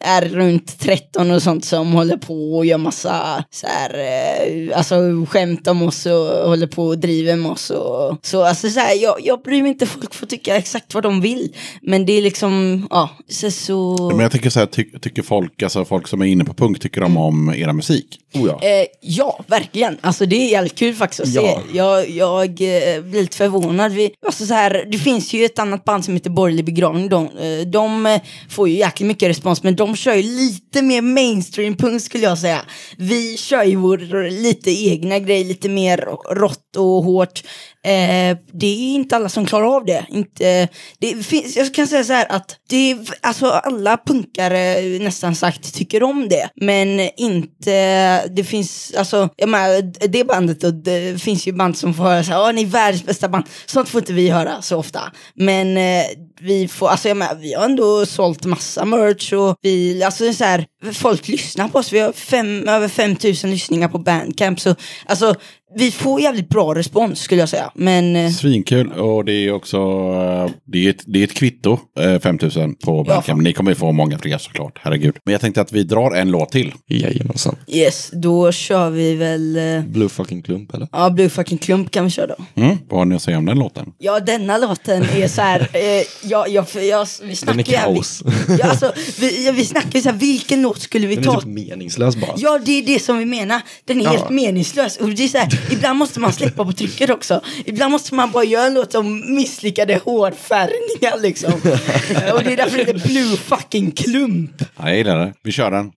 är 0.00 0.22
runt 0.28 0.78
13 0.78 1.30
och 1.30 1.42
sånt 1.42 1.64
som 1.64 1.92
håller 1.92 2.16
på 2.16 2.56
och 2.56 2.66
gör 2.66 2.78
massa 2.78 3.44
så 3.50 3.66
här, 3.66 3.98
eh, 3.98 4.78
alltså 4.78 4.94
skämt 5.28 5.66
om 5.68 5.82
oss 5.82 6.06
och 6.06 6.48
håller 6.48 6.66
på 6.66 6.86
och 6.86 6.98
driver 6.98 7.36
med 7.36 7.50
oss. 7.52 7.70
Och, 7.70 8.16
så 8.22 8.42
alltså 8.44 8.68
så 8.70 8.80
här, 8.80 8.94
jag, 9.02 9.16
jag 9.22 9.42
bryr 9.42 9.62
mig 9.62 9.70
inte, 9.70 9.86
folk 9.86 10.14
får 10.14 10.26
tycka 10.26 10.56
exakt 10.56 10.94
vad 10.94 11.02
de 11.02 11.20
vill. 11.20 11.56
Men 11.82 12.06
det 12.06 12.12
är 12.12 12.22
liksom, 12.22 12.86
ja, 12.90 13.10
så, 13.28 13.50
så... 13.50 14.08
Men 14.12 14.20
jag 14.20 14.32
tänker 14.32 14.50
så 14.50 14.58
här, 14.58 14.66
ty 14.66 14.84
tycker 14.84 15.22
folk, 15.22 15.62
alltså 15.62 15.84
folk 15.84 16.08
som 16.08 16.22
är 16.22 16.26
inne 16.26 16.44
på 16.44 16.54
punk, 16.54 16.80
tycker 16.80 17.00
de 17.00 17.16
om 17.16 17.54
era 17.54 17.72
musik? 17.72 18.18
Oh 18.34 18.46
ja. 18.48 18.68
Eh, 18.68 18.86
ja, 19.00 19.44
verkligen. 19.46 19.98
Alltså 20.00 20.26
det 20.26 20.36
är 20.36 20.50
jävligt 20.50 20.74
kul 20.74 20.94
faktiskt 20.94 21.20
att 21.20 21.28
Ja. 21.34 21.42
se. 21.72 21.76
Jag, 21.78 22.10
jag 22.10 22.44
eh, 22.48 23.02
blir 23.02 23.20
lite 23.20 23.36
förvånad. 23.36 23.92
Vi, 23.92 24.10
alltså, 24.26 24.46
så 24.46 24.54
här, 24.54 24.84
det 24.90 24.98
finns 24.98 25.32
ju 25.32 25.44
ett 25.44 25.58
annat 25.58 25.84
band 25.84 26.04
som 26.04 26.14
heter 26.14 26.30
Borgerlig 26.30 26.64
begravning. 26.64 27.08
De, 27.08 27.24
eh, 27.24 27.66
de 27.66 28.06
eh, 28.06 28.20
får 28.50 28.68
ju 28.68 28.76
jäkligt 28.78 29.06
mycket 29.06 29.28
respons, 29.28 29.62
men 29.62 29.76
de 29.76 29.83
de 29.84 29.96
kör 29.96 30.14
ju 30.14 30.22
lite 30.22 30.82
mer 30.82 31.02
mainstream 31.02 31.76
punk 31.76 32.02
skulle 32.02 32.24
jag 32.24 32.38
säga. 32.38 32.60
Vi 32.96 33.36
kör 33.36 33.64
ju 33.64 33.76
vår 33.76 34.30
lite 34.30 34.70
egna 34.70 35.18
grej, 35.18 35.44
lite 35.44 35.68
mer 35.68 35.96
rått 36.34 36.76
och 36.76 37.04
hårt. 37.04 37.42
Eh, 37.84 38.36
det 38.52 38.66
är 38.66 38.94
inte 38.94 39.16
alla 39.16 39.28
som 39.28 39.46
klarar 39.46 39.76
av 39.76 39.84
det. 39.84 40.06
Inte, 40.08 40.48
eh, 40.48 40.68
det 40.98 41.26
finns, 41.26 41.56
jag 41.56 41.74
kan 41.74 41.86
säga 41.86 42.04
så 42.04 42.12
här 42.12 42.26
att 42.28 42.56
det 42.68 42.96
alltså 43.20 43.46
alla 43.46 43.96
punkare 44.06 44.80
nästan 44.98 45.34
sagt 45.34 45.74
tycker 45.74 46.02
om 46.02 46.28
det. 46.28 46.48
Men 46.56 47.00
inte, 47.16 48.26
det 48.28 48.44
finns, 48.44 48.94
alltså, 48.98 49.28
jag 49.36 49.48
menar, 49.48 50.08
det 50.08 50.24
bandet 50.24 50.64
och 50.64 50.74
det 50.74 51.22
finns 51.22 51.46
ju 51.46 51.52
band 51.52 51.76
som 51.76 51.94
får 51.94 52.04
höra 52.04 52.24
så 52.24 52.32
här, 52.32 52.52
ni 52.52 52.62
är 52.62 52.66
världens 52.66 53.04
bästa 53.04 53.28
band. 53.28 53.44
Sånt 53.66 53.88
får 53.88 54.00
inte 54.00 54.12
vi 54.12 54.28
höra 54.28 54.62
så 54.62 54.78
ofta. 54.78 55.00
Men 55.34 55.76
eh, 55.76 56.04
vi 56.40 56.68
får, 56.68 56.88
alltså 56.88 57.08
jag 57.08 57.16
menar, 57.16 57.34
vi 57.34 57.54
har 57.54 57.64
ändå 57.64 58.06
sålt 58.06 58.44
massa 58.44 58.84
merch 58.84 59.32
och 59.32 59.56
vi, 59.62 60.02
alltså 60.02 60.24
det 60.24 60.30
är 60.30 60.32
så 60.32 60.44
här, 60.44 60.66
folk 60.92 61.28
lyssnar 61.28 61.68
på 61.68 61.78
oss. 61.78 61.92
Vi 61.92 61.98
har 61.98 62.12
fem, 62.12 62.68
över 62.68 62.88
5000 62.88 63.50
lyssningar 63.50 63.88
på 63.88 63.98
Bandcamp. 63.98 64.60
Så 64.60 64.74
alltså, 65.06 65.34
vi 65.76 65.90
får 65.90 66.20
jävligt 66.20 66.48
bra 66.48 66.74
respons 66.74 67.20
skulle 67.20 67.40
jag 67.42 67.48
säga. 67.48 67.70
Men 67.74 68.16
eh, 68.16 68.30
Svinkul 68.30 68.92
och 68.92 69.24
det 69.24 69.32
är 69.32 69.52
också 69.52 69.76
eh, 69.76 70.50
det 70.66 70.86
är 70.86 70.90
ett, 70.90 71.02
det 71.06 71.18
är 71.20 71.24
ett 71.24 71.34
kvitto, 71.34 71.78
eh, 72.00 72.20
5000 72.20 72.74
på 72.74 72.92
Bandcamp. 72.92 73.24
fan. 73.26 73.38
Ni 73.38 73.52
kommer 73.52 73.70
ju 73.70 73.74
få 73.74 73.92
många 73.92 74.18
fler 74.18 74.38
såklart, 74.38 74.78
herregud. 74.82 75.14
Men 75.24 75.32
jag 75.32 75.40
tänkte 75.40 75.60
att 75.60 75.72
vi 75.72 75.82
drar 75.82 76.10
en 76.14 76.30
låt 76.30 76.52
till. 76.52 76.72
Jajamensan. 76.88 77.56
yes, 77.68 78.10
då 78.12 78.52
kör 78.52 78.90
vi 78.90 79.14
väl, 79.14 79.56
eh, 79.56 79.80
Blue 79.84 80.08
fucking 80.08 80.42
klump 80.42 80.74
eller? 80.74 80.88
ja 80.92 81.10
Blue 81.10 81.28
fucking 81.28 81.58
klump 81.58 81.90
kan 81.90 82.04
vi 82.04 82.10
köra 82.10 82.26
då. 82.26 82.62
Mm, 82.62 82.76
vad 82.90 83.00
har 83.00 83.04
ni 83.04 83.14
att 83.14 83.22
säga 83.22 83.38
om 83.38 83.46
den 83.46 83.58
låten? 83.58 83.92
Ja, 83.98 84.20
denna 84.20 84.58
låten 84.58 85.02
är 85.02 85.28
så 85.28 85.40
här, 85.42 85.60
eh, 85.72 86.28
jag, 86.30 86.48
jag, 86.48 86.66
jag, 86.90 87.06
vi 87.22 87.36
snackar 87.36 87.52
Den 87.56 87.60
är 87.74 87.78
kaos. 87.94 88.22
jävligt- 88.24 88.60
Ja, 88.60 88.70
alltså, 88.70 88.92
vi, 89.20 89.46
ja, 89.46 89.52
vi 89.52 89.64
snackar 89.64 90.00
så 90.00 90.08
här, 90.08 90.16
vilken 90.16 90.62
låt 90.62 90.80
skulle 90.80 91.06
vi 91.06 91.14
Den 91.14 91.24
ta? 91.24 91.32
är 91.36 91.40
typ 91.40 91.48
meningslös 91.48 92.16
bara. 92.16 92.30
Ja, 92.36 92.60
det 92.64 92.72
är 92.78 92.82
det 92.86 92.98
som 93.02 93.18
vi 93.18 93.24
menar. 93.24 93.60
Den 93.84 94.00
är 94.00 94.04
Ja. 94.04 94.10
helt 94.10 94.30
meningslös. 94.30 94.96
Och 94.96 95.08
det 95.08 95.24
är 95.24 95.28
så 95.28 95.38
här, 95.38 95.48
ibland 95.70 95.98
måste 95.98 96.20
man 96.20 96.32
släppa 96.32 96.64
på 96.64 96.72
trycket 96.72 97.10
också. 97.10 97.40
Ibland 97.64 97.92
måste 97.92 98.14
man 98.14 98.30
bara 98.30 98.44
göra 98.44 98.66
en 98.66 98.74
låt 98.74 98.94
om 98.94 99.34
misslyckade 99.34 100.00
hårfärgningar 100.04 101.22
liksom. 101.22 101.52
och 102.32 102.44
det 102.44 102.52
är 102.52 102.56
därför 102.56 102.78
det 102.78 102.84
heter 102.84 103.08
Blue 103.08 103.36
fucking 103.36 103.90
klump. 103.90 104.64
Ja, 104.76 104.88
jag 104.88 104.96
gillar 104.96 105.18
det. 105.18 105.32
Vi 105.42 105.52
kör 105.52 105.70
den. 105.70 105.92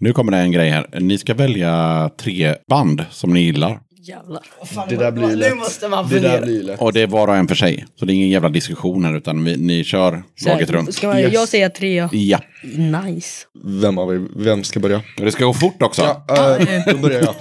Nu 0.00 0.12
kommer 0.12 0.32
det 0.32 0.38
en 0.38 0.52
grej 0.52 0.68
här. 0.70 0.86
Ni 1.00 1.18
ska 1.18 1.34
välja 1.34 2.10
tre 2.16 2.54
band 2.68 3.04
som 3.10 3.32
ni 3.34 3.40
gillar. 3.40 3.80
Jävlar. 4.02 4.42
Det 4.88 4.96
där 4.96 5.10
blir 5.12 5.26
Nu 5.26 5.34
lätt. 5.36 5.56
måste 5.56 5.88
man 5.88 6.08
Det 6.08 6.18
där 6.20 6.42
blir 6.42 6.62
lätt. 6.62 6.80
Och 6.80 6.92
det 6.92 7.00
är 7.02 7.06
var 7.06 7.28
och 7.28 7.36
en 7.36 7.48
för 7.48 7.54
sig. 7.54 7.86
Så 7.98 8.04
det 8.04 8.12
är 8.12 8.14
ingen 8.14 8.28
jävla 8.28 8.48
diskussion 8.48 9.04
här 9.04 9.16
utan 9.16 9.44
vi, 9.44 9.56
ni 9.56 9.84
kör 9.84 10.22
laget 10.46 10.70
runt. 10.70 10.94
Ska 10.94 11.06
man, 11.08 11.20
Jag 11.32 11.48
säger 11.48 11.68
tre. 11.68 12.08
ja. 12.12 12.40
Nice. 13.04 13.46
Vem, 13.64 13.96
har 13.96 14.06
vi, 14.06 14.26
vem 14.36 14.64
ska 14.64 14.80
börja? 14.80 15.02
Det 15.16 15.32
ska 15.32 15.44
gå 15.44 15.54
fort 15.54 15.82
också. 15.82 16.02
Ja, 16.28 16.58
eh, 16.58 16.82
då 16.86 16.96
börjar 16.98 17.20
jag. 17.22 17.34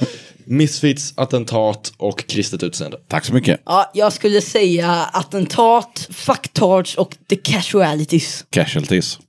Misfits, 0.52 1.14
attentat 1.18 1.94
och 1.98 2.28
kristet 2.28 2.64
utseende. 2.64 2.98
Tack 3.08 3.26
så 3.26 3.34
mycket. 3.34 3.62
Ja, 3.66 3.92
jag 3.94 4.14
skulle 4.14 4.42
säga 4.42 4.92
attentat, 5.14 6.08
fucktards 6.12 6.96
och 6.96 7.16
the 7.30 7.36
casualities. 7.36 8.46
Casualties. 8.50 9.20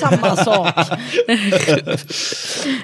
Samma 0.00 0.36
sak. 0.44 0.74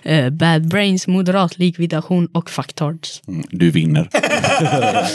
Eh, 0.03 0.31
Bad 0.31 0.69
Brains, 0.69 1.07
moderat 1.07 1.59
likvidation 1.59 2.27
och 2.33 2.51
fucktards. 2.51 3.23
Mm, 3.29 3.45
Du 3.51 3.71
vinner. 3.71 4.09
Eh, 4.61 5.07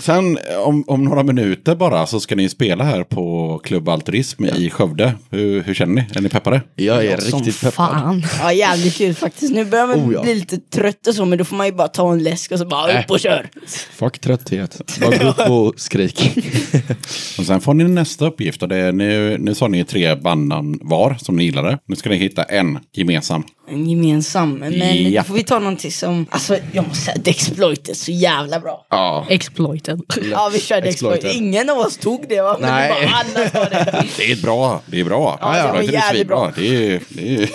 Sen 0.00 0.38
om, 0.64 0.84
om 0.86 1.04
några 1.04 1.22
minuter 1.22 1.74
bara 1.74 2.06
så 2.06 2.20
ska 2.20 2.36
ni 2.36 2.48
spela 2.48 2.84
här 2.84 3.04
på 3.04 3.60
Klubb 3.64 3.88
Altruism 3.88 4.44
i 4.44 4.70
Skövde. 4.70 5.14
Hur, 5.30 5.62
hur 5.62 5.74
känner 5.74 5.94
ni? 5.94 6.04
Är 6.14 6.20
ni 6.20 6.28
peppade? 6.28 6.62
Jag 6.76 7.04
är 7.06 7.16
Som 7.18 7.38
riktigt 7.38 7.60
peppad. 7.60 7.72
fan. 7.74 8.26
Ja, 8.40 8.52
jävligt 8.52 8.94
kul 8.96 9.14
faktiskt. 9.14 9.54
Nu 9.54 9.64
börjar 9.64 9.86
man 9.86 9.96
Oh, 10.08 10.14
ja. 10.14 10.22
bli 10.22 10.34
lite 10.34 10.58
trött 10.58 11.06
och 11.06 11.14
så, 11.14 11.24
men 11.24 11.38
då 11.38 11.44
får 11.44 11.56
man 11.56 11.66
ju 11.66 11.72
bara 11.72 11.88
ta 11.88 12.03
en 12.12 12.22
läsk 12.22 12.52
och 12.52 12.58
så 12.58 12.64
bara 12.66 12.92
Äh. 12.92 13.00
upp 13.04 13.10
och 13.10 13.20
kör. 13.20 13.48
Fuck 13.92 14.18
trötthet. 14.18 14.80
Bara 15.00 15.16
gå 15.16 15.28
upp 15.28 15.50
och 15.50 15.74
skrik. 15.80 16.30
Och 17.38 17.46
sen 17.46 17.60
får 17.60 17.74
ni 17.74 17.84
nästa 17.84 18.26
uppgift. 18.26 18.62
Och 18.62 18.68
det 18.68 18.76
är, 18.76 18.92
nu, 18.92 19.38
nu 19.38 19.54
sa 19.54 19.68
ni 19.68 19.84
tre 19.84 20.14
bandnamn 20.14 20.78
var 20.82 21.16
som 21.20 21.36
ni 21.36 21.44
gillade. 21.44 21.78
Nu 21.86 21.96
ska 21.96 22.08
ni 22.10 22.16
hitta 22.16 22.42
en 22.42 22.78
gemensam. 22.92 23.44
En 23.70 23.90
gemensam. 23.90 24.54
Men 24.54 24.72
Ja. 25.12 25.20
då 25.20 25.26
får 25.28 25.34
vi 25.34 25.42
ta 25.44 25.58
någonting 25.58 25.90
som, 25.92 26.26
alltså 26.30 26.56
jag 26.72 26.88
måste 26.88 27.04
säga, 27.04 27.18
The 27.24 27.30
Exploit 27.30 27.88
är 27.88 27.94
så 27.94 28.12
jävla 28.12 28.60
bra. 28.60 28.86
Ja. 28.90 29.26
Exploited. 29.30 30.00
Ja, 30.30 30.50
vi 30.52 30.60
körde 30.60 30.88
Exploit. 30.88 31.14
Exploited. 31.14 31.42
Ingen 31.42 31.70
av 31.70 31.78
oss 31.78 31.96
tog 31.96 32.24
det 32.28 32.40
va? 32.42 32.56
Men 32.60 32.70
Nej. 32.70 32.88
det 33.00 33.06
var 33.08 33.12
alla 33.18 33.68
det. 33.84 34.04
Det 34.16 34.32
är 34.32 34.42
bra. 34.42 34.82
Det 34.86 35.00
är 35.00 35.04
bra. 35.04 35.38
Ja, 35.40 35.56
det 35.66 35.72
var 35.72 35.78
är 35.78 35.82
jävligt 35.82 36.02
svinbra. 36.10 36.36
bra. 36.36 36.52
Det 36.56 36.92
är, 36.94 37.00
det 37.08 37.34
är, 37.42 37.48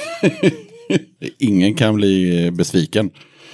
Ingen 1.39 1.73
kan 1.75 1.95
bli 1.95 2.51
besviken. 2.51 3.09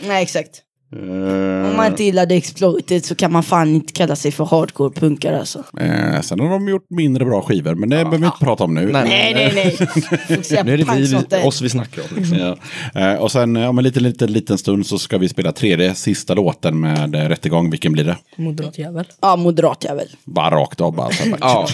Nej, 0.08 0.24
exakt. 0.24 0.50
Eh, 0.96 1.70
Om 1.72 1.78
man 1.78 1.86
inte 1.88 2.04
gillade 2.04 2.36
Exploited 2.36 3.06
så 3.06 3.16
kan 3.16 3.32
man 3.32 3.43
fan 3.43 3.70
inte 3.76 3.93
kalla 3.93 4.16
sig 4.16 4.32
för 4.32 4.46
hardcore-punkare 4.46 5.39
alltså. 5.39 5.64
Eh, 5.80 6.22
sen 6.22 6.39
har 6.39 6.50
de 6.50 6.68
gjort 6.68 6.86
mindre 6.89 7.26
bra 7.26 7.41
skivor, 7.41 7.76
men 7.76 7.89
det 7.89 7.96
behöver 7.96 8.18
vi 8.18 8.26
inte 8.26 8.38
prata 8.46 8.64
om 8.64 8.74
nu. 8.74 8.91
Nej. 8.91 9.34
Nej, 9.34 9.52
nej, 9.56 9.78
Nu 10.66 10.74
är 10.74 10.78
det 10.78 11.38
vi, 11.38 11.48
oss 11.48 11.62
vi 11.62 11.70
snackar 11.70 12.02
om. 12.02 12.18
Liksom. 12.18 12.38
Ja. 12.38 12.58
Eh, 13.02 13.14
och 13.22 13.32
sen 13.32 13.58
om 13.58 13.78
en 13.78 13.84
liten, 13.84 14.04
liten, 14.04 14.32
liten 14.34 14.58
stund 14.58 14.86
så 14.86 15.00
ska 15.00 15.18
vi 15.18 15.30
spela 15.30 15.52
tredje, 15.52 15.96
sista 15.96 16.34
låten 16.34 16.80
med 16.80 17.16
eh, 17.16 17.20
Rättegång. 17.30 17.70
Vilken 17.70 17.91
blir 17.93 18.04
det? 18.04 18.18
Moderat 18.36 18.78
jävel. 18.78 19.06
Ja, 19.22 19.36
moderat 19.36 19.84
jävel. 19.84 20.08
Bara 20.26 20.56
rakt 20.56 20.82
av 20.82 20.96
bara. 20.96 21.10
Ja. 21.39 21.68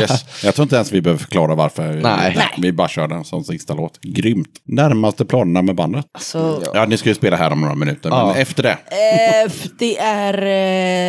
yes. 0.00 0.24
Jag 0.44 0.54
tror 0.54 0.62
inte 0.64 0.76
ens 0.76 0.92
vi 0.92 1.00
behöver 1.00 1.18
förklara 1.20 1.54
varför. 1.54 1.92
Nej. 1.92 2.32
Nej. 2.36 2.46
Vi 2.58 2.72
bara 2.72 2.88
kör 2.88 3.08
den 3.08 3.24
som 3.24 3.44
sista 3.44 3.74
låt. 3.74 4.00
Grymt. 4.02 4.48
Närmaste 4.64 5.24
planerna 5.24 5.62
med 5.62 5.74
bandet? 5.74 6.06
Alltså, 6.12 6.62
Ja, 6.74 6.84
ni 6.86 6.96
ska 6.96 7.08
ju 7.08 7.14
spela 7.14 7.36
här 7.36 7.52
om 7.52 7.60
några 7.60 7.74
minuter, 7.74 8.01
men 8.08 8.18
Ja. 8.18 8.36
efter 8.36 8.62
det. 8.62 8.70
eh, 8.90 9.52
det 9.78 9.98
är 9.98 10.34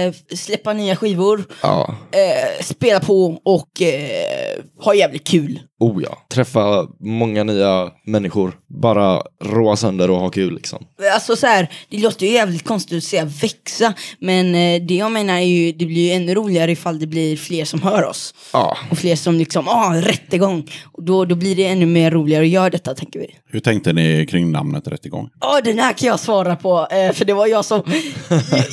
eh, 0.08 0.14
släppa 0.36 0.74
nya 0.74 0.96
skivor, 0.96 1.44
Ja. 1.62 1.96
eh, 2.12 2.64
spela 2.64 3.00
på 3.00 3.40
och 3.44 3.82
eh, 3.82 4.64
ha 4.84 4.94
jävligt 4.96 5.28
kul. 5.28 5.60
Oh 5.80 6.04
ja. 6.04 6.18
Träffa 6.30 6.88
många 7.00 7.44
nya 7.44 7.92
människor. 8.06 8.54
Bara 8.68 9.22
roa 9.44 9.76
sönder 9.76 10.10
och 10.10 10.20
ha 10.20 10.30
kul 10.30 10.54
liksom. 10.56 10.86
Alltså 11.14 11.36
så 11.36 11.48
här, 11.48 11.70
det 11.90 11.98
låter 11.98 12.26
ju 12.26 12.32
jävligt 12.32 12.64
konstigt 12.64 12.98
att 12.98 13.04
säga 13.04 13.26
växa, 13.26 13.94
men 14.20 14.56
eh, 14.56 14.82
det 14.82 14.96
jag 14.96 15.12
menar 15.12 15.34
är 15.34 15.40
ju, 15.40 15.72
det 15.72 15.86
blir 15.86 16.08
ju 16.08 16.12
ännu 16.12 16.34
roligare 16.36 16.72
ifall 16.72 17.00
det 17.00 17.08
blir 17.08 17.38
fler 17.38 17.66
som 17.66 17.82
hör 17.82 18.04
oss. 18.04 18.34
Ja. 18.54 18.78
Och 18.92 18.98
fler 18.98 19.16
som 19.16 19.36
liksom, 19.36 19.68
ah, 19.68 19.94
rättegång. 19.96 20.72
Och 20.92 21.04
då, 21.04 21.26
då 21.26 21.36
blir 21.36 21.56
det 21.56 21.66
ännu 21.66 21.86
mer 21.86 22.12
roligare 22.12 22.44
att 22.44 22.50
göra 22.50 22.70
detta, 22.70 22.96
tänker 22.96 23.20
vi. 23.20 23.36
Hur 23.46 23.60
tänkte 23.60 23.94
ni 23.94 24.26
kring 24.30 24.52
namnet 24.52 24.88
Rättegång? 24.88 25.30
Ja, 25.40 25.62
den 25.64 25.80
här 25.80 25.94
kan 25.94 26.08
jag 26.08 26.20
svara 26.20 26.56
på, 26.56 26.88
eh, 26.92 27.12
för 27.14 27.26
det 27.26 27.34
var 27.34 27.48
jag 27.48 27.66
som, 27.66 27.84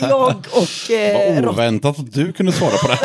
jag 0.01 0.34
och... 0.51 0.90
Eh, 0.90 1.34
Vad 1.34 1.55
oväntat 1.55 1.98
att 1.98 2.12
du 2.12 2.32
kunde 2.32 2.53
svara 2.53 2.76
på 2.76 2.88
det. 2.88 2.98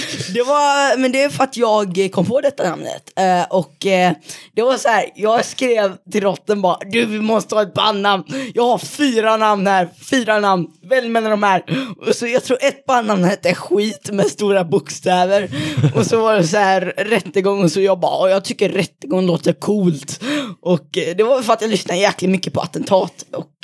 det 0.34 0.42
var, 0.42 0.96
men 0.96 1.12
det 1.12 1.22
är 1.22 1.28
för 1.28 1.44
att 1.44 1.56
jag 1.56 2.08
kom 2.12 2.26
på 2.26 2.40
detta 2.40 2.70
namnet. 2.70 3.12
Eh, 3.16 3.42
och 3.50 3.86
eh, 3.86 4.12
det 4.54 4.62
var 4.62 4.76
så 4.76 4.88
här, 4.88 5.04
jag 5.14 5.44
skrev 5.44 5.96
till 6.12 6.20
Rotten 6.20 6.62
bara, 6.62 6.78
du 6.90 7.04
vi 7.04 7.20
måste 7.20 7.54
ha 7.54 7.62
ett 7.62 7.74
bandnamn. 7.74 8.24
Jag 8.54 8.62
har 8.62 8.78
fyra 8.78 9.36
namn 9.36 9.66
här, 9.66 9.88
fyra 10.10 10.40
namn, 10.40 10.66
välj 10.82 11.08
mellan 11.08 11.30
de 11.30 11.42
här. 11.42 11.64
Och 12.06 12.14
så 12.14 12.26
jag 12.26 12.44
tror 12.44 12.58
ett 12.60 12.86
bandnamn 12.86 13.24
hette 13.24 13.54
skit 13.54 14.10
med 14.12 14.26
stora 14.26 14.64
bokstäver. 14.64 15.50
Och 15.94 16.06
så 16.06 16.20
var 16.20 16.36
det 16.36 16.46
så 16.46 16.56
här 16.56 16.80
rättegång 16.96 17.64
och 17.64 17.72
så 17.72 17.80
jag 17.80 18.00
bara, 18.00 18.30
jag 18.30 18.44
tycker 18.44 18.68
rättegång 18.68 19.26
låter 19.26 19.52
coolt. 19.52 20.20
Och 20.62 20.98
eh, 20.98 21.16
det 21.16 21.22
var 21.22 21.42
för 21.42 21.52
att 21.52 21.62
jag 21.62 21.70
lyssnade 21.70 22.00
jäkligt 22.00 22.30
mycket 22.30 22.52
på 22.52 22.60
attentat. 22.60 23.24
Och 23.32 23.59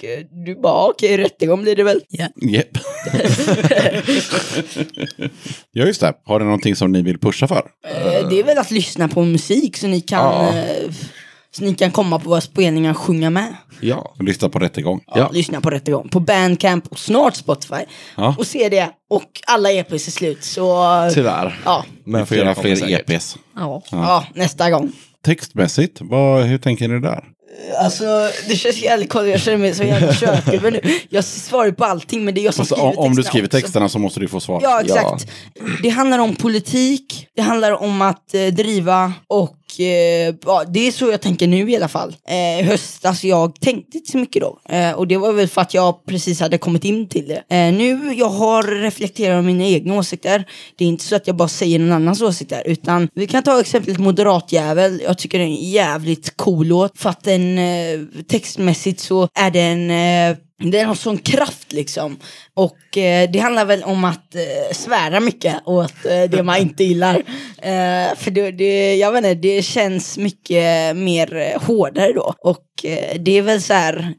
du 0.47 0.55
bara, 0.61 0.89
okej 0.89 1.17
rättegång 1.19 1.63
blir 1.63 1.77
det 1.77 1.83
väl. 1.83 2.01
Ja. 2.09 2.27
Japp. 2.51 2.79
ja, 5.73 5.85
just 5.85 6.01
det. 6.01 6.13
Har 6.25 6.39
ni 6.39 6.45
någonting 6.45 6.77
som 6.77 6.93
ni 6.93 7.03
vill 7.03 7.19
pusha 7.19 7.49
för? 7.49 7.63
Eh, 7.89 8.29
Det 8.29 8.41
är 8.41 8.45
väl 8.45 8.59
att 8.59 8.71
lyssna 8.71 9.09
på 9.09 9.23
musik 9.25 9.77
så 9.77 9.87
ni 9.87 10.01
kan, 10.01 10.25
Ja. 10.25 10.49
eh, 10.59 10.91
så 11.51 11.65
ni 11.65 11.75
kan 11.75 11.91
komma 11.91 12.19
på 12.19 12.29
våra 12.31 12.41
spelningar 12.41 12.91
och 12.91 12.97
sjunga 12.97 13.31
med. 13.31 13.55
Ja. 13.81 14.15
Lyssna 14.21 14.49
på 14.49 14.59
Rättegång. 14.59 15.01
Ja. 15.07 15.31
Lyssna 15.33 15.61
på 15.61 15.71
Rättegång. 15.71 16.09
På 16.09 16.21
Bandcamp 16.21 16.87
och 16.89 16.99
snart 16.99 17.37
Spotify. 17.37 17.83
Ja. 18.17 18.35
Och 18.39 18.47
se 18.47 18.69
det. 18.69 18.91
Och 19.11 19.31
alla 19.47 19.71
EPs 19.73 19.93
är 20.07 20.11
slut. 20.11 20.45
Så 20.45 20.85
Tyvärr. 21.15 21.61
ja, 21.65 21.85
Vi 22.07 22.27
får 22.27 22.37
göra 22.37 22.55
fler. 22.55 22.91
EPs. 23.11 23.37
Ja. 23.57 23.83
ja, 23.91 24.25
nästa 24.35 24.71
gång. 24.71 24.93
Textmässigt, 25.25 25.99
vad, 26.01 26.45
hur 26.45 26.59
tänker 26.59 26.89
ni 26.89 27.01
där? 27.01 27.25
Alltså 27.79 28.31
det 28.49 28.57
känns 28.57 28.83
jävligt 28.83 29.11
konstigt. 29.13 29.31
Jag 29.33 29.41
känner 29.41 29.59
mig 29.59 29.75
så 29.75 29.83
jävla 29.83 30.15
kökgubbe 30.15 30.71
nu. 30.71 30.81
Jag 31.09 31.25
svarar 31.25 31.71
på 31.71 31.85
allting 31.85 32.25
men 32.25 32.35
det 32.35 32.41
är 32.41 32.45
jag 32.45 32.55
som 32.55 32.63
Alltså, 32.63 32.75
skriver 32.75 32.99
om, 32.99 33.11
du 33.17 33.23
texterna 33.23 33.31
skriver 33.31 33.47
också. 33.49 33.61
texterna 33.61 33.89
så 33.89 33.99
måste 33.99 34.21
du 34.21 34.29
få 34.29 34.41
svar. 34.41 34.61
Ja, 34.63 34.81
exakt. 34.81 35.27
Det 35.83 35.89
handlar 35.89 36.19
om 36.19 36.37
politik, 36.37 37.29
det 37.37 37.43
handlar 37.43 37.73
om 37.83 38.03
att 38.03 38.35
eh, 38.35 38.47
driva 38.47 39.13
och 39.29 39.56
eh, 39.81 40.35
ja, 40.47 40.65
det 40.69 40.87
är 40.87 40.93
så 40.93 41.11
jag 41.11 41.21
tänker 41.21 41.47
nu 41.47 41.71
i 41.71 41.77
alla 41.77 41.89
fall. 41.89 42.17
Eh, 42.29 42.61
I 42.61 42.63
höstas, 42.63 43.05
alltså 43.05 43.27
jag 43.27 43.61
tänkte 43.61 43.99
inte 43.99 44.11
så 44.13 44.19
mycket 44.19 44.43
då. 44.43 44.59
Eh, 44.69 44.93
och 44.93 45.07
det 45.07 45.17
var 45.17 45.33
väl 45.33 45.49
för 45.49 45.61
att 45.61 45.75
jag 45.75 46.07
precis 46.07 46.41
hade 46.41 46.59
kommit 46.59 46.85
in 46.85 47.09
till 47.09 47.29
det. 47.29 47.57
Eh, 47.57 47.75
nu, 47.75 48.15
jag 48.17 48.29
har 48.29 48.63
reflekterat 48.63 49.33
över 49.33 49.43
mina 49.43 49.65
egna 49.65 49.95
åsikter. 49.95 50.45
Det 50.77 50.85
är 50.85 50.89
inte 50.89 51.05
så 51.05 51.17
att 51.17 51.27
jag 51.27 51.37
bara 51.37 51.49
säger 51.49 51.79
någon 51.79 51.93
annans 51.93 52.23
åsikter, 52.23 52.63
utan 52.67 53.09
vi 53.15 53.27
kan 53.27 53.43
ta 53.43 53.61
exemplet 53.61 53.99
Moderatjävel. 53.99 55.01
Jag 55.05 55.19
tycker 55.19 55.39
det 55.39 55.45
är 55.45 55.49
en 55.49 55.71
jävligt 55.71 56.37
cool 56.37 56.67
låt, 56.67 56.99
för 56.99 57.11
att 57.11 57.25
den 57.25 57.59
eh, 57.59 58.01
textmässigt 58.29 59.01
så 59.01 59.29
är 59.35 59.51
den 59.51 59.91
eh, 59.91 60.37
den 60.59 60.87
har 60.87 60.95
sån 60.95 61.19
kraft 61.19 61.73
liksom. 61.73 62.19
Och 62.55 62.99
eh, 62.99 63.31
det 63.31 63.39
handlar 63.39 63.65
väl 63.65 63.83
om 63.83 64.05
att 64.05 64.35
eh, 64.35 64.75
svära 64.75 65.21
mycket 65.21 65.67
åt 65.67 66.05
eh, 66.05 66.23
det 66.23 66.43
man 66.43 66.59
inte 66.59 66.85
gillar. 66.85 67.23
Eh, 67.57 68.17
för 68.17 68.31
det, 68.31 68.51
det, 68.51 68.97
jag 68.97 69.13
vet 69.13 69.19
inte, 69.19 69.35
det 69.35 69.63
känns 69.63 70.19
mycket 70.19 70.97
mer 70.97 71.37
eh, 71.37 71.63
hårdare 71.63 72.13
då. 72.13 72.35
Och 72.41 72.85
eh, 72.85 73.21
det 73.21 73.39
är 73.39 73.43
väl 73.43 73.63
så 73.63 73.75
här, 73.75 74.15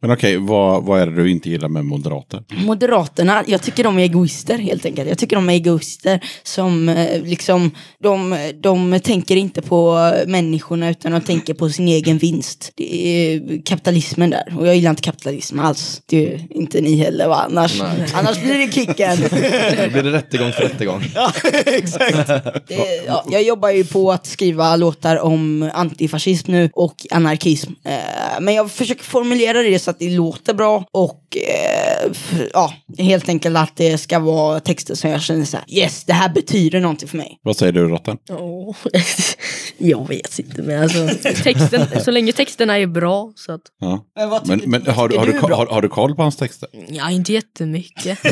Men 0.00 0.10
okej, 0.10 0.36
vad, 0.36 0.84
vad 0.84 1.00
är 1.00 1.06
det 1.06 1.16
du 1.16 1.30
inte 1.30 1.50
gillar 1.50 1.68
med 1.68 1.84
moderater? 1.84 2.44
Moderaterna, 2.48 3.44
jag 3.46 3.62
tycker 3.62 3.84
de 3.84 3.98
är 3.98 4.02
egoister 4.02 4.58
helt 4.58 4.86
enkelt. 4.86 5.08
Jag 5.08 5.18
tycker 5.18 5.36
de 5.36 5.48
är 5.48 5.54
egoister 5.54 6.20
som 6.42 6.88
eh, 6.88 7.22
liksom, 7.22 7.70
de, 8.02 8.36
de 8.60 9.00
tänker 9.00 9.36
inte 9.36 9.62
på 9.62 10.12
människorna 10.26 10.90
utan 10.90 11.12
de 11.12 11.20
tänker 11.20 11.54
på 11.54 11.70
sin 11.70 11.88
egen 11.88 12.18
vinst. 12.18 12.72
Det 12.74 13.06
är 13.06 13.62
kapitalismen 13.64 14.30
där 14.30 14.54
och 14.58 14.66
jag 14.66 14.76
gillar 14.76 14.90
inte 14.90 15.02
kapitalism 15.02 15.58
alls. 15.58 16.02
Det 16.06 16.34
är 16.34 16.46
inte 16.50 16.80
ni 16.80 16.96
heller 16.96 17.28
va? 17.28 17.46
Annars, 17.50 17.80
annars 18.14 18.42
blir 18.42 18.58
det 18.58 18.72
kicken. 18.72 19.16
Då 19.84 19.90
blir 19.90 20.02
det 20.02 20.12
rättegång 20.12 20.52
för 20.52 20.62
rättegång. 20.62 21.04
Ja, 21.14 21.32
exakt. 21.66 22.28
Det, 22.68 23.04
ja, 23.06 23.24
jag 23.30 23.42
jobbar 23.42 23.70
ju 23.70 23.84
på 23.84 24.12
att 24.12 24.26
skriva 24.26 24.76
låtar 24.76 25.16
om 25.16 25.70
antifascism 25.74 26.52
nu 26.52 26.70
och 26.72 27.06
anarkism. 27.10 27.72
Eh, 27.84 28.40
men 28.40 28.54
jag 28.54 28.70
försöker 28.70 29.04
formulera 29.04 29.62
det 29.62 29.71
så 29.78 29.90
att 29.90 29.98
det 29.98 30.10
låter 30.10 30.54
bra 30.54 30.84
och 30.90 31.21
eh, 31.36 32.12
ja, 32.52 32.72
helt 32.98 33.28
enkelt 33.28 33.56
att 33.56 33.76
det 33.76 33.98
ska 33.98 34.18
vara 34.18 34.60
texter 34.60 34.94
som 34.94 35.10
jag 35.10 35.22
känner 35.22 35.44
så 35.44 35.56
här, 35.56 35.66
yes, 35.68 36.04
det 36.04 36.12
här 36.12 36.28
betyder 36.28 36.80
någonting 36.80 37.08
för 37.08 37.16
mig. 37.16 37.38
Vad 37.42 37.56
säger 37.56 37.72
du 37.72 37.88
Rotten? 37.88 38.16
Åh. 38.30 38.76
Jag 39.78 40.08
vet 40.08 40.38
inte, 40.38 40.62
men 40.62 40.82
alltså 40.82 41.08
texten, 41.42 41.86
så 42.04 42.10
länge 42.10 42.32
texterna 42.32 42.78
är 42.78 42.86
bra 42.86 43.32
så 43.36 43.52
att, 43.52 43.60
Ja. 43.80 44.04
Men 44.16 44.30
vad 44.30 44.48
Men, 44.48 44.60
men 44.66 44.86
har, 44.86 45.08
du- 45.08 45.16
har, 45.18 45.26
du, 45.26 45.32
är 45.32 45.38
har, 45.40 45.66
har 45.66 45.82
du 45.82 45.88
koll 45.88 46.14
på 46.14 46.22
hans 46.22 46.36
texter? 46.36 46.68
ja 46.88 47.10
inte 47.10 47.32
jättemycket. 47.32 48.22
Det 48.22 48.28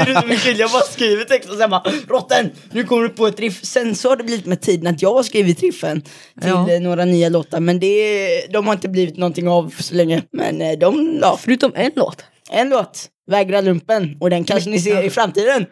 är 0.00 0.20
så 0.20 0.26
mycket, 0.26 0.58
jag 0.58 0.70
bara 0.70 0.82
skriver 0.82 1.24
text 1.24 1.50
och 1.50 1.56
sen 1.56 1.70
bara 1.70 1.82
Rotten, 2.08 2.50
nu 2.72 2.84
kommer 2.84 3.02
du 3.02 3.08
på 3.08 3.26
ett 3.26 3.40
riff. 3.40 3.64
Sen 3.64 3.94
så 3.94 4.08
har 4.08 4.16
det 4.16 4.24
blivit 4.24 4.46
med 4.46 4.60
tiden 4.60 4.86
att 4.94 5.02
jag 5.02 5.14
har 5.14 5.22
skrivit 5.22 5.60
riffen 5.62 6.00
till 6.00 6.10
Ja. 6.48 6.70
eh, 6.70 6.80
några 6.80 7.04
nya 7.04 7.28
låtar. 7.28 7.60
Men 7.60 7.80
det, 7.80 8.46
de 8.52 8.66
har 8.66 8.74
inte 8.74 8.88
blivit 8.88 9.16
någonting 9.16 9.48
av 9.48 9.74
så 9.80 9.94
länge. 9.94 10.22
Men 10.32 10.60
eh, 10.62 10.78
de, 10.78 11.18
ja, 11.22 11.38
Förutom 11.42 11.72
en 11.74 11.90
låt 11.96 12.24
en 12.50 12.68
låt. 12.68 13.10
Vägra 13.30 13.60
lumpen. 13.60 14.16
Och 14.20 14.30
den 14.30 14.44
kanske 14.44 14.70
ni 14.70 14.78
ser 14.80 15.02
i 15.02 15.10
framtiden. 15.10 15.66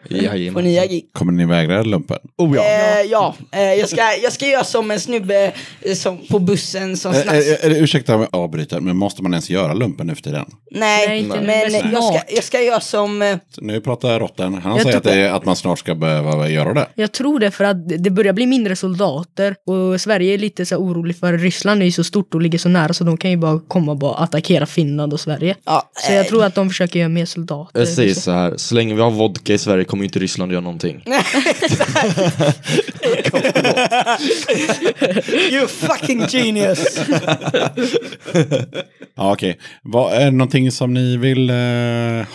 På 0.53 0.61
nya 0.61 0.85
gig. 0.85 1.09
Kommer 1.13 1.31
ni 1.31 1.45
vägra 1.45 1.83
lumpen? 1.83 2.17
Oh 2.37 2.55
ja. 2.55 2.63
Eh, 2.63 3.01
ja, 3.11 3.35
eh, 3.51 3.61
jag, 3.61 3.89
ska, 3.89 4.01
jag 4.23 4.33
ska 4.33 4.45
göra 4.47 4.63
som 4.63 4.91
en 4.91 4.99
snubbe 4.99 5.51
eh, 5.81 5.93
som, 5.95 6.17
på 6.29 6.39
bussen 6.39 6.97
som 6.97 7.11
Är, 7.13 7.21
snacks. 7.21 7.47
är, 7.47 7.65
är, 7.65 7.69
det- 7.69 7.79
ursäkta 7.79 8.15
om 8.15 8.21
jag 8.21 8.29
avbryter, 8.35 8.79
men 8.79 8.97
måste 8.97 9.23
man 9.23 9.33
ens 9.33 9.49
göra 9.49 9.73
lumpen 9.73 10.07
nu 10.07 10.15
för 10.15 10.21
tiden? 10.23 10.45
Nej, 10.71 11.23
Nej, 11.23 11.69
men 11.81 11.91
jag 11.91 12.03
ska, 12.03 12.19
jag 12.35 12.43
ska 12.43 12.61
göra 12.61 12.79
som... 12.79 13.21
eh, 13.21 13.37
Nu 13.57 13.81
pratar 13.81 14.19
Rotten, 14.19 14.53
han 14.53 14.71
Jag 14.71 14.81
säger 14.81 14.97
att, 14.97 15.03
det 15.03 15.13
är, 15.13 15.31
att 15.31 15.45
man 15.45 15.55
snart 15.55 15.79
ska 15.79 15.95
behöva 15.95 16.49
göra 16.49 16.73
det. 16.73 16.87
Jag 16.95 17.11
tror 17.11 17.39
det 17.39 17.51
för 17.51 17.63
att 17.63 17.89
det 18.03 18.09
börjar 18.09 18.33
bli 18.33 18.45
mindre 18.45 18.75
soldater 18.75 19.55
och 19.65 20.01
Sverige 20.01 20.33
är 20.33 20.37
lite 20.37 20.65
så 20.65 20.75
orolig 20.75 21.17
för 21.19 21.33
Ryssland 21.37 21.81
är 21.81 21.85
ju 21.85 21.91
så 21.91 22.03
stort 22.03 22.33
och 22.33 22.41
ligger 22.41 22.59
så 22.59 22.69
nära 22.69 22.93
så 22.93 23.03
de 23.03 23.17
kan 23.17 23.31
ju 23.31 23.37
bara 23.37 23.59
komma 23.67 23.91
och 23.91 23.97
bara 23.97 24.15
attackera 24.15 24.65
Finland 24.65 25.13
och 25.13 25.19
Sverige. 25.19 25.55
Ja, 25.65 25.89
Så 25.93 26.11
jag 26.11 26.19
eh, 26.21 26.25
tror 26.27 26.43
att 26.45 26.55
de 26.55 26.69
försöker 26.69 26.99
göra 26.99 27.09
mer 27.09 27.25
soldater. 27.25 27.44
Jag 27.73 27.87
säger 27.87 28.13
så 28.13 28.31
här, 28.31 28.53
så 28.57 28.75
länge 28.75 28.95
vi 28.95 29.01
har 29.01 29.11
vodka 29.11 29.53
i 29.53 29.57
Sverige 29.57 29.83
kommer 29.83 30.03
inte 30.03 30.19
Ryssland 30.19 30.51
göra 30.51 30.61
någonting. 30.61 31.03
You 35.51 35.67
fucking 35.67 36.25
genius! 36.29 36.99
Ja, 39.17 39.31
okej. 39.33 39.57
Vad 39.81 40.13
är 40.13 40.25
det 40.25 40.31
någonting 40.31 40.71
som 40.71 40.93
ni 40.93 41.17
vill 41.17 41.49
eh, 41.49 41.55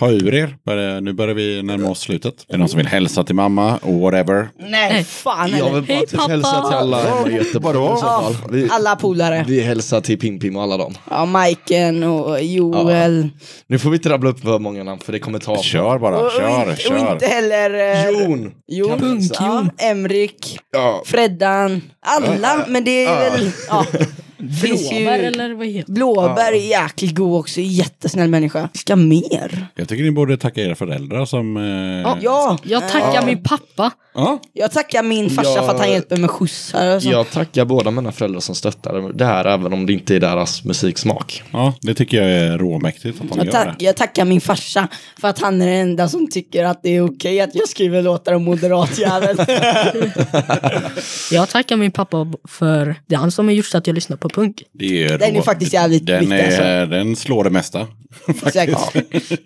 ha 0.01 0.11
ur 0.11 0.35
er? 0.35 0.57
Börjar- 0.67 1.01
Nu 1.01 1.13
börjar 1.13 1.35
vi 1.35 1.63
närma 1.63 1.89
oss 1.91 2.01
slutet. 2.01 2.35
Är 2.49 2.53
det 2.53 2.59
någon 2.59 2.69
som 2.69 2.77
vill 2.77 2.87
hälsa 2.87 3.25
till 3.25 3.35
mamma? 3.35 3.77
Och 3.83 3.95
whatever. 3.95 4.49
Nej, 4.59 5.05
fan 5.05 5.51
Jag 5.59 5.65
vill 5.75 5.83
bara 5.83 5.95
Hej, 5.95 6.07
typ 6.07 6.19
pappa! 6.19 6.31
hälsa 6.33 6.63
till 6.69 6.77
alla 6.77 7.03
hemma 7.03 7.29
i 7.31 7.35
Göteborg 7.35 7.79
Vadå? 7.79 7.95
i 7.95 8.01
så 8.01 8.07
fall. 8.07 8.37
Vi, 8.51 8.69
Alla 8.71 8.97
polare. 8.97 9.45
vi 9.49 9.61
hälsar 9.61 10.01
till 10.01 10.19
Pim-Pim 10.19 10.57
och 10.57 10.63
alla 10.63 10.77
dem. 10.77 10.95
Ja, 11.11 11.25
Majken 11.25 12.03
och 12.05 12.43
Joel. 12.45 13.29
Nu 13.67 13.79
får 13.79 13.91
vi 13.91 13.97
inte 13.97 14.09
rabbla 14.09 14.31
upp 14.31 14.41
för 14.41 14.59
många 14.59 14.85
namn 14.85 15.00
för 15.05 15.13
det 15.13 15.19
kommer 15.19 15.39
ta. 15.39 15.63
Kör 15.63 15.99
bara, 15.99 16.19
Och, 16.19 16.33
kör, 16.33 16.71
och, 16.73 16.77
kör. 16.79 17.05
och 17.05 17.13
inte 17.13 17.27
heller... 17.27 17.75
eh, 17.75 18.11
Jon! 18.11 18.53
Jon, 18.69 19.01
hälsa? 19.01 19.35
ja, 19.39 19.67
Emrik, 19.91 20.59
Ja. 20.73 21.03
Freddan, 21.07 21.83
alla, 22.01 22.65
men 22.69 22.85
det 22.85 23.05
är 23.05 23.31
väl... 23.31 23.51
Ja. 23.69 23.87
Finns 24.63 24.93
ju- 24.93 24.97
Blåbär 24.99 25.19
eller 25.19 25.55
vad 25.55 25.67
heter 25.67 25.93
Blåbär 25.93 26.53
är 26.53 26.69
jäkligt 26.71 27.15
god 27.15 27.41
också, 27.41 27.61
jättesnäll 27.61 28.29
människa. 28.29 28.69
Ska 28.75 28.97
mer? 28.97 29.67
Jag 29.75 29.89
tycker 29.89 30.05
ni 30.05 30.11
borde 30.11 30.37
tacka 30.37 30.61
era 30.61 30.75
föräldrar 30.75 31.25
som... 31.25 31.57
Eh, 31.57 32.17
Ja, 32.21 32.59
Jag 32.63 32.89
tackar 32.89 33.27
min 33.27 33.43
pappa. 33.43 33.91
Ja. 34.15 34.41
jag 34.53 34.73
tackar 34.73 35.03
min 35.03 35.31
farsa 35.31 35.51
Ja. 35.57 35.63
för 35.63 35.75
att 35.75 35.81
han 35.81 35.91
hjälper 35.91 36.17
med 36.17 36.31
skjutsar 36.31 36.97
och 36.97 37.03
sånt. 37.03 37.13
Jag 37.15 37.31
tackar 37.31 37.65
båda 37.65 37.91
mina 37.91 38.13
föräldrar 38.13 38.41
som 38.41 38.55
stöttar 38.55 39.13
det 39.13 39.25
här 39.25 39.45
även 39.45 39.73
om 39.73 39.87
det 39.87 39.93
inte 39.93 40.17
är 40.17 40.21
deras 40.21 40.65
musiksmak. 40.65 41.43
ja, 41.53 41.75
det 41.81 41.95
tycker 41.95 42.17
jag 42.23 42.31
är 42.31 42.59
råmäktigt 42.59 43.21
att 43.21 43.37
Jag, 43.37 43.45
gör 43.47 43.53
tack, 43.53 43.79
det. 43.79 43.85
jag 43.85 43.97
tackar 43.97 44.25
min 44.25 44.41
farsa 44.41 44.89
för 45.21 45.29
att 45.29 45.39
han 45.39 45.63
är 45.63 45.67
den 45.67 45.77
enda 45.77 46.09
som 46.09 46.31
tycker 46.31 46.65
att 46.65 46.83
det 46.83 46.97
är 46.97 47.05
okej 47.11 47.41
att 47.41 47.55
jag 47.55 47.69
skriver 47.69 48.03
låtar 48.03 48.33
om 48.33 48.45
moderatjävel. 48.45 49.37
Jag 51.31 51.49
tackar 51.49 51.77
min 51.77 51.91
pappa 51.91 52.33
för 52.49 52.95
det 53.07 53.15
är 53.15 53.19
han 53.19 53.31
som 53.31 53.47
har 53.47 53.53
gjort 53.53 53.67
så 53.67 53.79
att 53.79 53.87
jag 53.87 53.95
lyssnar 53.95 54.17
på 54.17 54.29
punk. 54.29 54.63
Det 54.73 55.05
är 55.05 55.19
Den 55.19 55.31
är 55.31 55.39
rå- 55.39 55.43
faktiskt 55.43 55.73
jävligt 55.73 56.07
den 56.07 56.21
viktig, 56.21 56.37
är, 56.39 56.87
Den 56.87 57.17
slår 57.17 57.45
det 57.45 57.51
mesta. 57.51 57.87
Exakt. 58.47 58.95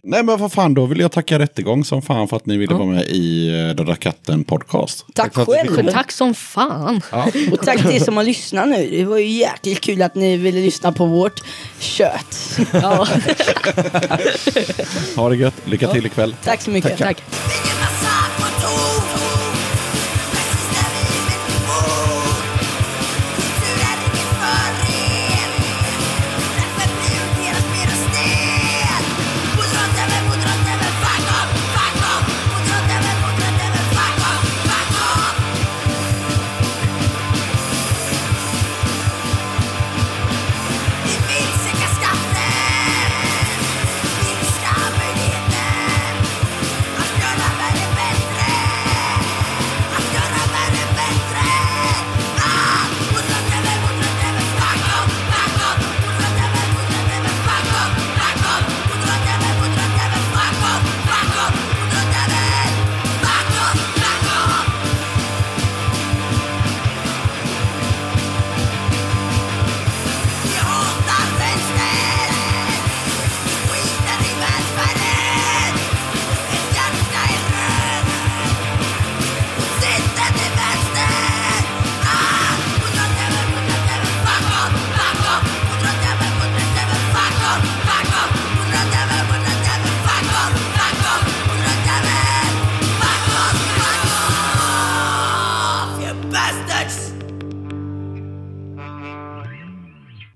Nej 0.03 0.23
men 0.23 0.39
vad 0.39 0.53
fan, 0.53 0.74
då 0.74 0.86
vill 0.86 1.01
jag 1.01 1.12
tacka 1.12 1.39
Rättegång 1.39 1.85
som 1.85 2.03
fan 2.03 2.28
för 2.28 2.36
att 2.36 2.47
ni 2.47 2.57
ville 2.57 2.74
vara 2.74 2.86
med 2.86 3.03
i 3.09 3.49
eh, 3.49 3.74
Döda 3.77 3.95
katten 3.95 4.45
podcast. 4.59 5.06
Tack 5.14 5.35
fick 5.35 5.47
själv. 5.47 5.90
Tack 5.93 6.12
som 6.12 6.35
fan. 6.35 7.01
Och 7.52 7.60
tack 7.66 7.82
till 7.82 7.90
er 7.97 8.01
som 8.01 8.16
har 8.16 8.24
lyssnat 8.24 8.68
nu. 8.68 8.89
Det 8.90 9.05
var 9.05 9.18
ju 9.18 9.26
jäkligt 9.28 9.81
kul 9.81 10.02
att 10.02 10.14
ni 10.14 10.36
ville 10.36 10.60
lyssna 10.60 10.93
på 10.93 11.06
vårt 11.06 11.40
kött. 11.78 12.59
Ja, 12.72 13.09
Ha 15.16 15.28
det 15.28 15.36
gött, 15.36 15.55
lycka 15.64 15.89
till 15.89 16.06
ikväll. 16.06 16.35
Tack 16.44 16.60
så 16.62 16.70
mycket. 16.70 16.98
tack. 16.98 17.22
Vilken 17.22 17.64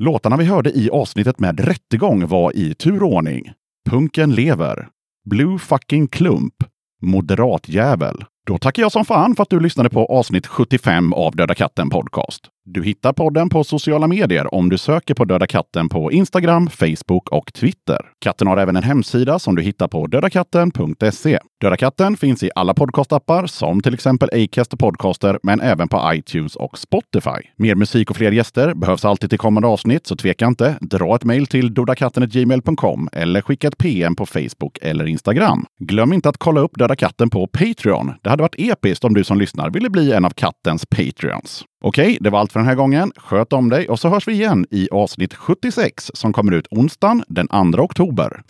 Låtarna 0.09 0.37
vi 0.37 0.45
hörde 0.45 0.71
i 0.71 0.91
avsnittet 0.91 1.41
med 1.41 1.61
Rättegång 1.61 2.27
var 2.27 2.57
i 2.57 2.75
turordning. 2.75 3.53
Punken 3.91 4.35
lever. 4.35 4.89
Blue 5.31 5.59
fucking 5.59 6.09
klump. 6.09 6.55
Moderatjävel. 7.03 8.25
Då 8.47 8.59
tackar 8.59 8.83
jag 8.83 8.93
som 8.93 9.05
fan 9.05 9.37
för 9.37 9.43
att 9.43 9.51
du 9.51 9.61
lyssnade 9.61 9.91
på 9.91 10.07
avsnitt 10.07 10.47
75 10.47 11.13
av 11.13 11.37
Döda 11.37 11.55
katten 11.55 11.91
podcast. 11.91 12.49
Du 12.71 12.85
hittar 12.85 13.13
podden 13.13 13.49
på 13.49 13.65
sociala 13.65 14.07
medier 14.07 14.55
om 14.55 14.69
du 14.69 14.79
söker 14.79 15.15
på 15.15 15.25
Döda 15.25 15.47
katten 15.47 15.89
på 15.89 16.13
Instagram, 16.13 16.71
Facebook 16.71 17.29
och 17.29 17.53
Twitter. 17.53 17.99
Katten 18.21 18.47
har 18.47 18.57
även 18.57 18.77
en 18.77 18.83
hemsida 18.83 19.39
som 19.39 19.57
du 19.57 19.63
hittar 19.63 19.89
på 19.89 20.07
dödakatten.se. 20.07 21.39
Döda 21.61 21.77
katten 21.77 22.17
finns 22.17 22.43
i 22.43 22.51
alla 22.55 22.75
podcastappar 22.75 23.47
som 23.47 23.81
till 23.81 23.95
exempel 23.95 24.31
Acast 24.33 24.73
och 24.73 24.79
Podcaster, 24.79 25.39
men 25.43 25.61
även 25.61 25.89
på 25.89 26.11
iTunes 26.15 26.57
och 26.57 26.79
Spotify. 26.79 27.49
Mer 27.57 27.75
musik 27.75 28.11
och 28.11 28.17
fler 28.17 28.33
gäster 28.33 28.75
behövs 28.75 29.05
alltid 29.05 29.31
till 29.31 29.39
kommande 29.39 29.69
avsnitt, 29.69 30.07
så 30.07 30.17
tveka 30.17 30.47
inte. 30.47 30.79
Dra 30.81 31.15
ett 31.15 31.25
mejl 31.25 31.47
till 31.47 31.75
dodakatten.gmail.com 31.75 33.09
eller 33.13 33.41
skicka 33.41 33.69
ett 33.69 33.79
PM 33.79 34.17
på 34.17 34.27
Facebook 34.27 34.79
eller 34.83 35.07
Instagram. 35.07 35.67
Glöm 35.81 36.13
inte 36.13 36.29
att 36.29 36.39
kolla 36.39 36.61
upp 36.61 36.79
Döda 36.79 36.97
katten 36.97 37.31
på 37.31 37.47
Patreon. 37.47 38.13
Det 38.23 38.31
hade 38.31 38.43
varit 38.43 38.59
episkt 38.59 39.05
om 39.05 39.15
du 39.15 39.25
som 39.25 39.39
lyssnar 39.39 39.71
ville 39.71 39.91
bli 39.91 40.13
en 40.13 40.25
av 40.25 40.31
kattens 40.31 40.87
Patreons. 40.87 41.65
Okej, 41.81 42.19
det 42.21 42.31
var 42.31 42.41
allt 42.41 42.53
för 42.53 42.61
den 42.61 42.69
här 42.69 42.75
gången. 42.75 43.13
Sköt 43.17 43.53
om 43.53 43.69
dig 43.69 43.89
och 43.89 43.99
så 44.01 44.09
hörs 44.09 44.29
vi 44.29 44.33
igen 44.33 44.67
i 44.71 44.89
avsnitt 44.91 45.35
76 45.35 46.11
som 46.15 46.33
kommer 46.33 46.53
ut 46.53 46.67
onsdagen 46.71 47.25
den 47.29 47.49
2 47.49 47.83
oktober. 47.83 48.43